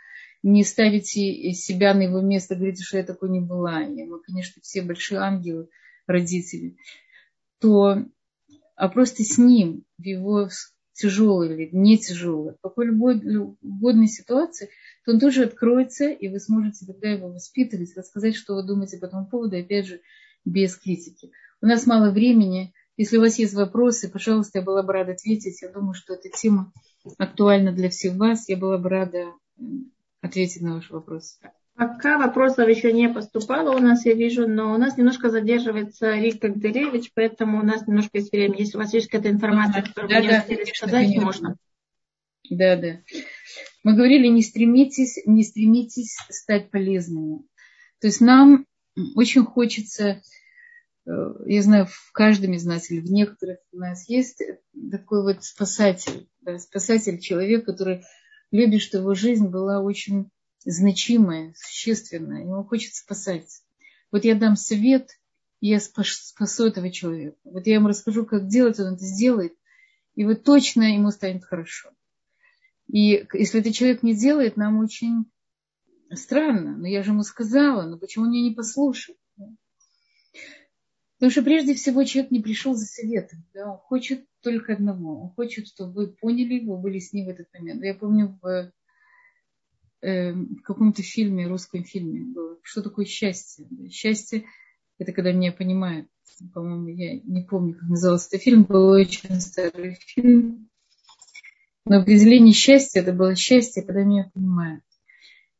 не 0.43 0.63
ставите 0.63 1.51
себя 1.51 1.93
на 1.93 2.03
его 2.03 2.21
место, 2.21 2.55
говорите, 2.55 2.85
что 2.85 2.95
я 2.95 3.03
такой 3.03 3.29
не 3.31 3.41
была, 3.41 3.83
и 3.83 4.01
мы, 4.05 4.21
конечно, 4.21 4.61
все 4.61 4.81
большие 4.81 5.19
ангелы, 5.19 5.67
родители, 6.05 6.77
то 7.59 8.05
а 8.77 8.87
просто 8.87 9.23
с 9.23 9.37
ним 9.37 9.83
в 9.97 10.03
его 10.05 10.47
тяжелой 10.93 11.53
или 11.53 11.69
не 11.73 11.97
тяжелой, 11.97 12.53
в 12.53 12.61
какой 12.61 12.85
любой 12.85 13.17
угодной 13.61 14.07
ситуации, 14.07 14.69
то 15.03 15.11
он 15.11 15.19
тоже 15.19 15.43
откроется, 15.43 16.07
и 16.07 16.29
вы 16.29 16.39
сможете 16.39 16.85
тогда 16.85 17.09
его 17.09 17.27
воспитывать, 17.27 17.97
рассказать, 17.97 18.37
что 18.37 18.55
вы 18.55 18.65
думаете 18.65 18.99
по 18.99 19.05
этому 19.07 19.27
поводу, 19.27 19.57
опять 19.57 19.87
же, 19.87 19.99
без 20.47 20.75
критики. 20.75 21.31
У 21.61 21.65
нас 21.65 21.85
мало 21.85 22.11
времени. 22.11 22.73
Если 22.95 23.17
у 23.17 23.21
вас 23.21 23.37
есть 23.37 23.53
вопросы, 23.53 24.09
пожалуйста, 24.09 24.59
я 24.59 24.65
была 24.65 24.81
бы 24.81 24.93
рада 24.93 25.11
ответить. 25.11 25.61
Я 25.61 25.69
думаю, 25.69 25.93
что 25.93 26.13
эта 26.13 26.29
тема 26.29 26.71
актуальна 27.17 27.71
для 27.71 27.89
всех 27.89 28.15
вас. 28.15 28.49
Я 28.49 28.57
была 28.57 28.77
бы 28.77 28.89
рада 28.89 29.33
ответить 30.21 30.61
на 30.61 30.75
ваш 30.75 30.89
вопрос. 30.89 31.39
Пока 31.75 32.17
вопросов 32.17 32.67
еще 32.67 32.91
не 32.91 33.07
поступало 33.07 33.75
у 33.75 33.79
нас, 33.79 34.03
я 34.05 34.13
вижу, 34.13 34.47
но 34.47 34.73
у 34.73 34.77
нас 34.77 34.97
немножко 34.97 35.29
задерживается 35.29 36.15
Рик 36.15 36.41
Гагделевич, 36.41 37.11
поэтому 37.13 37.59
у 37.59 37.63
нас 37.63 37.85
немножко 37.85 38.17
есть 38.17 38.31
время. 38.31 38.55
Если 38.57 38.77
у 38.77 38.79
вас 38.79 38.93
есть 38.93 39.07
какая-то 39.07 39.29
информация, 39.29 39.83
которую 39.83 40.09
да, 40.09 40.15
вы 40.15 40.21
не 40.23 40.29
да, 40.29 40.39
успели 40.39 40.63
сказать, 40.73 41.05
конечно. 41.05 41.23
можно. 41.23 41.57
Да, 42.49 42.75
да. 42.77 43.01
Мы 43.83 43.93
говорили, 43.93 44.27
не 44.27 44.41
стремитесь, 44.41 45.19
не 45.27 45.43
стремитесь 45.43 46.17
стать 46.29 46.71
полезными. 46.71 47.43
То 48.01 48.07
есть 48.07 48.21
нам 48.21 48.65
очень 49.15 49.45
хочется, 49.45 50.21
я 51.45 51.61
знаю, 51.61 51.85
в 51.85 52.11
каждом 52.11 52.53
из 52.53 52.65
нас 52.65 52.91
или 52.91 52.99
в 52.99 53.09
некоторых 53.09 53.59
у 53.71 53.77
нас 53.77 54.09
есть 54.09 54.43
такой 54.91 55.23
вот 55.23 55.43
спасатель, 55.43 56.27
да, 56.41 56.59
спасатель, 56.59 57.19
человек, 57.19 57.65
который 57.65 58.03
любит, 58.51 58.81
чтобы 58.81 59.03
его 59.03 59.13
жизнь 59.13 59.47
была 59.47 59.79
очень 59.79 60.29
значимое, 60.65 61.53
существенное, 61.55 62.41
ему 62.41 62.63
хочет 62.65 62.93
спасать. 62.93 63.63
Вот 64.11 64.25
я 64.25 64.35
дам 64.35 64.57
совет, 64.57 65.11
я 65.61 65.79
спасу 65.79 66.67
этого 66.67 66.91
человека. 66.91 67.37
Вот 67.45 67.65
я 67.67 67.75
ему 67.75 67.87
расскажу, 67.87 68.25
как 68.25 68.47
делать, 68.47 68.79
он 68.79 68.95
это 68.95 69.05
сделает, 69.05 69.53
и 70.15 70.25
вот 70.25 70.43
точно 70.43 70.93
ему 70.93 71.11
станет 71.11 71.45
хорошо. 71.45 71.89
И 72.87 73.25
если 73.33 73.59
этот 73.61 73.73
человек 73.73 74.03
не 74.03 74.13
делает, 74.13 74.57
нам 74.57 74.79
очень 74.79 75.25
странно. 76.13 76.77
Но 76.77 76.87
я 76.87 77.03
же 77.03 77.11
ему 77.11 77.23
сказала, 77.23 77.83
но 77.83 77.97
почему 77.97 78.25
он 78.25 78.31
меня 78.31 78.43
не 78.49 78.55
послушает? 78.55 79.17
Потому 81.17 81.31
что 81.31 81.41
прежде 81.41 81.73
всего 81.73 82.03
человек 82.03 82.31
не 82.31 82.41
пришел 82.41 82.75
за 82.75 82.85
советом. 82.85 83.43
Да? 83.53 83.71
Он 83.71 83.77
хочет 83.77 84.25
только 84.41 84.73
одного. 84.73 85.23
Он 85.23 85.29
хочет, 85.31 85.67
чтобы 85.67 85.93
вы 85.93 86.07
поняли 86.07 86.55
его, 86.55 86.77
были 86.77 86.99
с 86.99 87.11
ним 87.11 87.25
в 87.25 87.29
этот 87.29 87.47
момент. 87.53 87.83
Я 87.83 87.95
помню 87.95 88.37
в 88.41 88.71
э, 90.01 90.31
в 90.31 90.61
каком-то 90.61 91.01
фильме, 91.01 91.47
русском 91.47 91.83
фильме 91.83 92.21
было, 92.21 92.57
что 92.61 92.83
такое 92.83 93.05
счастье. 93.05 93.67
Счастье– 93.89 94.45
это 94.99 95.11
когда 95.11 95.31
меня 95.31 95.51
понимают. 95.51 96.07
По-моему, 96.53 96.89
я 96.89 97.19
не 97.19 97.41
помню, 97.41 97.73
как 97.73 97.89
назывался 97.89 98.27
этот 98.27 98.43
фильм, 98.43 98.63
был 98.63 98.89
очень 98.89 99.41
старый 99.41 99.97
фильм. 99.99 100.69
Но 101.85 102.01
определение 102.01 102.53
счастья– 102.53 102.99
это 103.01 103.11
было 103.11 103.35
счастье, 103.35 103.81
когда 103.81 104.03
меня 104.03 104.29
понимают. 104.35 104.83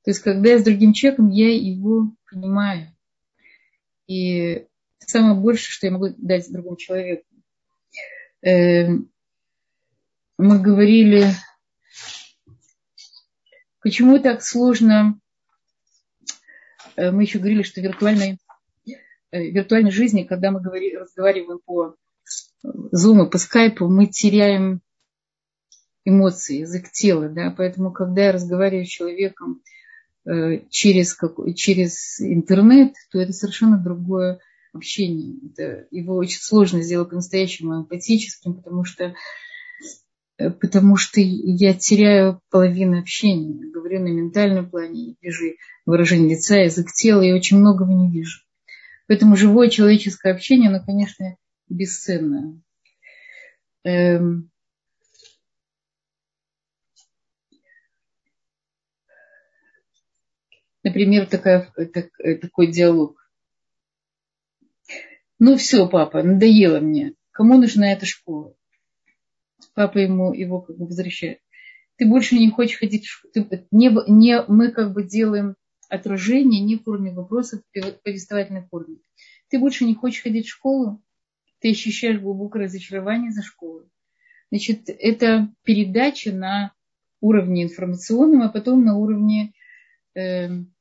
То 0.03 0.11
есть, 0.11 0.21
когда 0.21 0.51
я 0.51 0.59
с 0.59 0.63
другим 0.63 0.93
человеком, 0.93 1.29
я 1.31 1.51
его 1.51 2.13
понимаю. 2.29 2.95
И 4.05 4.67
самое 4.99 5.35
большее, 5.35 5.69
что 5.69 5.87
я 5.87 5.93
могу 5.93 6.09
дать 6.17 6.51
другому 6.51 6.77
человеку. 6.77 7.25
Э, 8.41 8.87
мы 10.37 10.59
говорили 10.59 11.33
Почему 13.87 14.19
так 14.19 14.43
сложно? 14.43 15.17
Э, 16.97 17.11
мы 17.11 17.23
еще 17.23 17.39
говорили, 17.39 17.61
что 17.61 17.79
виртуальной, 17.79 18.37
э, 19.31 19.43
виртуальной 19.49 19.91
жизни, 19.91 20.23
когда 20.23 20.51
мы 20.51 20.61
говорим, 20.61 20.99
разговариваем 20.99 21.59
по 21.63 21.95
Zoom, 22.65 23.29
по 23.29 23.37
скайпу, 23.37 23.87
мы 23.87 24.07
теряем 24.07 24.81
эмоции, 26.03 26.59
язык 26.59 26.91
тела. 26.91 27.29
Да? 27.29 27.53
Поэтому, 27.55 27.93
когда 27.93 28.25
я 28.25 28.31
разговариваю 28.33 28.85
с 28.85 28.89
человеком 28.89 29.61
э, 30.25 30.67
через, 30.69 31.17
через 31.55 32.19
интернет, 32.19 32.93
то 33.09 33.21
это 33.21 33.31
совершенно 33.31 33.77
другое 33.77 34.39
общение. 34.77 35.35
Это, 35.51 35.87
его 35.91 36.15
очень 36.15 36.39
сложно 36.39 36.81
сделать 36.81 37.09
по-настоящему 37.09 37.81
эмпатическим, 37.81 38.55
потому 38.55 38.85
что 38.85 39.13
Э, 40.37 40.51
потому 40.51 40.97
что 40.97 41.19
я 41.19 41.73
теряю 41.73 42.41
половину 42.49 42.99
общения. 42.99 43.71
Говорю 43.71 44.01
на 44.01 44.07
ментальном 44.07 44.69
плане, 44.69 45.15
вижу 45.21 45.45
выражение 45.85 46.35
лица, 46.35 46.57
язык 46.57 46.91
тела, 46.91 47.21
и 47.21 47.33
очень 47.33 47.57
многого 47.57 47.91
не 47.93 48.11
вижу. 48.11 48.41
Поэтому 49.07 49.35
живое 49.35 49.69
человеческое 49.69 50.33
общение, 50.33 50.69
оно, 50.69 50.83
конечно, 50.83 51.37
бесценное. 51.69 52.61
Эм... 53.83 54.51
Например, 60.83 61.25
такая, 61.25 61.69
так, 61.93 62.11
такой 62.41 62.67
диалог. 62.67 63.16
Ну 65.39 65.55
все, 65.57 65.87
папа, 65.87 66.23
надоело 66.23 66.79
мне. 66.79 67.13
Кому 67.31 67.57
нужна 67.57 67.91
эта 67.91 68.05
школа? 68.05 68.53
папа 69.77 69.99
ему 69.99 70.33
его 70.33 70.61
как 70.61 70.75
бы 70.75 70.87
возвращает. 70.87 71.39
Ты 71.97 72.07
больше 72.07 72.35
не 72.35 72.49
хочешь 72.49 72.79
ходить 72.79 73.05
в 73.05 73.11
школу. 73.11 73.45
Не, 73.69 73.91
не, 74.07 74.43
мы 74.47 74.71
как 74.71 74.91
бы 74.91 75.03
делаем 75.03 75.55
отражение 75.87 76.63
не 76.63 76.77
в 76.77 76.83
форме 76.83 77.13
вопросов, 77.13 77.61
в 77.75 77.91
повествовательной 78.03 78.65
форме. 78.69 78.97
Ты 79.49 79.59
больше 79.59 79.85
не 79.85 79.93
хочешь 79.93 80.23
ходить 80.23 80.47
в 80.47 80.51
школу, 80.51 81.01
ты 81.59 81.71
ощущаешь 81.71 82.19
глубокое 82.19 82.63
разочарование 82.63 83.31
за 83.31 83.43
школой. 83.43 83.85
Значит, 84.49 84.89
это 84.89 85.53
передача 85.63 86.33
на 86.33 86.73
уровне 87.21 87.63
информационном, 87.63 88.41
а 88.41 88.49
потом 88.49 88.83
на 88.83 88.97
уровне 88.97 89.53
эм, 90.15 90.73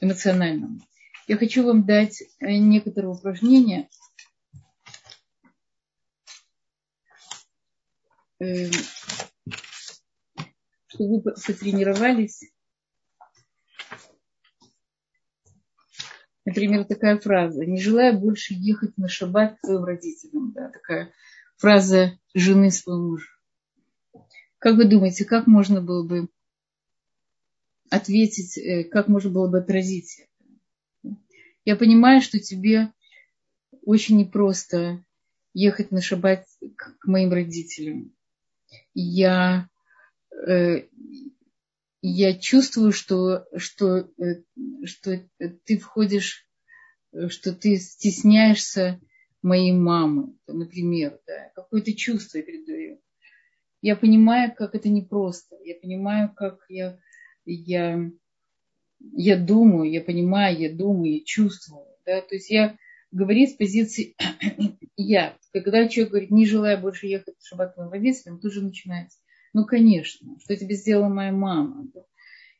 эмоциональном. 0.00 0.80
Я 1.26 1.38
хочу 1.38 1.64
вам 1.64 1.86
дать 1.86 2.22
э, 2.40 2.56
некоторые 2.56 3.12
упражнения, 3.12 3.88
эм, 8.40 8.70
чтобы 10.86 11.22
вы 11.22 11.22
потренировались. 11.22 12.52
Например, 16.44 16.84
такая 16.84 17.18
фраза. 17.18 17.64
Не 17.64 17.80
желаю 17.80 18.18
больше 18.18 18.52
ехать 18.52 18.98
на 18.98 19.08
шаббат 19.08 19.56
к 19.56 19.64
своим 19.64 19.84
родителям. 19.84 20.52
Да, 20.52 20.68
такая 20.68 21.10
фраза 21.56 22.18
жены 22.34 22.70
своего 22.70 23.02
мужа. 23.02 23.28
Как 24.58 24.76
вы 24.76 24.84
думаете, 24.84 25.24
как 25.24 25.46
можно 25.46 25.80
было 25.80 26.06
бы 26.06 26.28
ответить, 27.90 28.58
э, 28.58 28.84
как 28.84 29.08
можно 29.08 29.30
было 29.30 29.48
бы 29.48 29.58
отразить? 29.58 30.28
Я 31.64 31.76
понимаю, 31.76 32.20
что 32.20 32.38
тебе 32.38 32.92
очень 33.82 34.18
непросто 34.18 35.04
ехать 35.54 35.90
на 35.90 36.02
шаббат 36.02 36.46
к 36.76 37.06
моим 37.06 37.32
родителям. 37.32 38.12
Я, 38.92 39.68
э, 40.46 40.86
я 42.02 42.34
чувствую, 42.34 42.92
что, 42.92 43.46
что, 43.56 44.10
э, 44.18 44.42
что 44.84 45.20
ты 45.64 45.78
входишь, 45.78 46.46
что 47.28 47.54
ты 47.54 47.76
стесняешься 47.76 49.00
моей 49.42 49.72
мамы, 49.72 50.36
например, 50.46 51.20
да, 51.26 51.50
какое-то 51.54 51.94
чувство 51.94 52.38
я 52.38 52.44
передаю. 52.44 53.00
Я 53.82 53.96
понимаю, 53.96 54.52
как 54.56 54.74
это 54.74 54.88
непросто. 54.88 55.56
Я 55.62 55.74
понимаю, 55.74 56.32
как 56.34 56.64
я, 56.70 56.98
я, 57.44 58.10
я 59.12 59.36
думаю, 59.36 59.90
я 59.90 60.00
понимаю, 60.00 60.58
я 60.58 60.72
думаю, 60.72 61.14
я 61.14 61.24
чувствую. 61.24 61.86
Да? 62.06 62.20
То 62.20 62.34
есть 62.34 62.50
я 62.50 62.76
говорю 63.10 63.46
с 63.46 63.52
позиции 63.52 64.16
я. 64.96 65.36
Когда 65.52 65.88
человек 65.88 66.10
говорит, 66.10 66.30
не 66.30 66.46
желая 66.46 66.76
больше 66.76 67.06
ехать 67.06 67.36
в 67.38 67.46
шаббат 67.46 67.76
моим 67.76 67.90
родителям, 67.90 68.40
тут 68.40 68.52
же 68.52 68.62
начинается. 68.62 69.18
Ну, 69.52 69.64
конечно, 69.64 70.36
что 70.42 70.56
тебе 70.56 70.74
сделала 70.74 71.08
моя 71.08 71.32
мама? 71.32 71.88
Да? 71.94 72.00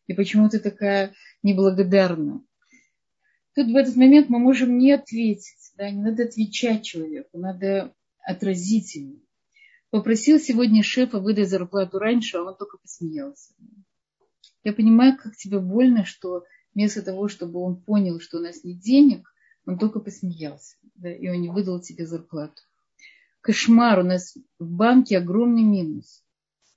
И 0.07 0.14
почему 0.14 0.49
ты 0.49 0.61
такая 0.61 1.12
неблагодарная? 1.42 2.40
Тут 3.55 3.68
в 3.68 3.76
этот 3.76 3.97
момент 3.97 4.28
мы 4.28 4.38
можем 4.38 4.78
не 4.78 4.92
ответить, 4.92 5.72
да, 5.76 5.88
не 5.88 6.03
надо 6.03 6.24
отвечать 6.24 6.84
человеку, 6.84 7.38
надо 7.38 7.95
отразить 8.20 8.97
ему. 8.97 9.20
Попросил 9.90 10.40
сегодня 10.40 10.82
шефа 10.82 11.20
выдать 11.20 11.49
зарплату 11.49 12.01
раньше, 12.01 12.36
а 12.36 12.42
он 12.42 12.57
только 12.57 12.78
посмеялся. 12.78 13.55
Я 14.64 14.72
понимаю, 14.72 15.16
как 15.16 15.36
тебе 15.36 15.60
больно, 15.60 16.04
что 16.04 16.44
вместо 16.74 17.02
того, 17.02 17.28
чтобы 17.28 17.60
он 17.60 17.76
понял, 17.76 18.18
что 18.18 18.38
у 18.38 18.40
нас 18.40 18.64
нет 18.64 18.80
денег, 18.80 19.32
он 19.66 19.78
только 19.78 20.00
посмеялся, 20.00 20.76
да, 20.94 21.12
и 21.12 21.28
он 21.28 21.40
не 21.40 21.50
выдал 21.50 21.80
тебе 21.80 22.06
зарплату. 22.06 22.62
Кошмар, 23.40 24.00
у 24.00 24.02
нас 24.02 24.36
в 24.58 24.66
банке 24.66 25.18
огромный 25.18 25.62
минус. 25.62 26.24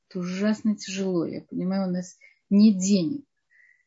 Это 0.10 0.20
ужасно 0.20 0.76
тяжело. 0.76 1.26
Я 1.26 1.42
понимаю, 1.42 1.88
у 1.88 1.92
нас 1.92 2.18
нет 2.50 2.78
денег. 2.78 3.26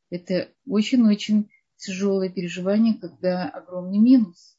Это 0.09 0.48
очень-очень 0.66 1.51
тяжелое 1.76 2.30
переживание, 2.30 2.94
когда 2.94 3.48
огромный 3.48 3.98
минус. 3.98 4.59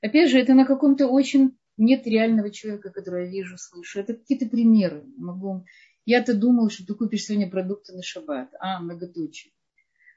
Опять 0.00 0.30
же, 0.30 0.38
это 0.38 0.54
на 0.54 0.64
каком-то 0.64 1.08
очень 1.08 1.58
нет 1.76 2.06
реального 2.06 2.50
человека, 2.50 2.90
которого 2.90 3.22
я 3.22 3.30
вижу, 3.30 3.56
слышу. 3.58 4.00
Это 4.00 4.14
какие-то 4.14 4.46
примеры. 4.46 5.04
Могу... 5.16 5.64
Я-то 6.08 6.32
думала, 6.32 6.70
что 6.70 6.86
ты 6.86 6.94
купишь 6.94 7.24
сегодня 7.24 7.50
продукты 7.50 7.92
на 7.92 8.02
шаббат. 8.02 8.48
А, 8.60 8.80
многоточие. 8.80 9.52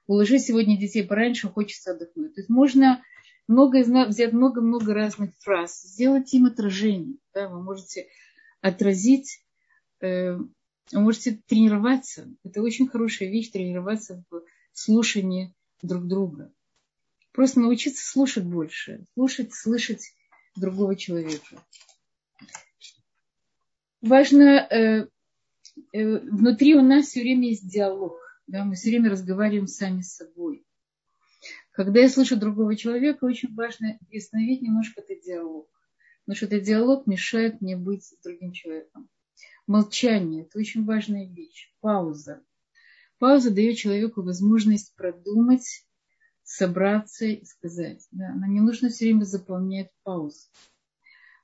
Уложи 0.07 0.39
сегодня 0.39 0.79
детей 0.79 1.03
пораньше, 1.03 1.49
хочется 1.49 1.91
отдохнуть. 1.91 2.33
То 2.33 2.39
есть 2.39 2.49
можно 2.49 3.03
много 3.45 3.83
взять 4.07 4.31
много-много 4.31 4.93
разных 4.93 5.31
фраз, 5.39 5.81
сделать 5.81 6.33
им 6.33 6.45
отражение. 6.45 7.17
Да? 7.33 7.49
Вы 7.49 7.61
можете 7.61 8.07
отразить, 8.61 9.43
э, 9.99 10.37
вы 10.37 10.99
можете 11.01 11.41
тренироваться. 11.45 12.33
Это 12.45 12.61
очень 12.61 12.87
хорошая 12.87 13.27
вещь, 13.27 13.49
тренироваться 13.49 14.23
в 14.31 14.43
слушании 14.71 15.53
друг 15.81 16.07
друга. 16.07 16.53
Просто 17.33 17.59
научиться 17.59 18.09
слушать 18.09 18.45
больше, 18.45 19.05
слушать, 19.13 19.53
слышать 19.53 20.13
другого 20.55 20.95
человека. 20.95 21.61
Важно, 24.01 24.67
э, 24.69 25.07
внутри 25.93 26.75
у 26.75 26.81
нас 26.81 27.07
все 27.07 27.21
время 27.21 27.49
есть 27.49 27.69
диалог. 27.69 28.17
Да, 28.47 28.65
мы 28.65 28.75
все 28.75 28.89
время 28.89 29.09
разговариваем 29.09 29.67
сами 29.67 30.01
с 30.01 30.15
собой. 30.15 30.65
Когда 31.71 32.01
я 32.01 32.09
слышу 32.09 32.37
другого 32.37 32.75
человека, 32.75 33.25
очень 33.25 33.53
важно 33.55 33.97
остановить 34.13 34.61
немножко 34.61 35.01
этот 35.01 35.23
диалог. 35.23 35.69
Потому 36.25 36.35
что 36.35 36.45
этот 36.47 36.63
диалог 36.63 37.07
мешает 37.07 37.61
мне 37.61 37.77
быть 37.77 38.03
с 38.03 38.21
другим 38.21 38.51
человеком. 38.51 39.09
Молчание– 39.67 40.43
это 40.43 40.59
очень 40.59 40.85
важная 40.85 41.27
вещь. 41.27 41.73
Пауза. 41.79 42.43
Пауза 43.19 43.51
дает 43.51 43.77
человеку 43.77 44.21
возможность 44.21 44.95
продумать, 44.95 45.85
собраться 46.43 47.25
и 47.25 47.45
сказать. 47.45 48.05
Да, 48.11 48.33
нам 48.33 48.53
не 48.53 48.59
нужно 48.59 48.89
все 48.89 49.05
время 49.05 49.23
заполнять 49.23 49.89
паузу. 50.03 50.49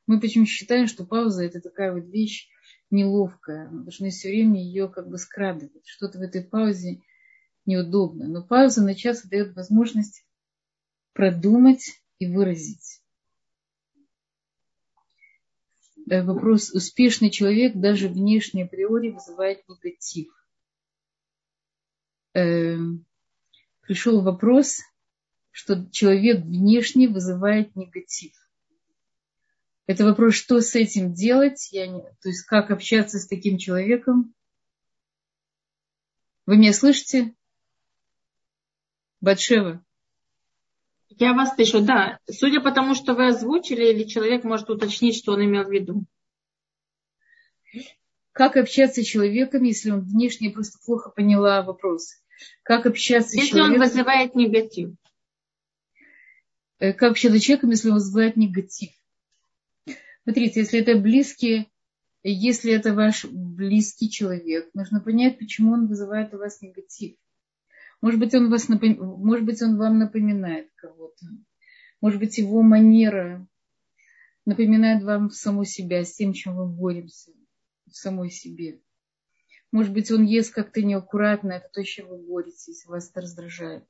Мы 0.08 0.20
почему 0.20 0.46
считаем, 0.46 0.88
что 0.88 1.06
пауза 1.06 1.44
это 1.44 1.62
такая 1.62 1.94
вот 1.94 2.06
вещь 2.10 2.50
неловкая. 2.90 3.70
Мы 3.70 3.84
должны 3.84 4.10
все 4.10 4.30
время 4.30 4.62
ее 4.62 4.88
как 4.88 5.10
бы 5.10 5.18
скрадывать. 5.18 5.86
Что-то 5.86 6.20
в 6.20 6.22
этой 6.22 6.44
паузе 6.44 7.02
неудобно. 7.66 8.28
Но 8.28 8.44
пауза 8.44 8.84
на 8.84 8.96
час 8.96 9.26
дает 9.26 9.56
возможность 9.56 10.26
продумать 11.14 12.02
и 12.20 12.28
выразить. 12.28 13.02
Вопрос, 16.06 16.72
успешный 16.72 17.30
человек 17.30 17.76
даже 17.76 18.08
внешне 18.08 18.64
априори 18.64 19.10
вызывает 19.10 19.68
негатив. 19.68 20.32
Эм, 22.34 23.06
пришел 23.82 24.22
вопрос, 24.22 24.80
что 25.52 25.90
человек 25.92 26.46
внешне 26.46 27.10
вызывает 27.10 27.76
негатив. 27.76 28.32
Это 29.88 30.04
вопрос, 30.04 30.36
что 30.36 30.60
с 30.60 30.76
этим 30.76 31.14
делать, 31.14 31.70
я 31.72 31.88
не, 31.88 32.02
то 32.02 32.28
есть 32.28 32.44
как 32.46 32.72
общаться 32.72 33.20
с 33.20 33.28
таким 33.28 33.58
человеком. 33.58 34.34
Вы 36.46 36.58
меня 36.58 36.74
слышите? 36.74 37.34
Батшева? 39.22 39.84
Я 41.10 41.34
вас 41.34 41.56
слышу, 41.56 41.82
да. 41.82 42.20
Судя 42.30 42.60
по 42.60 42.72
тому, 42.72 42.96
что 42.96 43.14
вы 43.14 43.28
озвучили, 43.28 43.86
или 43.86 44.04
человек 44.04 44.44
может 44.44 44.70
уточнить, 44.70 45.18
что 45.18 45.34
он 45.34 45.46
имел 45.46 45.64
в 45.64 45.72
виду. 45.72 46.06
Как 48.34 48.58
общаться 48.58 49.02
с 49.02 49.06
человеком, 49.06 49.64
если 49.64 49.92
он 49.92 50.02
внешне 50.02 50.50
просто 50.50 50.78
плохо 50.86 51.10
поняла 51.10 51.64
вопрос? 51.64 52.22
Как 52.62 52.86
общаться 52.86 53.36
если 53.36 53.48
с 53.48 53.50
человеком? 53.50 53.72
Если 53.72 53.82
он 53.82 53.90
вызывает 53.90 54.36
негатив. 54.36 54.90
Э, 56.80 56.94
как 56.94 57.12
общаться 57.12 57.40
с 57.40 57.42
человеком, 57.42 57.70
если 57.72 57.88
он 57.88 57.96
вызывает 57.96 58.36
негатив? 58.36 58.92
Смотрите, 60.28 60.60
если 60.60 60.82
это 60.82 60.98
близкий, 61.00 61.72
если 62.22 62.74
это 62.74 62.94
ваш 62.94 63.24
близкий 63.24 64.10
человек, 64.10 64.70
нужно 64.74 65.00
понять, 65.00 65.40
почему 65.40 65.72
он 65.72 65.88
вызывает 65.88 66.34
у 66.34 66.38
вас 66.38 66.62
негатив. 66.62 67.16
Может 68.02 68.20
быть, 68.20 68.36
он, 68.36 68.50
вас 68.50 68.68
напом... 68.68 68.98
Может 69.00 69.46
быть, 69.46 69.62
он 69.62 69.78
вам 69.78 70.00
напоминает 70.00 70.70
кого-то. 70.76 71.28
Может 72.02 72.20
быть, 72.20 72.38
его 72.40 72.62
манера 72.62 73.48
напоминает 74.46 75.02
вам 75.02 75.30
саму 75.30 75.64
себя, 75.64 76.04
с 76.04 76.14
тем, 76.16 76.34
чем 76.34 76.58
вы 76.58 76.68
боремся 76.68 77.32
в 77.86 77.96
самой 77.96 78.30
себе. 78.30 78.82
Может 79.72 79.94
быть, 79.94 80.12
он 80.12 80.26
ест 80.26 80.54
как-то 80.54 80.82
неаккуратно, 80.82 81.54
это 81.54 81.70
то, 81.72 81.82
с 81.86 81.88
чем 81.88 82.10
вы 82.10 82.18
боретесь, 82.18 82.86
вас 82.86 83.10
это 83.10 83.22
раздражает. 83.22 83.86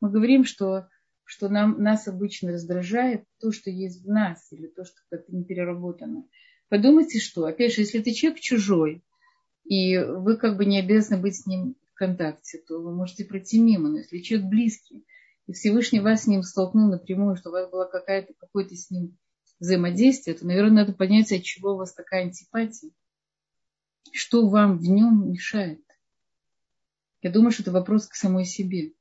Мы 0.00 0.10
говорим, 0.10 0.46
что, 0.46 0.88
что 1.32 1.48
нам, 1.48 1.82
нас 1.82 2.08
обычно 2.08 2.52
раздражает 2.52 3.24
то, 3.40 3.52
что 3.52 3.70
есть 3.70 4.04
в 4.04 4.06
нас, 4.06 4.52
или 4.52 4.66
то, 4.66 4.84
что 4.84 4.96
как-то 5.08 5.34
не 5.34 5.44
переработано. 5.44 6.26
Подумайте, 6.68 7.20
что, 7.20 7.46
опять 7.46 7.72
же, 7.72 7.80
если 7.80 8.00
это 8.00 8.12
человек 8.12 8.40
чужой, 8.40 9.02
и 9.64 9.96
вы 9.96 10.36
как 10.36 10.58
бы 10.58 10.66
не 10.66 10.78
обязаны 10.78 11.22
быть 11.22 11.36
с 11.36 11.46
ним 11.46 11.74
в 11.90 11.94
контакте, 11.94 12.58
то 12.58 12.82
вы 12.82 12.94
можете 12.94 13.24
пройти 13.24 13.58
мимо. 13.58 13.88
Но 13.88 13.98
если 14.00 14.18
человек 14.18 14.50
близкий, 14.50 15.06
и 15.46 15.54
Всевышний 15.54 16.00
вас 16.00 16.24
с 16.24 16.26
ним 16.26 16.42
столкнул 16.42 16.90
напрямую, 16.90 17.36
что 17.36 17.48
у 17.48 17.52
вас 17.52 17.70
было 17.70 17.86
какое-то 17.86 18.34
какое-то 18.34 18.76
с 18.76 18.90
ним 18.90 19.16
взаимодействие, 19.58 20.36
то, 20.36 20.46
наверное, 20.46 20.84
надо 20.84 20.92
понять, 20.92 21.32
от 21.32 21.42
чего 21.42 21.72
у 21.72 21.78
вас 21.78 21.94
такая 21.94 22.24
антипатия. 22.24 22.90
Что 24.12 24.46
вам 24.46 24.76
в 24.76 24.82
нем 24.82 25.30
мешает? 25.30 25.80
Я 27.22 27.30
думаю, 27.30 27.52
что 27.52 27.62
это 27.62 27.72
вопрос 27.72 28.06
к 28.06 28.16
самой 28.16 28.44
себе. 28.44 28.92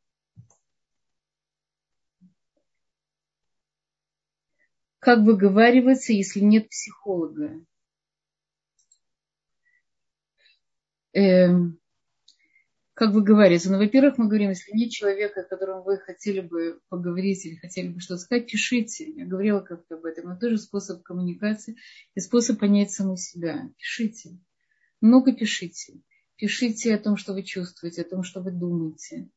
Как 5.02 5.22
выговариваться, 5.22 6.14
если 6.14 6.42
нет 6.42 6.70
психолога? 6.70 7.66
Эм, 11.14 11.80
как 12.94 13.12
вы 13.12 13.24
говорите, 13.24 13.72
ну, 13.72 13.80
во-первых, 13.80 14.20
мы 14.20 14.28
говорим, 14.28 14.50
если 14.50 14.78
нет 14.78 14.92
человека, 14.92 15.42
о 15.42 15.44
котором 15.44 15.84
вы 15.84 15.98
хотели 15.98 16.42
бы 16.42 16.82
поговорить 16.90 17.44
или 17.48 17.56
хотели 17.56 17.88
бы 17.88 18.00
что-то 18.00 18.22
сказать, 18.22 18.46
пишите. 18.46 19.10
Я 19.10 19.26
говорила 19.26 19.62
как-то 19.62 19.96
об 19.96 20.06
этом. 20.06 20.30
Это 20.30 20.42
тоже 20.42 20.60
способ 20.60 21.02
коммуникации 21.02 21.78
и 22.14 22.20
способ 22.20 22.60
понять 22.60 22.92
саму 22.92 23.18
себя. 23.18 23.72
Пишите. 23.80 24.38
Много 25.02 25.34
пишите. 25.34 26.00
Пишите 26.36 26.94
о 26.94 27.00
том, 27.00 27.18
что 27.18 27.34
вы 27.34 27.42
чувствуете, 27.42 28.04
о 28.04 28.10
том, 28.10 28.22
что 28.22 28.40
вы 28.40 28.52
думаете. 28.52 29.32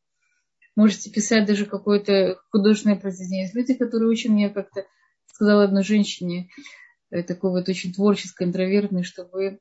Можете 0.76 1.10
писать 1.10 1.46
даже 1.46 1.64
какое-то 1.64 2.38
художественное 2.50 3.00
произведение. 3.00 3.44
Есть 3.44 3.54
люди, 3.54 3.72
которые 3.72 4.10
очень 4.10 4.34
мне 4.34 4.50
как-то 4.50 4.84
сказала 5.34 5.64
одной 5.64 5.82
женщине, 5.82 6.48
э, 7.10 7.22
такой 7.22 7.50
вот 7.50 7.68
очень 7.68 7.92
творческой, 7.92 8.46
интровертной, 8.46 9.02
что 9.02 9.24
вы 9.24 9.58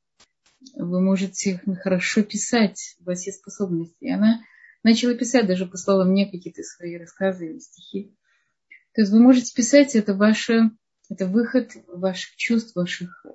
вы 0.75 1.01
можете 1.01 1.61
хорошо 1.81 2.23
писать, 2.23 2.95
у 3.01 3.03
вас 3.03 3.25
есть 3.25 3.39
способности. 3.39 3.97
И 3.99 4.09
она 4.09 4.41
начала 4.81 5.13
писать, 5.13 5.45
даже 5.45 5.65
послала 5.65 6.05
мне 6.05 6.25
какие-то 6.25 6.63
свои 6.63 6.97
рассказы 6.97 7.49
или 7.49 7.59
стихи. 7.59 8.15
То 8.93 9.01
есть 9.01 9.11
вы 9.11 9.19
можете 9.19 9.53
писать, 9.53 9.95
это 9.95 10.13
ваше, 10.13 10.71
это 11.09 11.27
выход 11.27 11.71
ваших 11.87 12.35
чувств, 12.37 12.75
ваших, 12.75 13.25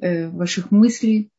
э, 0.00 0.28
ваших 0.28 0.70
мыслей, 0.70 1.30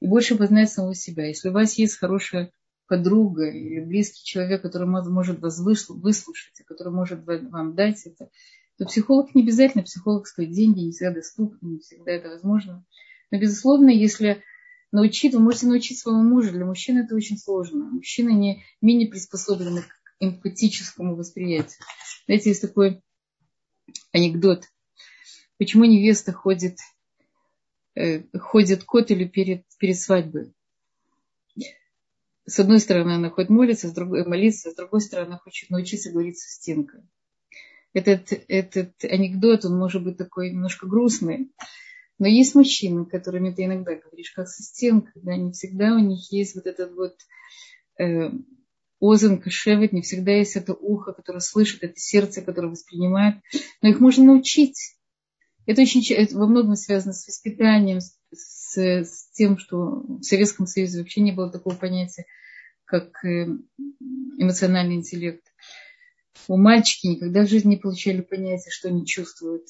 и 0.00 0.06
больше 0.06 0.36
познать 0.36 0.70
самого 0.70 0.94
себя. 0.94 1.26
Если 1.26 1.48
у 1.48 1.52
вас 1.52 1.74
есть 1.74 1.96
хорошая 1.96 2.52
подруга 2.86 3.50
или 3.50 3.80
близкий 3.80 4.24
человек, 4.24 4.62
который 4.62 4.88
может 4.88 5.40
вас 5.40 5.58
выслушать, 5.58 6.62
который 6.66 6.92
может 6.92 7.24
вам 7.24 7.74
дать 7.74 8.06
это, 8.06 8.30
то 8.78 8.84
психолог 8.84 9.34
не 9.34 9.42
обязательно, 9.42 9.82
психолог 9.82 10.26
стоит 10.28 10.52
деньги, 10.52 10.80
не 10.80 10.92
всегда 10.92 11.14
доступны, 11.14 11.58
не 11.62 11.78
всегда 11.80 12.12
это 12.12 12.28
возможно. 12.28 12.84
Но, 13.30 13.38
безусловно, 13.38 13.90
если 13.90 14.42
научить, 14.92 15.34
вы 15.34 15.40
можете 15.40 15.66
научить 15.66 15.98
своего 15.98 16.22
мужа. 16.22 16.52
Для 16.52 16.64
мужчин 16.64 16.96
это 16.98 17.14
очень 17.14 17.38
сложно. 17.38 17.84
Мужчины 17.84 18.30
не 18.30 18.62
менее 18.80 19.08
приспособлены 19.08 19.82
к 19.82 20.14
эмпатическому 20.20 21.16
восприятию. 21.16 21.80
Знаете, 22.26 22.50
есть 22.50 22.62
такой 22.62 23.02
анекдот. 24.12 24.64
Почему 25.58 25.84
невеста 25.84 26.32
ходит, 26.32 26.78
э, 27.96 28.22
ходит 28.38 28.84
к 28.84 28.86
котелю 28.86 29.28
перед, 29.28 29.64
перед 29.78 29.98
свадьбой? 29.98 30.54
С 32.46 32.60
одной 32.60 32.78
стороны, 32.78 33.12
она 33.12 33.28
хочет 33.28 33.50
молиться, 33.50 33.88
с 33.88 33.92
другой, 33.92 34.24
молиться, 34.24 34.70
с 34.70 34.74
другой 34.74 35.00
стороны, 35.00 35.30
она 35.30 35.38
хочет 35.38 35.68
научиться 35.68 36.12
говорить 36.12 36.38
со 36.38 36.48
стенкой. 36.48 37.02
Этот, 37.98 38.44
этот 38.46 38.92
анекдот, 39.02 39.64
он 39.64 39.76
может 39.76 40.04
быть 40.04 40.16
такой 40.16 40.50
немножко 40.50 40.86
грустный, 40.86 41.50
но 42.18 42.28
есть 42.28 42.54
мужчины, 42.54 43.06
которыми 43.06 43.50
ты 43.52 43.64
иногда 43.64 43.96
говоришь, 43.96 44.30
как 44.30 44.48
со 44.48 44.62
стенкой, 44.62 45.20
да, 45.22 45.36
не 45.36 45.52
всегда 45.52 45.94
у 45.94 45.98
них 45.98 46.30
есть 46.30 46.54
вот 46.54 46.66
этот 46.66 46.92
вот 46.94 47.16
э, 47.98 48.30
озен 49.00 49.40
кашевет, 49.40 49.92
не 49.92 50.02
всегда 50.02 50.32
есть 50.32 50.54
это 50.54 50.74
ухо, 50.74 51.12
которое 51.12 51.40
слышит, 51.40 51.82
это 51.82 51.94
сердце, 51.96 52.42
которое 52.42 52.68
воспринимает, 52.68 53.36
но 53.82 53.88
их 53.88 53.98
можно 53.98 54.24
научить. 54.24 54.96
Это 55.66 55.82
очень 55.82 56.02
это 56.14 56.38
во 56.38 56.46
многом 56.46 56.76
связано 56.76 57.12
с 57.12 57.26
воспитанием, 57.26 58.00
с, 58.32 58.76
с 58.76 59.30
тем, 59.32 59.58
что 59.58 60.02
в 60.02 60.22
Советском 60.22 60.66
Союзе 60.66 60.98
вообще 61.00 61.20
не 61.20 61.32
было 61.32 61.50
такого 61.50 61.74
понятия, 61.74 62.26
как 62.84 63.24
э, 63.24 63.48
эмоциональный 64.38 64.94
интеллект. 64.94 65.44
У 66.46 66.56
мальчики 66.56 67.06
никогда 67.06 67.44
в 67.44 67.48
жизни 67.48 67.70
не 67.70 67.76
получали 67.76 68.20
понятия, 68.20 68.70
что 68.70 68.88
они 68.88 69.06
чувствуют. 69.06 69.64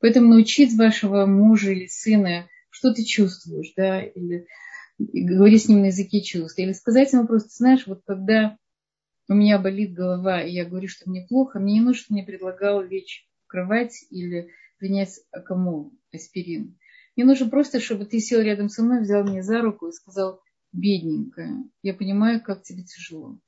Поэтому 0.00 0.28
научить 0.28 0.76
вашего 0.76 1.26
мужа 1.26 1.72
или 1.72 1.86
сына, 1.86 2.48
что 2.70 2.92
ты 2.92 3.04
чувствуешь, 3.04 3.72
да, 3.76 4.02
или 4.02 4.46
говорить 4.98 5.64
с 5.64 5.68
ним 5.68 5.80
на 5.80 5.86
языке 5.86 6.22
чувств, 6.22 6.58
или 6.58 6.72
сказать 6.72 7.12
ему 7.12 7.26
просто, 7.26 7.50
знаешь, 7.50 7.86
вот 7.86 8.02
когда 8.06 8.56
у 9.28 9.34
меня 9.34 9.58
болит 9.58 9.92
голова, 9.92 10.42
и 10.42 10.52
я 10.52 10.64
говорю, 10.64 10.88
что 10.88 11.08
мне 11.08 11.26
плохо, 11.28 11.58
мне 11.58 11.74
не 11.74 11.80
нужно, 11.80 12.02
чтобы 12.02 12.18
мне 12.18 12.26
предлагал 12.26 12.82
лечь 12.82 13.26
в 13.44 13.46
кровать 13.48 14.04
или 14.10 14.50
принять 14.78 15.20
акамол, 15.32 15.92
аспирин. 16.12 16.78
Мне 17.16 17.24
нужно 17.24 17.48
просто, 17.48 17.80
чтобы 17.80 18.04
ты 18.04 18.20
сел 18.20 18.40
рядом 18.40 18.68
со 18.68 18.82
мной, 18.82 19.00
взял 19.00 19.24
меня 19.24 19.42
за 19.42 19.60
руку 19.60 19.88
и 19.88 19.92
сказал, 19.92 20.40
бедненькая, 20.72 21.64
я 21.82 21.94
понимаю, 21.94 22.42
как 22.42 22.62
тебе 22.62 22.84
тяжело. 22.84 23.38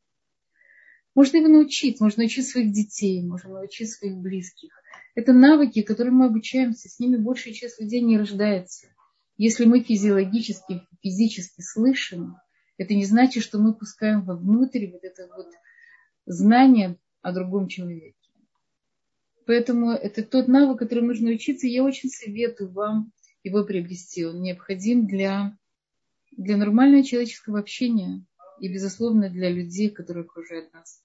Можно 1.18 1.38
его 1.38 1.48
научить, 1.48 2.00
можно 2.00 2.22
научить 2.22 2.46
своих 2.46 2.70
детей, 2.70 3.20
можно 3.24 3.54
научить 3.54 3.90
своих 3.90 4.18
близких. 4.18 4.70
Это 5.16 5.32
навыки, 5.32 5.82
которым 5.82 6.14
мы 6.14 6.26
обучаемся, 6.26 6.88
с 6.88 7.00
ними 7.00 7.16
большая 7.16 7.54
часть 7.54 7.80
людей 7.80 8.02
не 8.02 8.16
рождается. 8.16 8.86
Если 9.36 9.64
мы 9.64 9.82
физиологически, 9.82 10.82
физически 11.02 11.60
слышим, 11.60 12.36
это 12.76 12.94
не 12.94 13.04
значит, 13.04 13.42
что 13.42 13.58
мы 13.58 13.74
пускаем 13.74 14.22
вовнутрь 14.22 14.86
вот 14.92 15.02
это 15.02 15.28
вот 15.36 15.48
знание 16.24 16.96
о 17.20 17.32
другом 17.32 17.66
человеке. 17.66 18.14
Поэтому 19.44 19.90
это 19.90 20.22
тот 20.22 20.46
навык, 20.46 20.78
который 20.78 21.02
нужно 21.02 21.30
учиться. 21.30 21.66
Я 21.66 21.82
очень 21.82 22.10
советую 22.10 22.70
вам 22.70 23.10
его 23.42 23.64
приобрести. 23.64 24.24
Он 24.24 24.40
необходим 24.40 25.08
для, 25.08 25.58
для 26.30 26.56
нормального 26.56 27.02
человеческого 27.02 27.58
общения 27.58 28.24
и, 28.60 28.72
безусловно, 28.72 29.28
для 29.28 29.50
людей, 29.50 29.90
которые 29.90 30.22
окружают 30.22 30.72
нас. 30.72 31.02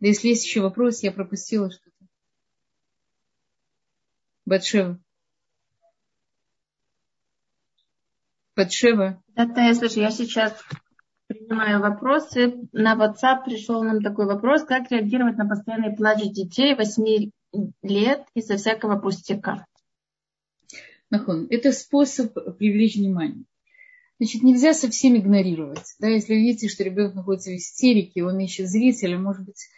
Да 0.00 0.08
если 0.08 0.28
есть 0.28 0.44
еще 0.44 0.60
вопрос, 0.60 1.02
я 1.02 1.12
пропустила 1.12 1.70
что-то. 1.70 2.06
Батшева. 4.44 5.00
Батшева. 8.54 9.22
Это 9.34 9.60
я 9.60 9.74
слышу, 9.74 10.00
я 10.00 10.10
сейчас 10.10 10.54
принимаю 11.26 11.80
вопросы. 11.80 12.68
На 12.72 12.94
WhatsApp 12.94 13.44
пришел 13.44 13.82
нам 13.82 14.02
такой 14.02 14.26
вопрос, 14.26 14.64
как 14.64 14.90
реагировать 14.90 15.36
на 15.36 15.48
постоянный 15.48 15.94
плач 15.94 16.22
детей 16.30 16.74
8 16.74 17.30
лет 17.82 18.26
из-за 18.34 18.56
всякого 18.56 18.98
пустяка. 18.98 19.66
Нахон, 21.10 21.46
это 21.50 21.72
способ 21.72 22.32
привлечь 22.58 22.96
внимание. 22.96 23.44
Значит, 24.18 24.42
нельзя 24.42 24.72
совсем 24.72 25.16
игнорировать. 25.16 25.94
Да, 25.98 26.08
если 26.08 26.34
видите, 26.34 26.68
что 26.68 26.84
ребенок 26.84 27.14
находится 27.14 27.50
в 27.50 27.56
истерике, 27.56 28.24
он 28.24 28.38
ищет 28.40 28.68
зрителя, 28.68 29.18
может 29.18 29.44
быть, 29.44 29.68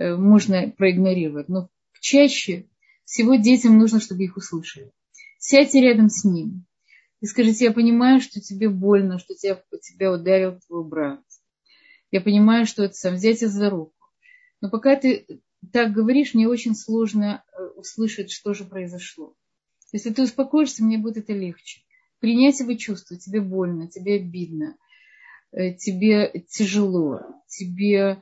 можно 0.00 0.70
проигнорировать. 0.70 1.48
Но 1.48 1.68
чаще 2.00 2.66
всего 3.04 3.34
детям 3.34 3.78
нужно, 3.78 4.00
чтобы 4.00 4.24
их 4.24 4.36
услышали. 4.36 4.90
Сядьте 5.38 5.80
рядом 5.80 6.08
с 6.08 6.24
ним 6.24 6.64
и 7.20 7.26
скажите, 7.26 7.66
я 7.66 7.72
понимаю, 7.72 8.20
что 8.20 8.40
тебе 8.40 8.68
больно, 8.68 9.18
что 9.18 9.34
тебя, 9.34 9.62
тебя 9.82 10.12
ударил 10.12 10.58
твой 10.66 10.84
брат. 10.84 11.20
Я 12.10 12.20
понимаю, 12.20 12.66
что 12.66 12.82
это 12.84 12.94
сам 12.94 13.14
взять 13.14 13.40
за 13.40 13.70
руку. 13.70 13.94
Но 14.60 14.70
пока 14.70 14.96
ты 14.96 15.26
так 15.72 15.92
говоришь, 15.92 16.34
мне 16.34 16.48
очень 16.48 16.74
сложно 16.74 17.44
э, 17.52 17.62
услышать, 17.76 18.30
что 18.30 18.54
же 18.54 18.64
произошло. 18.64 19.34
Если 19.92 20.10
ты 20.10 20.22
успокоишься, 20.22 20.82
мне 20.82 20.98
будет 20.98 21.18
это 21.18 21.32
легче. 21.32 21.82
Принять 22.18 22.60
его 22.60 22.74
чувства, 22.74 23.16
тебе 23.18 23.40
больно, 23.40 23.88
тебе 23.88 24.16
обидно, 24.16 24.76
э, 25.52 25.74
тебе 25.74 26.44
тяжело, 26.48 27.20
тебе, 27.46 27.96
э, 27.98 28.16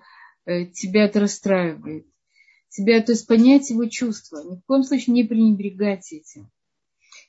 тебя 0.72 1.04
это 1.04 1.20
расстраивает 1.20 2.06
себя, 2.68 3.02
то 3.02 3.12
есть 3.12 3.26
понять 3.26 3.70
его 3.70 3.86
чувства, 3.86 4.42
ни 4.44 4.56
в 4.56 4.64
коем 4.64 4.82
случае 4.82 5.14
не 5.14 5.24
пренебрегать 5.24 6.12
этим. 6.12 6.50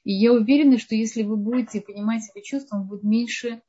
И 0.03 0.13
я 0.13 0.33
уверена, 0.33 0.77
что 0.77 0.95
если 0.95 1.23
вы 1.23 1.37
будете 1.37 1.81
понимать 1.81 2.23
его 2.33 2.43
чувства, 2.43 2.77
он 2.77 2.87
будет 2.87 3.03
меньше 3.03 3.61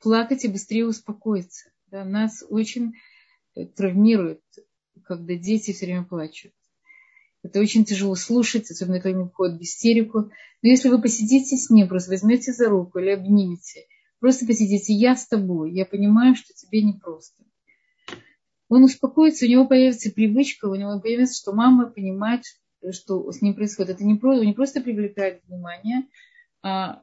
плакать 0.00 0.44
и 0.44 0.48
быстрее 0.48 0.86
успокоиться. 0.86 1.70
Да, 1.90 2.04
нас 2.04 2.44
очень 2.48 2.94
э, 3.54 3.66
травмирует, 3.66 4.42
когда 5.04 5.34
дети 5.34 5.72
все 5.72 5.86
время 5.86 6.04
плачут. 6.04 6.52
Это 7.42 7.60
очень 7.60 7.84
тяжело 7.84 8.14
слушать, 8.16 8.70
особенно 8.70 9.00
когда 9.00 9.18
они 9.20 9.28
входят 9.28 9.58
в 9.58 9.62
истерику. 9.62 10.30
Но 10.62 10.68
если 10.68 10.88
вы 10.88 11.00
посидите 11.00 11.56
с 11.56 11.70
ним, 11.70 11.88
просто 11.88 12.10
возьмете 12.10 12.52
за 12.52 12.68
руку 12.68 12.98
или 12.98 13.10
обнимете, 13.10 13.86
просто 14.18 14.46
посидите, 14.46 14.92
я 14.94 15.14
с 15.14 15.28
тобой, 15.28 15.72
я 15.72 15.86
понимаю, 15.86 16.34
что 16.34 16.52
тебе 16.54 16.82
непросто 16.82 17.44
он 18.68 18.84
успокоится, 18.84 19.46
у 19.46 19.48
него 19.48 19.66
появится 19.66 20.10
привычка, 20.10 20.66
у 20.66 20.74
него 20.74 21.00
появится, 21.00 21.40
что 21.40 21.52
мама 21.52 21.86
понимает, 21.86 22.42
что 22.90 23.30
с 23.30 23.40
ним 23.42 23.54
происходит. 23.54 23.96
Это 23.96 24.04
не, 24.04 24.16
просто, 24.16 24.44
не 24.44 24.52
просто 24.52 24.80
привлекает 24.80 25.42
внимание, 25.44 26.06
а 26.62 27.02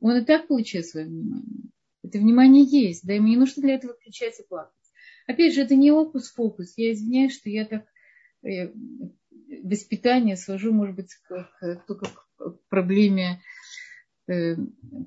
он 0.00 0.16
и 0.16 0.24
так 0.24 0.46
получает 0.48 0.86
свое 0.86 1.06
внимание. 1.06 1.70
Это 2.02 2.18
внимание 2.18 2.64
есть, 2.64 3.06
да, 3.06 3.14
ему 3.14 3.28
не 3.28 3.36
нужно 3.36 3.62
для 3.62 3.74
этого 3.74 3.94
кричать 3.94 4.38
и 4.40 4.46
плакать. 4.46 4.72
Опять 5.26 5.54
же, 5.54 5.60
это 5.60 5.74
не 5.74 5.92
опус-фокус. 5.92 6.74
Я 6.76 6.92
извиняюсь, 6.92 7.34
что 7.34 7.50
я 7.50 7.66
так 7.66 7.84
э, 8.42 8.72
воспитание 9.62 10.36
свожу, 10.36 10.72
может 10.72 10.96
быть, 10.96 11.14
к, 11.28 11.84
только 11.86 12.06
к 12.06 12.58
проблеме 12.70 13.42
э, 14.26 14.56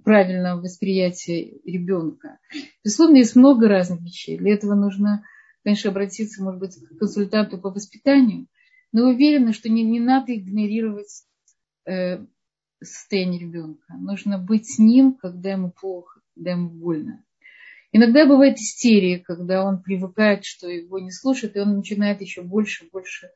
правильного 0.04 0.62
восприятия 0.62 1.60
ребенка. 1.66 2.40
Безусловно, 2.84 3.18
есть 3.18 3.36
много 3.36 3.68
разных 3.68 4.02
вещей. 4.02 4.38
Для 4.38 4.54
этого 4.54 4.76
нужно, 4.76 5.24
конечно, 5.64 5.90
обратиться, 5.92 6.44
может 6.44 6.60
быть, 6.60 6.76
к 6.76 6.98
консультанту 6.98 7.58
по 7.60 7.70
воспитанию, 7.70 8.48
но 8.92 9.10
уверена, 9.10 9.54
что 9.54 9.70
не, 9.70 9.84
не 9.84 10.00
надо 10.00 10.36
игнорировать 10.36 11.24
э, 11.86 12.26
состояние 12.82 13.40
ребенка. 13.40 13.94
Нужно 13.98 14.38
быть 14.38 14.68
с 14.68 14.80
ним, 14.80 15.14
когда 15.14 15.52
ему 15.52 15.72
плохо, 15.72 16.22
когда 16.36 16.52
ему 16.52 16.70
больно. 16.70 17.24
Иногда 17.94 18.26
бывает 18.26 18.58
истерия, 18.58 19.20
когда 19.20 19.66
он 19.66 19.84
привыкает, 19.84 20.46
что 20.46 20.70
его 20.70 21.00
не 21.00 21.12
слушают, 21.12 21.56
и 21.56 21.60
он 21.60 21.76
начинает 21.76 22.22
еще 22.22 22.42
больше 22.42 22.88
больше 22.92 23.30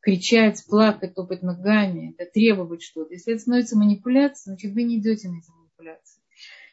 кричать, 0.00 0.64
плакать, 0.66 1.14
топать 1.14 1.42
ногами, 1.42 2.14
да, 2.18 2.24
требовать 2.24 2.82
что-то. 2.82 3.12
Если 3.12 3.34
это 3.34 3.42
становится 3.42 3.76
манипуляцией, 3.76 4.54
значит, 4.54 4.72
вы 4.72 4.84
не 4.84 4.98
идете 4.98 5.28
на 5.28 5.38
эти 5.38 5.50
манипуляции. 5.50 6.22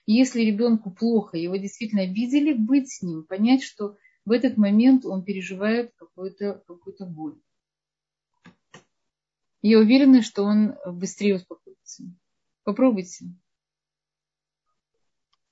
И 0.06 0.14
если 0.14 0.42
ребенку 0.42 0.90
плохо, 0.90 1.38
его 1.38 1.58
действительно 1.58 2.04
обидели, 2.04 2.54
быть 2.54 2.90
с 2.90 3.02
ним, 3.02 3.24
понять, 3.24 3.62
что 3.62 3.98
в 4.28 4.32
этот 4.32 4.58
момент 4.58 5.06
он 5.06 5.24
переживает 5.24 5.94
какую-то 5.96 6.62
какую 6.68 7.10
боль. 7.10 7.40
Я 9.62 9.80
уверена, 9.80 10.22
что 10.22 10.44
он 10.44 10.76
быстрее 10.86 11.36
успокоится. 11.36 12.04
Попробуйте. 12.64 13.28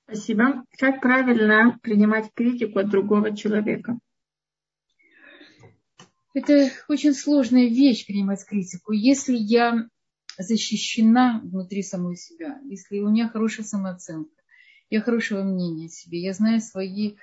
Спасибо. 0.04 0.62
Как 0.76 1.00
правильно 1.00 1.78
принимать 1.82 2.30
критику 2.34 2.80
от 2.80 2.90
другого 2.90 3.34
человека? 3.34 3.98
Это 6.34 6.70
очень 6.86 7.14
сложная 7.14 7.68
вещь 7.68 8.06
принимать 8.06 8.44
критику. 8.44 8.92
Если 8.92 9.36
я 9.38 9.88
защищена 10.36 11.40
внутри 11.42 11.82
самой 11.82 12.16
себя, 12.16 12.60
если 12.64 12.98
у 12.98 13.08
меня 13.08 13.30
хорошая 13.30 13.64
самооценка, 13.64 14.36
я 14.90 15.00
хорошего 15.00 15.42
мнения 15.44 15.86
о 15.86 15.88
себе, 15.88 16.20
я 16.20 16.34
знаю 16.34 16.60
свои 16.60 17.16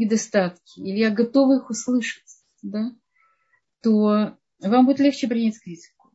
недостатки, 0.00 0.80
или 0.80 0.98
я 0.98 1.10
готова 1.10 1.58
их 1.58 1.70
услышать, 1.70 2.24
да, 2.62 2.92
то 3.82 4.36
вам 4.60 4.86
будет 4.86 4.98
легче 4.98 5.28
принять 5.28 5.60
критику. 5.60 6.10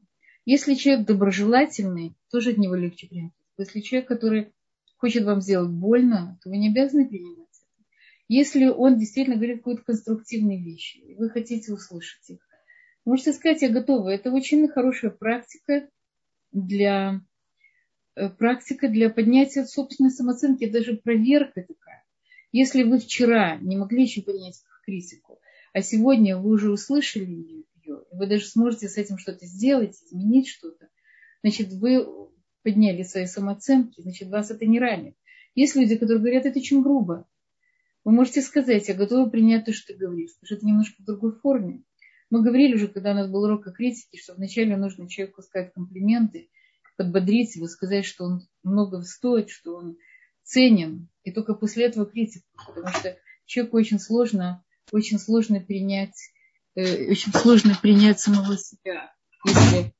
Если 0.45 0.73
человек 0.75 1.05
доброжелательный, 1.05 2.15
тоже 2.31 2.51
от 2.51 2.57
него 2.57 2.75
легче 2.75 3.07
принять. 3.07 3.31
Если 3.57 3.79
человек, 3.79 4.07
который 4.07 4.53
хочет 4.97 5.23
вам 5.23 5.41
сделать 5.41 5.69
больно, 5.69 6.39
то 6.43 6.49
вы 6.49 6.57
не 6.57 6.69
обязаны 6.69 7.07
принимать 7.07 7.47
это. 7.63 7.85
Если 8.27 8.65
он 8.65 8.97
действительно 8.97 9.37
говорит 9.37 9.59
какие-то 9.59 9.83
конструктивные 9.83 10.61
вещи, 10.61 10.97
и 10.97 11.15
вы 11.15 11.29
хотите 11.29 11.71
услышать 11.71 12.29
их, 12.29 12.39
можете 13.05 13.33
сказать, 13.33 13.61
я 13.61 13.69
готова. 13.69 14.09
Это 14.09 14.31
очень 14.31 14.67
хорошая 14.67 15.11
практика 15.11 15.87
для, 16.51 17.21
э, 18.15 18.29
практика 18.29 18.87
для 18.87 19.09
поднятия 19.09 19.65
собственной 19.65 20.11
самооценки, 20.11 20.69
даже 20.69 20.97
проверка 20.97 21.61
такая. 21.61 21.84
Если 22.57 22.83
вы 22.83 22.99
вчера 22.99 23.57
не 23.57 23.75
могли 23.75 24.03
еще 24.03 24.21
принять 24.21 24.63
критику, 24.85 25.41
а 25.73 25.81
сегодня 25.81 26.37
вы 26.37 26.51
уже 26.51 26.71
услышали 26.71 27.29
ее, 27.29 27.65
и 27.83 28.15
вы 28.15 28.27
даже 28.27 28.45
сможете 28.45 28.87
с 28.87 28.95
этим 28.95 29.17
что-то 29.17 29.45
сделать, 29.45 30.01
изменить 30.05 30.47
что-то, 30.47 30.87
значит, 31.43 31.73
вы 31.73 32.07
подняли 32.63 33.03
свои 33.03 33.25
самооценки, 33.25 33.99
значит, 33.99 34.29
вас 34.29 34.51
это 34.51 34.65
не 34.65 34.79
ранит. 34.79 35.17
Есть 35.53 35.75
люди, 35.75 35.97
которые 35.97 36.19
говорят, 36.19 36.45
это 36.45 36.59
очень 36.59 36.81
грубо. 36.81 37.27
Вы 38.05 38.13
можете 38.13 38.41
сказать, 38.41 38.87
я 38.87 38.93
готова 38.93 39.29
принять 39.29 39.65
то, 39.65 39.73
что 39.73 39.91
ты 39.91 39.99
говоришь, 39.99 40.33
потому 40.35 40.45
что 40.45 40.55
это 40.55 40.65
немножко 40.65 41.01
в 41.01 41.05
другой 41.05 41.33
форме. 41.33 41.83
Мы 42.29 42.41
говорили 42.41 42.75
уже, 42.75 42.87
когда 42.87 43.11
у 43.11 43.15
нас 43.15 43.29
был 43.29 43.43
урок 43.43 43.67
о 43.67 43.73
критике, 43.73 44.17
что 44.17 44.33
вначале 44.33 44.77
нужно 44.77 45.09
человеку 45.09 45.41
сказать 45.41 45.73
комплименты, 45.73 46.49
подбодрить 46.95 47.57
его, 47.57 47.67
сказать, 47.67 48.05
что 48.05 48.23
он 48.23 48.47
много 48.63 49.01
стоит, 49.01 49.49
что 49.49 49.75
он 49.75 49.97
ценен, 50.45 51.09
и 51.23 51.31
только 51.31 51.53
после 51.53 51.85
этого 51.85 52.05
критику, 52.05 52.45
потому 52.65 52.87
что 52.87 53.17
человеку 53.45 53.77
очень 53.77 53.99
сложно, 53.99 54.63
очень 54.93 55.19
сложно 55.19 55.59
принять, 55.59 56.31
э, 56.75 57.11
очень 57.11 57.33
сложно 57.33 57.77
принять 57.81 58.19
самого 58.21 58.57
себя, 58.57 59.13
если 59.45 59.93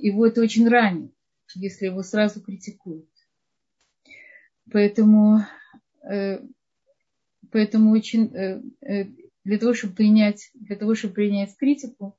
его 0.00 0.26
это 0.26 0.40
очень 0.40 0.68
ранит 0.68 1.16
если 1.54 1.86
его 1.86 2.02
сразу 2.02 2.40
критикуют. 2.40 3.08
Поэтому, 4.70 5.40
э, 6.02 6.40
поэтому 7.50 7.92
очень, 7.92 8.34
э, 8.34 8.62
э, 8.80 9.04
для 9.44 9.58
того, 9.58 9.74
чтобы 9.74 9.94
принять, 9.94 10.50
для 10.54 10.76
того, 10.76 10.94
чтобы 10.94 11.14
принять 11.14 11.56
критику, 11.56 12.18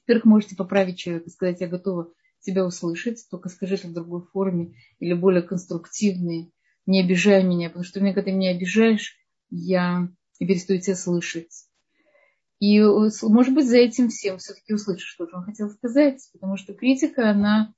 во-первых, 0.00 0.24
можете 0.24 0.56
поправить 0.56 0.98
человека, 0.98 1.30
сказать, 1.30 1.60
я 1.60 1.68
готова 1.68 2.12
тебя 2.42 2.64
услышать, 2.64 3.26
только 3.30 3.48
скажи 3.48 3.74
это 3.74 3.88
в 3.88 3.92
другой 3.92 4.22
форме 4.32 4.74
или 4.98 5.14
более 5.14 5.42
конструктивной, 5.42 6.52
не 6.86 7.00
обижай 7.00 7.44
меня, 7.44 7.68
потому 7.68 7.84
что 7.84 8.00
когда 8.00 8.22
ты 8.22 8.32
меня 8.32 8.50
обижаешь, 8.50 9.16
я 9.50 10.08
перестаю 10.38 10.80
тебя 10.80 10.96
слышать. 10.96 11.66
И, 12.58 12.80
может 12.80 13.54
быть, 13.54 13.68
за 13.68 13.78
этим 13.78 14.08
всем 14.08 14.38
все-таки 14.38 14.74
услышишь, 14.74 15.08
что 15.08 15.28
он 15.32 15.44
хотел 15.44 15.70
сказать, 15.70 16.20
потому 16.32 16.56
что 16.56 16.74
критика, 16.74 17.30
она 17.30 17.74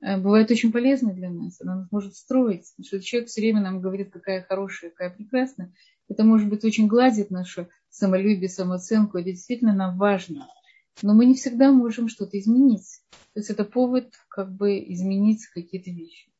Э, 0.00 0.16
бывает 0.16 0.50
очень 0.50 0.72
полезной 0.72 1.14
для 1.14 1.30
нас. 1.30 1.60
Она 1.60 1.76
нас 1.76 1.88
может 1.90 2.14
строить. 2.16 2.72
Потому 2.76 2.86
что 2.86 3.00
человек 3.00 3.28
все 3.28 3.40
время 3.40 3.60
нам 3.60 3.80
говорит, 3.80 4.10
какая 4.10 4.42
хорошая, 4.42 4.90
какая 4.90 5.10
прекрасная. 5.10 5.72
Это, 6.08 6.24
может 6.24 6.48
быть, 6.48 6.64
очень 6.64 6.86
гладит 6.86 7.30
наше 7.30 7.68
самолюбие, 7.90 8.48
самооценку. 8.48 9.18
Это 9.18 9.30
действительно 9.30 9.74
нам 9.74 9.98
важно. 9.98 10.48
Но 11.02 11.14
мы 11.14 11.26
не 11.26 11.34
всегда 11.34 11.70
можем 11.72 12.08
что-то 12.08 12.38
изменить. 12.38 13.02
То 13.34 13.40
есть 13.40 13.50
это 13.50 13.64
повод 13.64 14.12
как 14.28 14.52
бы 14.52 14.78
изменить 14.78 15.46
какие-то 15.46 15.90
вещи. 15.90 16.30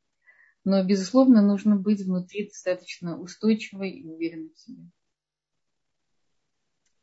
Но, 0.65 0.85
безусловно, 0.85 1.43
нужно 1.43 1.77
быть 1.77 2.03
внутри 2.03 2.49
достаточно 2.49 3.19
устойчивой 3.19 3.91
и 3.91 4.07
уверенной 4.07 4.51
в 4.51 4.59
себе. 4.59 4.83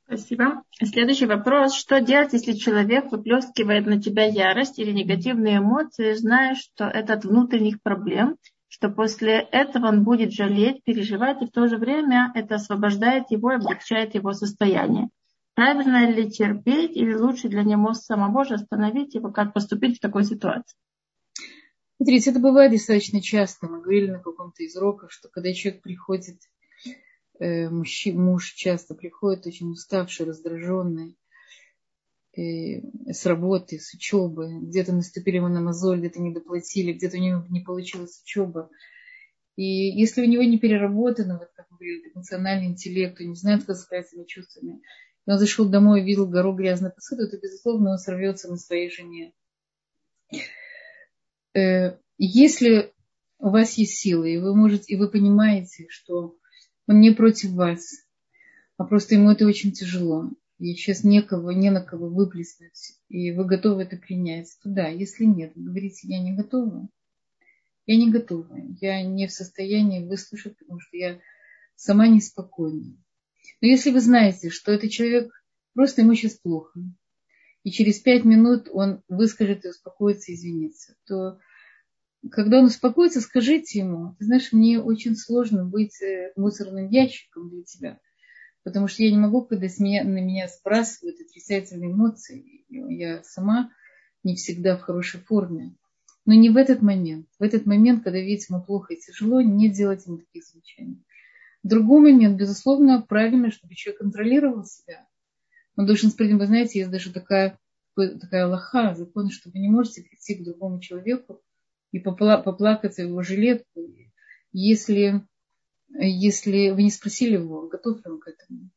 Спасибо. 0.06 0.64
Следующий 0.84 1.26
вопрос. 1.26 1.74
Что 1.74 2.00
делать, 2.00 2.34
если 2.34 2.54
человек 2.54 3.12
выплескивает 3.12 3.88
на 3.88 4.00
тебя 4.00 4.26
ярость 4.26 4.78
или 4.78 4.92
негативные 4.92 5.58
эмоции, 5.58 6.14
зная, 6.14 6.54
что 6.54 6.86
это 6.86 7.14
от 7.14 7.26
внутренних 7.26 7.82
проблем, 7.82 8.38
что 8.68 8.90
после 8.90 9.40
этого 9.52 9.88
он 9.88 10.04
будет 10.04 10.32
жалеть, 10.32 10.84
переживать, 10.84 11.42
и 11.42 11.48
в 11.48 11.52
то 11.52 11.68
же 11.68 11.78
время 11.78 12.32
это 12.36 12.56
освобождает 12.56 13.32
его 13.32 13.52
и 13.52 13.56
облегчает 13.56 14.14
его 14.14 14.34
состояние? 14.34 15.10
Правильно 15.56 16.10
ли 16.12 16.30
терпеть 16.30 16.96
или 16.96 17.14
лучше 17.14 17.50
для 17.50 17.64
него 17.64 17.94
самого 17.94 18.46
же 18.46 18.56
остановить 18.56 19.16
его, 19.16 19.32
как 19.32 19.54
поступить 19.54 19.98
в 19.98 20.02
такой 20.02 20.24
ситуации? 20.26 20.78
Смотрите, 21.98 22.32
это 22.32 22.40
бывает 22.40 22.72
достаточно 22.72 23.22
часто. 23.22 23.68
Мы 23.68 23.82
говорили 23.82 24.12
на 24.12 24.20
каком-то 24.20 24.64
из 24.64 24.76
уроков, 24.76 25.12
что 25.12 25.30
когда 25.30 25.54
человек 25.54 25.82
приходит 25.82 26.38
Э, 27.40 27.70
муж 27.70 28.54
часто 28.54 28.96
приходит 28.96 29.46
очень 29.46 29.70
уставший, 29.72 30.26
раздраженный 30.26 31.18
э, 32.38 32.82
с 33.12 33.26
работы, 33.26 33.80
с 33.80 33.94
учебы, 33.94 34.60
где-то 34.62 34.94
наступили 34.94 35.38
ему 35.38 35.50
на 35.50 35.62
мозоль, 35.62 36.00
где-то 36.00 36.22
не 36.22 36.34
доплатили, 36.34 36.94
где-то 36.94 37.18
у 37.18 37.20
него 37.20 37.46
не 37.50 37.60
получилась 37.60 38.22
учеба. 38.24 38.70
И 39.58 39.64
если 39.64 40.22
у 40.22 40.26
него 40.26 40.44
не 40.44 40.60
переработано, 40.60 41.38
вот 41.38 41.50
как 41.56 41.70
мы 41.72 41.78
говорили, 41.78 42.12
эмоциональный 42.14 42.68
интеллект, 42.68 43.20
он 43.20 43.30
не 43.30 43.36
знает, 43.36 43.66
как 43.66 43.76
сказать 43.76 44.08
своими 44.08 44.26
чувствами, 44.26 44.82
и 45.26 45.32
он 45.32 45.38
зашел 45.38 45.68
домой 45.68 46.02
и 46.02 46.04
видел 46.04 46.28
гору 46.28 46.54
грязной 46.54 46.92
посуды, 46.92 47.28
то, 47.28 47.38
безусловно, 47.38 47.92
он 47.92 47.98
сорвется 47.98 48.50
на 48.50 48.58
своей 48.58 48.90
жене. 48.90 49.34
Э, 51.54 51.98
если 52.18 52.94
у 53.40 53.50
вас 53.50 53.78
есть 53.78 53.98
силы, 53.98 54.34
и 54.34 54.38
вы 54.38 54.56
можете, 54.56 54.94
и 54.94 54.98
вы 54.98 55.10
понимаете, 55.10 55.88
что 55.90 56.38
он 56.88 57.00
не 57.00 57.12
против 57.12 57.52
вас, 57.52 57.94
а 58.78 58.86
просто 58.86 59.16
ему 59.16 59.32
это 59.32 59.46
очень 59.46 59.72
тяжело. 59.72 60.30
И 60.58 60.74
сейчас 60.74 61.04
некого, 61.04 61.52
не 61.52 61.70
на 61.70 61.82
кого 61.82 62.08
выплеснуть, 62.08 63.00
и 63.10 63.34
вы 63.34 63.46
готовы 63.46 63.84
это 63.84 63.98
принять, 63.98 64.58
то 64.64 64.70
да, 64.70 64.88
если 64.88 65.26
нет, 65.26 65.52
говорите, 65.56 66.08
я 66.08 66.22
не 66.22 66.34
готова, 66.34 66.88
я 67.86 67.98
не 67.98 68.10
готова, 68.10 68.58
я 68.80 69.04
не 69.04 69.28
в 69.28 69.32
состоянии 69.32 70.08
выслушать, 70.08 70.58
потому 70.58 70.80
что 70.80 70.96
я 70.96 71.20
сама 71.76 72.08
неспокойна. 72.08 72.96
Но 73.62 73.68
если 73.68 73.92
вы 73.92 74.02
знаете, 74.02 74.50
что 74.50 74.72
этот 74.72 74.92
человек 74.92 75.32
просто 75.74 76.02
ему 76.02 76.14
сейчас 76.16 76.34
плохо, 76.34 76.80
и 77.64 77.72
через 77.72 78.00
пять 78.00 78.26
минут 78.26 78.70
он 78.72 79.02
выскажет 79.10 79.66
и 79.66 79.70
успокоится, 79.70 80.34
извинится, 80.34 80.96
то 81.06 81.40
когда 82.32 82.60
он 82.60 82.66
успокоится, 82.66 83.22
скажите 83.22 83.80
ему, 83.80 84.16
ты 84.18 84.26
знаешь, 84.26 84.52
мне 84.52 84.80
очень 84.80 85.16
сложно 85.16 85.66
быть 85.66 86.02
э, 86.02 86.32
мусорным 86.36 86.90
ящиком 86.90 87.50
для 87.50 87.64
тебя, 87.64 88.00
потому 88.64 88.88
что 88.88 89.04
я 89.04 89.12
не 89.12 89.18
могу, 89.18 89.44
когда 89.46 89.68
меня, 89.80 90.04
на 90.04 90.20
меня 90.20 90.48
сбрасывают 90.48 91.20
отрицательные 91.20 91.92
эмоции, 91.92 92.66
я 92.70 93.24
сама 93.24 93.72
не 94.24 94.36
всегда 94.36 94.78
в 94.78 94.82
хорошей 94.82 95.20
форме. 95.22 95.76
Но 96.26 96.34
не 96.34 96.50
в 96.50 96.58
этот 96.58 96.82
момент. 96.82 97.28
В 97.38 97.44
этот 97.44 97.68
момент, 97.68 98.04
когда 98.04 98.20
видите 98.20 98.48
ему 98.50 98.64
плохо 98.64 98.94
и 98.94 99.00
тяжело, 99.00 99.42
не 99.42 99.70
делать 99.70 100.08
ему 100.08 100.18
таких 100.18 100.44
замечаний. 100.44 101.04
Другой 101.66 102.12
момент, 102.12 102.38
безусловно, 102.38 103.02
правильно, 103.02 103.50
чтобы 103.50 103.74
человек 103.74 104.02
контролировал 104.02 104.66
себя. 104.66 105.08
Он 105.76 105.88
должен 105.88 106.12
спросить, 106.12 106.36
вы 106.36 106.46
знаете, 106.46 106.78
есть 106.78 106.92
даже 106.92 107.12
такая, 107.12 107.58
такая 107.96 108.46
лоха, 108.46 108.94
закон, 108.94 109.32
что 109.32 109.50
вы 109.50 109.58
не 109.58 109.68
можете 109.68 110.04
прийти 110.04 110.36
к 110.36 110.44
другому 110.44 110.80
человеку 110.80 111.42
и 111.92 112.00
попла- 112.00 112.40
поплакаться 112.44 113.02
его 113.02 113.24
жилетку, 113.24 113.82
если, 114.52 115.26
если 115.90 116.70
вы 116.70 116.84
не 116.84 116.92
спросили 116.92 117.34
его, 117.34 117.68
готов 117.68 117.98
ли 118.06 118.12
он 118.12 118.20
к 118.20 118.28
этому. 118.28 118.70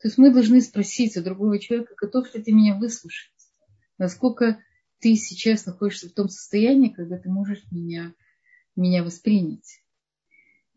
То 0.00 0.08
есть 0.08 0.16
мы 0.16 0.32
должны 0.32 0.62
спросить 0.62 1.14
у 1.18 1.22
другого 1.22 1.58
человека, 1.58 1.92
готов 1.94 2.34
ли 2.34 2.42
ты 2.42 2.52
меня 2.52 2.78
выслушать, 2.78 3.34
насколько 3.98 4.58
ты 5.00 5.14
сейчас 5.14 5.66
находишься 5.66 6.08
в 6.08 6.14
том 6.14 6.30
состоянии, 6.30 6.88
когда 6.88 7.18
ты 7.18 7.28
можешь 7.28 7.70
меня, 7.70 8.14
меня 8.76 9.04
воспринять. 9.04 9.82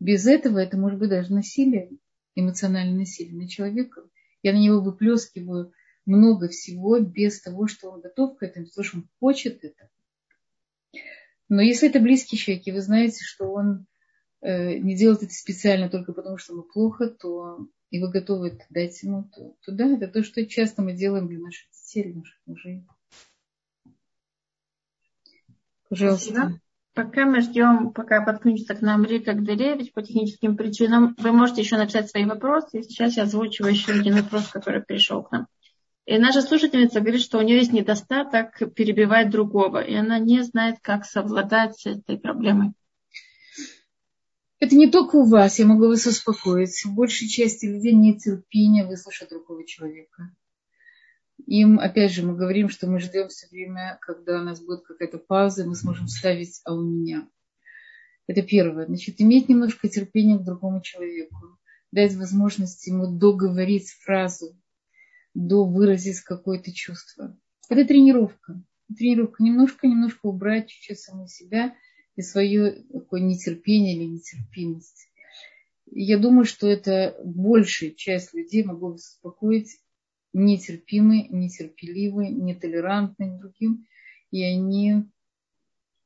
Без 0.02 0.26
этого 0.26 0.58
это 0.58 0.76
может 0.76 0.98
быть 0.98 1.10
даже 1.10 1.32
насилие, 1.32 1.88
эмоциональное 2.34 2.98
насилие 2.98 3.36
на 3.36 3.48
человека. 3.48 4.02
Я 4.42 4.52
на 4.52 4.58
него 4.58 4.80
выплескиваю 4.80 5.72
много 6.06 6.48
всего 6.48 6.98
без 6.98 7.40
того, 7.40 7.68
что 7.68 7.88
он 7.88 8.00
готов 8.00 8.36
к 8.36 8.42
этому, 8.42 8.66
потому 8.66 8.84
что 8.84 8.96
он 8.96 9.08
хочет 9.20 9.62
это. 9.62 9.88
Но 11.48 11.62
если 11.62 11.88
это 11.88 12.00
близкий 12.00 12.36
человек, 12.36 12.66
и 12.66 12.72
вы 12.72 12.80
знаете, 12.80 13.22
что 13.22 13.52
он 13.52 13.86
э, 14.40 14.78
не 14.78 14.96
делает 14.96 15.22
это 15.22 15.32
специально 15.32 15.88
только 15.88 16.12
потому, 16.12 16.36
что 16.36 16.54
ему 16.54 16.64
плохо, 16.64 17.06
то 17.06 17.68
и 17.90 18.00
вы 18.00 18.10
готовы 18.10 18.48
это 18.48 18.64
дать 18.70 19.00
ему, 19.04 19.30
то, 19.32 19.54
то 19.60 19.70
да, 19.70 19.86
это 19.86 20.08
то, 20.08 20.24
что 20.24 20.44
часто 20.44 20.82
мы 20.82 20.94
делаем 20.94 21.28
для 21.28 21.38
наших 21.38 21.70
детей, 21.70 22.10
для 22.10 22.14
наших 22.16 22.40
мужей. 22.46 22.84
Пожалуйста. 25.88 26.32
Спасибо. 26.32 26.60
Пока 26.94 27.24
мы 27.24 27.40
ждем, 27.40 27.92
пока 27.92 28.20
подключится 28.20 28.74
к 28.74 28.82
нам 28.82 29.04
Рика 29.04 29.32
Гдыревич 29.32 29.92
по 29.92 30.02
техническим 30.02 30.58
причинам, 30.58 31.14
вы 31.18 31.32
можете 31.32 31.62
еще 31.62 31.78
написать 31.78 32.10
свои 32.10 32.26
вопросы. 32.26 32.82
Сейчас 32.82 33.16
я 33.16 33.22
озвучиваю 33.22 33.72
еще 33.72 33.92
один 33.92 34.16
вопрос, 34.16 34.48
который 34.48 34.82
пришел 34.82 35.22
к 35.22 35.32
нам. 35.32 35.46
И 36.04 36.18
наша 36.18 36.42
слушательница 36.42 37.00
говорит, 37.00 37.22
что 37.22 37.38
у 37.38 37.42
нее 37.42 37.58
есть 37.58 37.72
недостаток 37.72 38.58
перебивать 38.74 39.30
другого, 39.30 39.82
и 39.82 39.94
она 39.94 40.18
не 40.18 40.42
знает, 40.42 40.76
как 40.82 41.06
совладать 41.06 41.78
с 41.78 41.86
этой 41.86 42.18
проблемой. 42.18 42.72
Это 44.58 44.76
не 44.76 44.90
только 44.90 45.16
у 45.16 45.24
вас, 45.24 45.58
я 45.58 45.66
могу 45.66 45.88
вас 45.88 46.06
успокоить. 46.06 46.84
В 46.84 46.92
большей 46.92 47.26
части 47.28 47.66
людей 47.66 47.94
нет 47.94 48.18
терпения 48.18 48.84
выслушать 48.84 49.30
другого 49.30 49.64
человека. 49.66 50.30
Им, 51.46 51.78
опять 51.80 52.12
же, 52.12 52.24
мы 52.24 52.36
говорим, 52.36 52.68
что 52.68 52.86
мы 52.86 52.98
ждем 53.00 53.28
все 53.28 53.46
время, 53.48 53.98
когда 54.00 54.40
у 54.40 54.44
нас 54.44 54.60
будет 54.62 54.82
какая-то 54.82 55.18
пауза, 55.18 55.66
мы 55.66 55.74
сможем 55.74 56.08
ставить 56.08 56.60
«а 56.64 56.74
у 56.74 56.82
меня». 56.82 57.28
Это 58.26 58.42
первое. 58.42 58.86
Значит, 58.86 59.20
иметь 59.20 59.48
немножко 59.48 59.88
терпения 59.88 60.38
к 60.38 60.44
другому 60.44 60.80
человеку, 60.82 61.58
дать 61.90 62.14
возможность 62.14 62.86
ему 62.86 63.18
договорить 63.18 63.90
фразу, 63.90 64.56
до 65.34 65.64
выразить 65.64 66.20
какое-то 66.20 66.72
чувство. 66.72 67.36
Это 67.68 67.84
тренировка. 67.84 68.62
Тренировка. 68.96 69.42
Немножко-немножко 69.42 70.26
убрать 70.26 70.68
чуть-чуть 70.68 71.00
саму 71.00 71.26
себя 71.26 71.74
и 72.16 72.22
свое 72.22 72.84
такое 72.92 73.20
нетерпение 73.20 73.96
или 73.96 74.04
нетерпимость. 74.04 75.08
Я 75.90 76.18
думаю, 76.18 76.44
что 76.44 76.68
это 76.68 77.16
большая 77.24 77.90
часть 77.90 78.32
людей, 78.32 78.64
могу 78.64 78.92
вас 78.92 79.14
успокоить, 79.14 79.78
нетерпимы, 80.32 81.28
нетерпеливы, 81.28 82.28
нетолерантны 82.28 83.36
к 83.36 83.40
другим, 83.40 83.86
и 84.30 84.42
они 84.42 85.04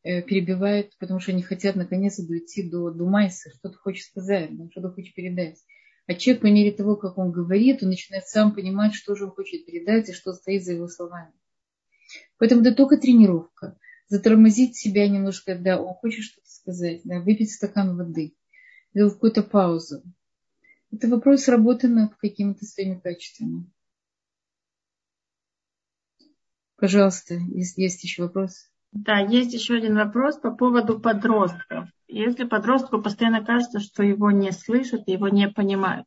э, 0.02 0.22
перебивают, 0.22 0.96
потому 0.98 1.20
что 1.20 1.32
они 1.32 1.42
хотят 1.42 1.76
наконец 1.76 2.18
дойти 2.18 2.68
до, 2.68 2.90
до 2.90 3.06
майса, 3.06 3.50
что 3.50 3.68
ты 3.68 3.76
хочешь 3.76 4.06
сказать, 4.06 4.50
что 4.72 4.82
ты 4.82 4.88
хочешь 4.90 5.14
передать. 5.14 5.58
А 6.06 6.14
человек 6.14 6.42
по 6.42 6.46
мере 6.46 6.72
того, 6.72 6.96
как 6.96 7.18
он 7.18 7.32
говорит, 7.32 7.82
он 7.82 7.88
начинает 7.88 8.26
сам 8.26 8.54
понимать, 8.54 8.94
что 8.94 9.16
же 9.16 9.24
он 9.24 9.30
хочет 9.30 9.66
передать 9.66 10.08
и 10.08 10.12
что 10.12 10.32
стоит 10.32 10.64
за 10.64 10.72
его 10.72 10.86
словами. 10.88 11.32
Поэтому 12.38 12.62
это 12.62 12.74
только 12.74 12.96
тренировка. 12.96 13.78
Затормозить 14.08 14.76
себя 14.76 15.08
немножко, 15.08 15.58
да, 15.58 15.82
он 15.82 15.94
хочет 15.94 16.24
что-то 16.24 16.48
сказать, 16.48 17.00
да, 17.02 17.20
выпить 17.20 17.52
стакан 17.52 17.96
воды, 17.96 18.36
сделать 18.94 19.14
какую-то 19.14 19.42
паузу. 19.42 20.02
Это 20.92 21.08
вопрос 21.08 21.48
работы 21.48 21.88
над 21.88 22.14
какими-то 22.14 22.64
своими 22.64 23.00
качествами. 23.00 23.68
Пожалуйста, 26.76 27.34
есть, 27.34 27.78
есть 27.78 28.04
еще 28.04 28.22
вопрос? 28.22 28.68
Да, 28.92 29.18
есть 29.18 29.52
еще 29.52 29.76
один 29.76 29.96
вопрос 29.96 30.38
по 30.38 30.50
поводу 30.50 31.00
подростков. 31.00 31.88
Если 32.08 32.44
подростку 32.44 33.00
постоянно 33.02 33.44
кажется, 33.44 33.80
что 33.80 34.02
его 34.02 34.30
не 34.30 34.52
слышат, 34.52 35.08
его 35.08 35.28
не 35.28 35.48
понимают. 35.48 36.06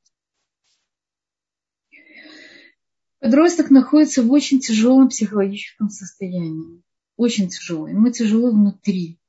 Подросток 3.20 3.70
находится 3.70 4.24
в 4.24 4.32
очень 4.32 4.60
тяжелом 4.60 5.10
психологическом 5.10 5.90
состоянии. 5.90 6.82
Очень 7.18 7.50
тяжело. 7.50 7.88
Ему 7.88 8.12
тяжело 8.12 8.52
внутри. 8.52 9.20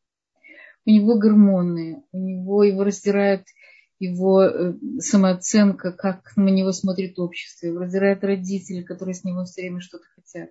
У 0.87 0.91
него 0.91 1.19
гормоны, 1.19 2.05
у 2.13 2.19
него 2.19 2.65
его 2.65 2.85
раздирает 2.85 3.47
его 3.99 4.43
э, 4.43 4.75
самооценка, 5.01 5.93
как 5.93 6.35
на 6.37 6.49
него 6.49 6.73
смотрит 6.73 7.19
общество, 7.19 7.67
его 7.67 7.81
раздирают 7.81 8.25
родители, 8.25 8.83
которые 8.83 9.15
с 9.15 9.25
него 9.25 9.45
все 9.45 9.61
время 9.61 9.81
что-то 9.81 10.05
хотят. 10.15 10.51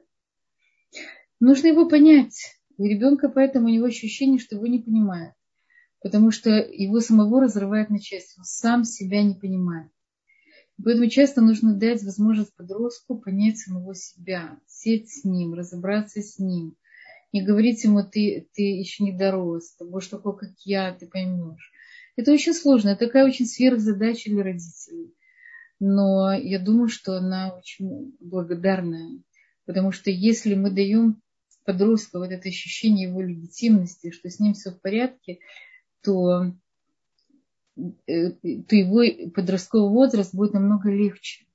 Нужно 1.39 1.67
его 1.67 1.87
понять. 1.87 2.59
У 2.77 2.85
ребенка 2.85 3.29
поэтому 3.29 3.67
у 3.67 3.69
него 3.69 3.85
ощущение, 3.85 4.39
что 4.39 4.55
его 4.55 4.67
не 4.67 4.79
понимают. 4.79 5.33
Потому 6.01 6.31
что 6.31 6.49
его 6.49 6.99
самого 7.01 7.41
разрывает 7.41 7.89
на 7.89 7.99
части. 7.99 8.37
Он 8.37 8.45
сам 8.45 8.83
себя 8.83 9.23
не 9.23 9.35
понимает. 9.35 9.91
Поэтому 10.83 11.09
часто 11.09 11.41
нужно 11.41 11.73
дать 11.73 12.03
возможность 12.03 12.55
подростку 12.55 13.17
понять 13.19 13.57
самого 13.57 13.93
себя, 13.95 14.59
сесть 14.65 15.21
с 15.21 15.25
ним, 15.25 15.53
разобраться 15.53 16.21
с 16.21 16.39
ним. 16.39 16.77
Не 17.33 17.43
говорить 17.43 17.83
ему, 17.83 18.01
ты, 18.03 18.47
ты 18.53 18.61
еще 18.61 19.03
не 19.03 19.11
дорос, 19.11 19.75
ты 19.75 19.85
будешь 19.85 20.07
такой, 20.07 20.37
как 20.37 20.51
я, 20.63 20.93
ты 20.93 21.07
поймешь. 21.07 21.71
Это 22.15 22.31
очень 22.31 22.53
сложно, 22.53 22.89
это 22.89 23.05
такая 23.05 23.25
очень 23.25 23.45
сверхзадача 23.45 24.29
для 24.29 24.43
родителей. 24.43 25.13
Но 25.79 26.33
я 26.33 26.59
думаю, 26.59 26.87
что 26.87 27.17
она 27.17 27.53
очень 27.55 28.15
благодарная. 28.19 29.21
Потому 29.69 29.91
что 29.91 30.09
если 30.09 30.55
мы 30.55 30.71
даем 30.71 31.21
подростка 31.63 32.17
вот 32.17 32.31
это 32.31 32.49
ощущение 32.49 33.07
его 33.07 33.21
легитимности, 33.21 34.09
что 34.09 34.27
с 34.27 34.39
ним 34.39 34.55
все 34.55 34.71
в 34.71 34.81
порядке, 34.81 35.37
то, 36.01 36.55
э, 38.07 38.31
то 38.31 38.75
его 38.75 39.29
подростковый 39.29 39.91
возраст 39.91 40.33
будет 40.33 40.53
намного 40.53 40.89
легче. 40.89 41.45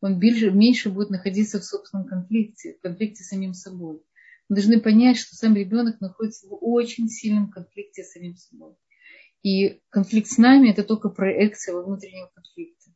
Он 0.00 0.18
больше, 0.18 0.50
меньше 0.50 0.88
будет 0.88 1.10
находиться 1.10 1.60
в 1.60 1.64
собственном 1.64 2.06
конфликте, 2.06 2.78
в 2.78 2.80
конфликте 2.80 3.22
с 3.22 3.28
самим 3.28 3.52
собой. 3.52 4.00
Мы 4.48 4.56
должны 4.56 4.80
понять, 4.80 5.18
что 5.18 5.36
сам 5.36 5.54
ребенок 5.54 6.00
находится 6.00 6.48
в 6.48 6.54
очень 6.54 7.10
сильном 7.10 7.50
конфликте 7.50 8.02
с 8.02 8.12
самим 8.12 8.36
собой. 8.36 8.76
И 9.42 9.82
конфликт 9.90 10.28
с 10.28 10.38
нами– 10.38 10.70
это 10.70 10.84
только 10.84 11.10
проекция 11.10 11.74
во 11.74 11.82
внутреннего 11.82 12.30
конфликта. 12.34 12.90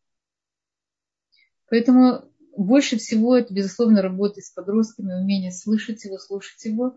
Поэтому 1.68 2.24
больше 2.56 2.96
всего 2.96 3.36
это, 3.36 3.52
безусловно, 3.52 4.02
работа 4.02 4.40
с 4.40 4.50
подростками, 4.50 5.14
умение 5.14 5.52
слышать 5.52 6.04
его, 6.04 6.18
слушать 6.18 6.64
его. 6.64 6.96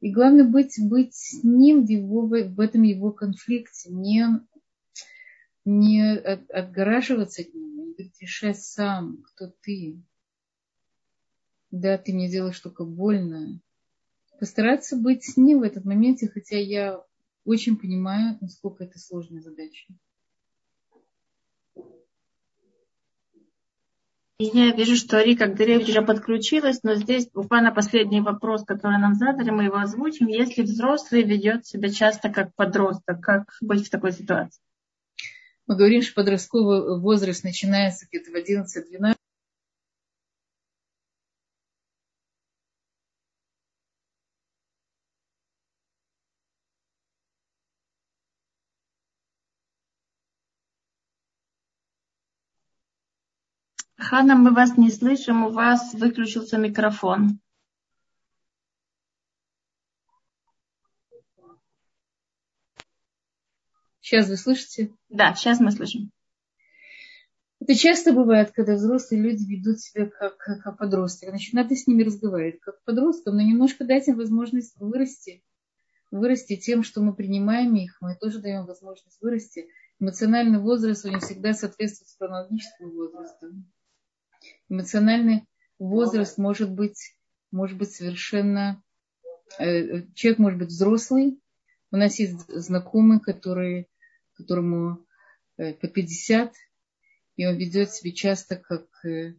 И 0.00 0.10
главное 0.10 0.44
быть, 0.44 0.76
быть 0.78 1.14
с 1.14 1.44
ним 1.44 1.84
в, 1.84 1.90
его, 1.90 2.26
в 2.26 2.60
этом 2.60 2.82
его 2.82 3.12
конфликте, 3.12 3.90
не, 3.90 4.26
не 5.64 6.16
от, 6.16 6.50
отгораживаться 6.50 7.42
от 7.42 7.54
него, 7.54 7.84
не 7.84 7.92
говорить, 7.92 8.20
решай 8.20 8.54
сам, 8.54 9.22
кто 9.22 9.52
ты. 9.62 10.02
Да, 11.70 11.98
ты 11.98 12.12
мне 12.12 12.30
делаешь 12.30 12.60
только 12.60 12.84
больно. 12.84 13.60
Постараться 14.38 14.96
быть 14.96 15.24
с 15.24 15.36
ним 15.36 15.60
в 15.60 15.62
этот 15.64 15.84
моменте, 15.84 16.28
хотя 16.28 16.56
я 16.56 17.04
очень 17.44 17.76
понимаю, 17.76 18.38
насколько 18.40 18.84
это 18.84 18.98
сложная 18.98 19.42
задача. 19.42 19.92
Я 24.42 24.72
вижу, 24.72 24.96
что 24.96 25.20
Рика 25.20 25.44
уже 25.44 26.00
подключилась, 26.00 26.82
но 26.82 26.94
здесь 26.94 27.28
буквально 27.28 27.72
последний 27.72 28.22
вопрос, 28.22 28.64
который 28.64 28.98
нам 28.98 29.14
задали, 29.14 29.50
мы 29.50 29.64
его 29.64 29.76
озвучим. 29.76 30.28
Если 30.28 30.62
взрослый 30.62 31.24
ведет 31.24 31.66
себя 31.66 31.90
часто 31.90 32.30
как 32.30 32.54
подросток, 32.54 33.20
как 33.20 33.58
быть 33.60 33.86
в 33.86 33.90
такой 33.90 34.12
ситуации? 34.12 34.62
Мы 35.66 35.76
говорим, 35.76 36.00
что 36.00 36.14
подростковый 36.14 36.98
возраст 37.00 37.44
начинается 37.44 38.06
где-то 38.10 38.30
в 38.30 38.34
11-12 38.34 39.14
Ханна, 54.10 54.34
мы 54.34 54.52
вас 54.52 54.76
не 54.76 54.90
слышим, 54.90 55.44
у 55.44 55.50
вас 55.50 55.94
выключился 55.94 56.58
микрофон. 56.58 57.38
Сейчас 64.00 64.28
вы 64.28 64.36
слышите? 64.36 64.92
Да, 65.08 65.36
сейчас 65.36 65.60
мы 65.60 65.70
слышим. 65.70 66.10
Это 67.60 67.76
часто 67.76 68.12
бывает, 68.12 68.50
когда 68.50 68.74
взрослые 68.74 69.22
люди 69.22 69.44
ведут 69.44 69.78
себя 69.78 70.06
как, 70.06 70.36
как, 70.38 70.76
подростки. 70.76 71.26
Значит, 71.26 71.54
надо 71.54 71.76
с 71.76 71.86
ними 71.86 72.02
разговаривать 72.02 72.58
как 72.58 72.82
подросткам, 72.82 73.36
но 73.36 73.42
немножко 73.42 73.84
дать 73.84 74.08
им 74.08 74.16
возможность 74.16 74.74
вырасти. 74.80 75.44
вырасти 76.10 76.56
тем, 76.56 76.82
что 76.82 77.00
мы 77.00 77.14
принимаем 77.14 77.76
их, 77.76 77.96
мы 78.00 78.16
тоже 78.16 78.40
даем 78.40 78.66
возможность 78.66 79.20
вырасти. 79.20 79.68
Эмоциональный 80.00 80.58
возраст, 80.58 81.04
он 81.04 81.12
не 81.12 81.20
всегда 81.20 81.52
соответствует 81.52 82.10
хронологическому 82.18 82.92
возрасту. 82.92 83.52
Эмоциональный 84.68 85.46
возраст 85.78 86.38
может 86.38 86.70
быть, 86.70 87.16
может 87.50 87.76
быть 87.76 87.92
совершенно... 87.92 88.82
Э, 89.58 90.02
человек 90.14 90.38
может 90.38 90.58
быть 90.58 90.68
взрослый. 90.68 91.40
У 91.90 91.96
нас 91.96 92.18
есть 92.18 92.48
знакомый, 92.48 93.20
который, 93.20 93.88
которому 94.34 95.04
э, 95.56 95.74
по 95.74 95.88
50, 95.88 96.52
и 97.36 97.46
он 97.46 97.56
ведет 97.56 97.92
себя 97.92 98.12
часто 98.12 98.56
как, 98.56 98.86
э, 99.04 99.34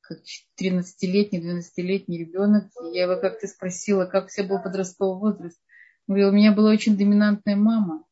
как 0.00 0.20
13-летний, 0.58 1.40
12-летний 1.40 2.18
ребенок. 2.18 2.70
И 2.84 2.96
я 2.96 3.04
его 3.04 3.20
как-то 3.20 3.46
спросила, 3.46 4.06
как 4.06 4.26
у 4.26 4.28
тебя 4.28 4.48
был 4.48 4.62
подростковый 4.62 5.18
возраст. 5.18 5.60
Он 6.06 6.14
говорил, 6.14 6.30
у 6.30 6.36
меня 6.36 6.52
была 6.52 6.70
очень 6.70 6.96
доминантная 6.96 7.56
мама 7.56 8.04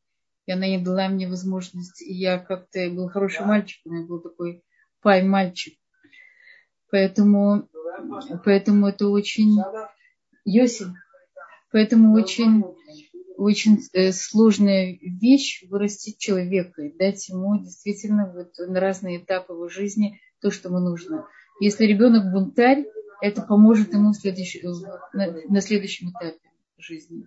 и 0.49 0.51
она 0.51 0.65
не 0.65 0.79
дала 0.79 1.07
мне 1.09 1.27
возможность. 1.27 2.01
И 2.01 2.11
я 2.11 2.39
как-то 2.39 2.89
был 2.89 3.07
хороший 3.07 3.45
мальчик, 3.45 3.81
у 3.85 3.91
меня 3.91 4.07
был 4.07 4.19
такой 4.19 4.63
пай-мальчик. 4.99 5.78
Поэтому, 6.91 7.67
поэтому 8.43 8.87
это 8.87 9.07
очень... 9.07 9.57
Йосиф, 10.45 10.87
поэтому 11.71 12.13
очень, 12.15 12.63
очень 13.37 13.79
э, 13.93 14.11
сложная 14.11 14.97
вещь 15.01 15.63
вырастить 15.69 16.17
человека 16.17 16.81
и 16.81 16.97
дать 16.97 17.29
ему 17.29 17.59
действительно 17.59 18.31
вот 18.33 18.53
на 18.57 18.79
разные 18.79 19.17
этапы 19.17 19.53
его 19.53 19.67
жизни 19.69 20.19
то, 20.41 20.49
что 20.49 20.69
ему 20.69 20.79
нужно. 20.79 21.27
Если 21.59 21.85
ребенок 21.85 22.31
бунтарь, 22.31 22.85
это 23.21 23.41
поможет 23.41 23.93
ему 23.93 24.11
в 24.11 24.15
следующем, 24.15 24.71
на, 25.13 25.35
на 25.47 25.61
следующем 25.61 26.11
этапе 26.11 26.39
жизни. 26.77 27.25